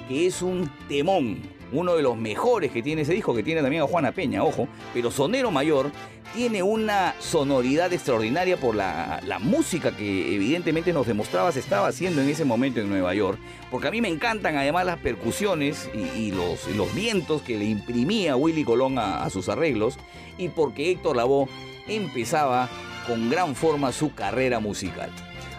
que 0.08 0.26
es 0.26 0.42
un 0.42 0.72
temón, 0.88 1.42
uno 1.72 1.96
de 1.96 2.02
los 2.02 2.18
mejores 2.18 2.72
que 2.72 2.82
tiene 2.82 3.04
ese 3.04 3.14
disco, 3.14 3.36
que 3.36 3.44
tiene 3.44 3.62
también 3.62 3.84
a 3.84 3.88
Juana 3.88 4.12
Peña, 4.12 4.44
ojo, 4.44 4.68
pero 4.94 5.12
Sonero 5.12 5.52
Mayor 5.52 5.92
tiene 6.34 6.62
una 6.62 7.16
sonoridad 7.20 7.92
extraordinaria 7.92 8.58
por 8.58 8.76
la, 8.76 9.22
música 9.42 9.96
que 9.96 10.36
evidentemente 10.36 10.94
nos 10.94 11.08
demostraba 11.08 11.52
se 11.52 11.60
estaba 11.60 11.88
haciendo 11.88 12.22
en 12.22 12.30
ese 12.30 12.46
momento 12.46 12.80
en 12.80 12.90
Nueva 12.90 13.14
York, 13.14 13.40
porque 13.72 13.88
a 13.88 13.92
mí 13.92 14.02
me 14.02 14.10
encantan 14.10 14.56
además 14.56 14.86
las 14.86 15.00
percusiones 15.00 15.90
y, 15.94 16.32
los, 16.32 16.94
vientos 16.94 17.42
que 17.42 17.58
le 17.58 17.66
imprimía 17.66 18.36
Willy 18.36 18.64
Colón 18.64 18.98
a, 18.98 19.24
a 19.24 19.30
sus 19.30 19.50
arreglos, 19.50 19.98
y 20.38 20.50
porque 20.50 20.92
Héctor 20.92 21.18
Lavoe 21.18 21.48
empezaba 21.88 22.70
con 23.08 23.30
gran 23.30 23.56
forma 23.56 23.92
su 23.92 24.14
carrera 24.14 24.60
musical. 24.60 25.12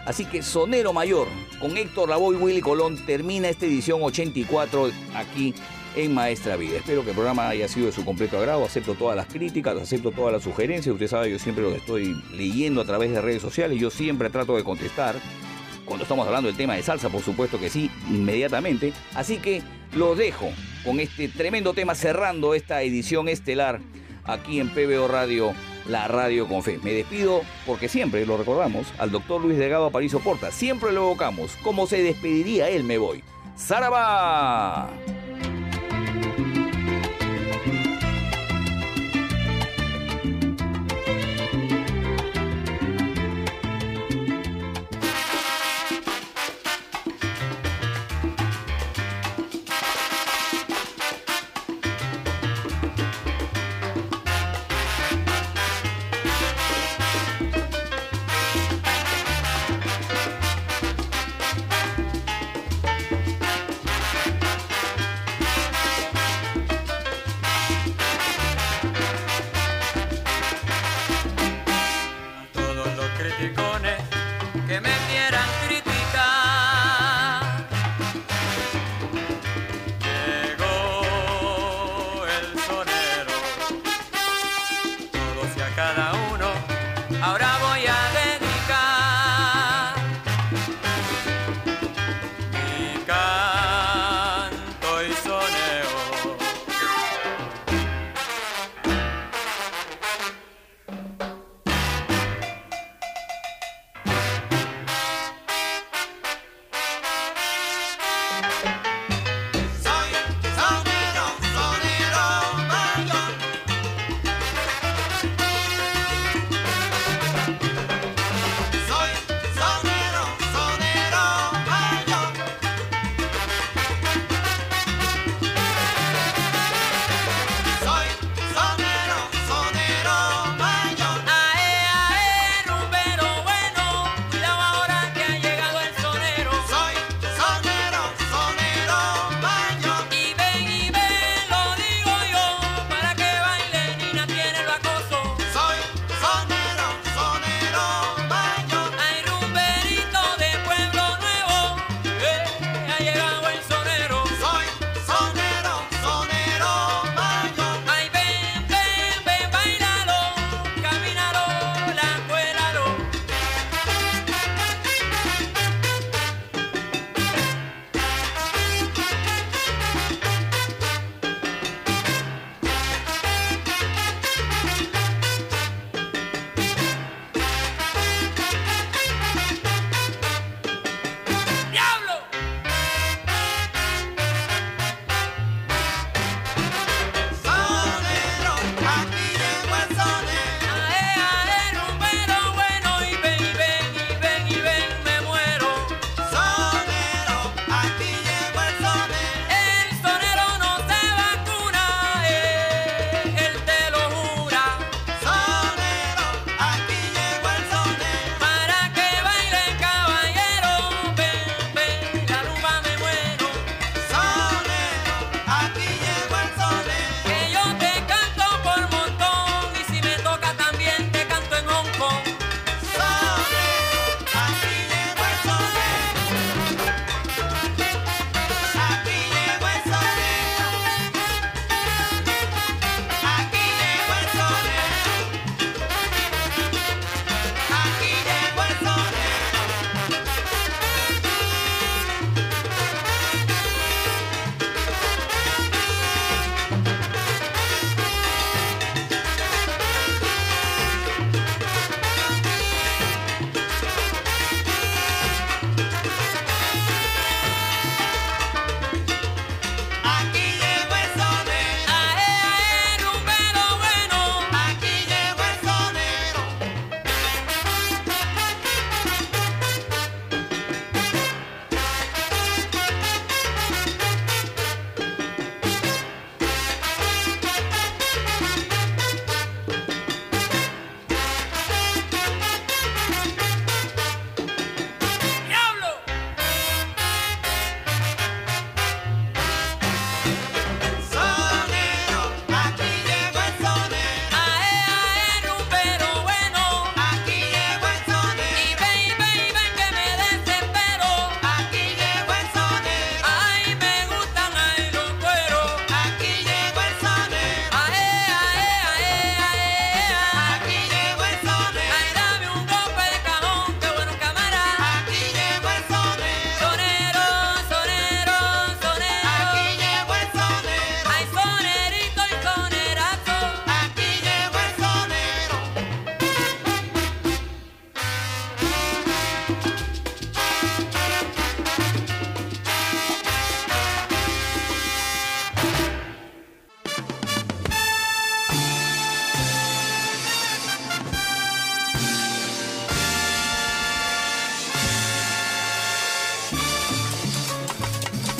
Así 0.05 0.25
que 0.25 0.41
Sonero 0.41 0.93
Mayor 0.93 1.27
con 1.59 1.77
Héctor 1.77 2.09
Lavoe 2.09 2.35
y 2.35 2.37
Willy 2.37 2.61
Colón 2.61 2.97
termina 3.05 3.49
esta 3.49 3.65
edición 3.65 4.01
84 4.01 4.91
aquí 5.15 5.53
en 5.95 6.13
Maestra 6.13 6.55
Vida. 6.55 6.77
Espero 6.77 7.03
que 7.03 7.09
el 7.09 7.15
programa 7.15 7.49
haya 7.49 7.67
sido 7.67 7.87
de 7.87 7.91
su 7.91 8.03
completo 8.03 8.37
agrado. 8.37 8.65
Acepto 8.65 8.95
todas 8.95 9.15
las 9.15 9.27
críticas, 9.27 9.77
acepto 9.77 10.11
todas 10.11 10.33
las 10.33 10.43
sugerencias. 10.43 10.93
Usted 10.93 11.07
sabe, 11.07 11.29
yo 11.29 11.39
siempre 11.39 11.63
lo 11.63 11.71
estoy 11.75 12.15
leyendo 12.33 12.81
a 12.81 12.85
través 12.85 13.11
de 13.11 13.21
redes 13.21 13.41
sociales. 13.41 13.79
Yo 13.79 13.89
siempre 13.89 14.29
trato 14.29 14.55
de 14.55 14.63
contestar. 14.63 15.15
Cuando 15.85 16.03
estamos 16.03 16.25
hablando 16.25 16.47
del 16.47 16.55
tema 16.55 16.75
de 16.75 16.83
salsa, 16.83 17.09
por 17.09 17.21
supuesto 17.21 17.59
que 17.59 17.69
sí, 17.69 17.91
inmediatamente. 18.09 18.93
Así 19.13 19.37
que 19.37 19.61
lo 19.93 20.15
dejo 20.15 20.49
con 20.85 20.99
este 20.99 21.27
tremendo 21.27 21.73
tema 21.73 21.95
cerrando 21.95 22.53
esta 22.53 22.81
edición 22.81 23.27
estelar 23.27 23.81
aquí 24.23 24.59
en 24.59 24.69
PBO 24.69 25.07
Radio 25.07 25.53
la 25.91 26.07
radio 26.07 26.47
con 26.47 26.63
fe. 26.63 26.79
Me 26.81 26.93
despido 26.93 27.41
porque 27.65 27.89
siempre 27.89 28.25
lo 28.25 28.37
recordamos 28.37 28.87
al 28.97 29.11
doctor 29.11 29.41
Luis 29.41 29.57
Delgado 29.57 29.85
Aparicio 29.85 30.19
Porta. 30.19 30.51
Siempre 30.51 30.91
lo 30.91 31.01
evocamos. 31.03 31.57
Como 31.63 31.85
se 31.85 32.01
despediría 32.01 32.69
él, 32.69 32.83
me 32.83 32.97
voy. 32.97 33.23
¡Zaraba! 33.57 34.89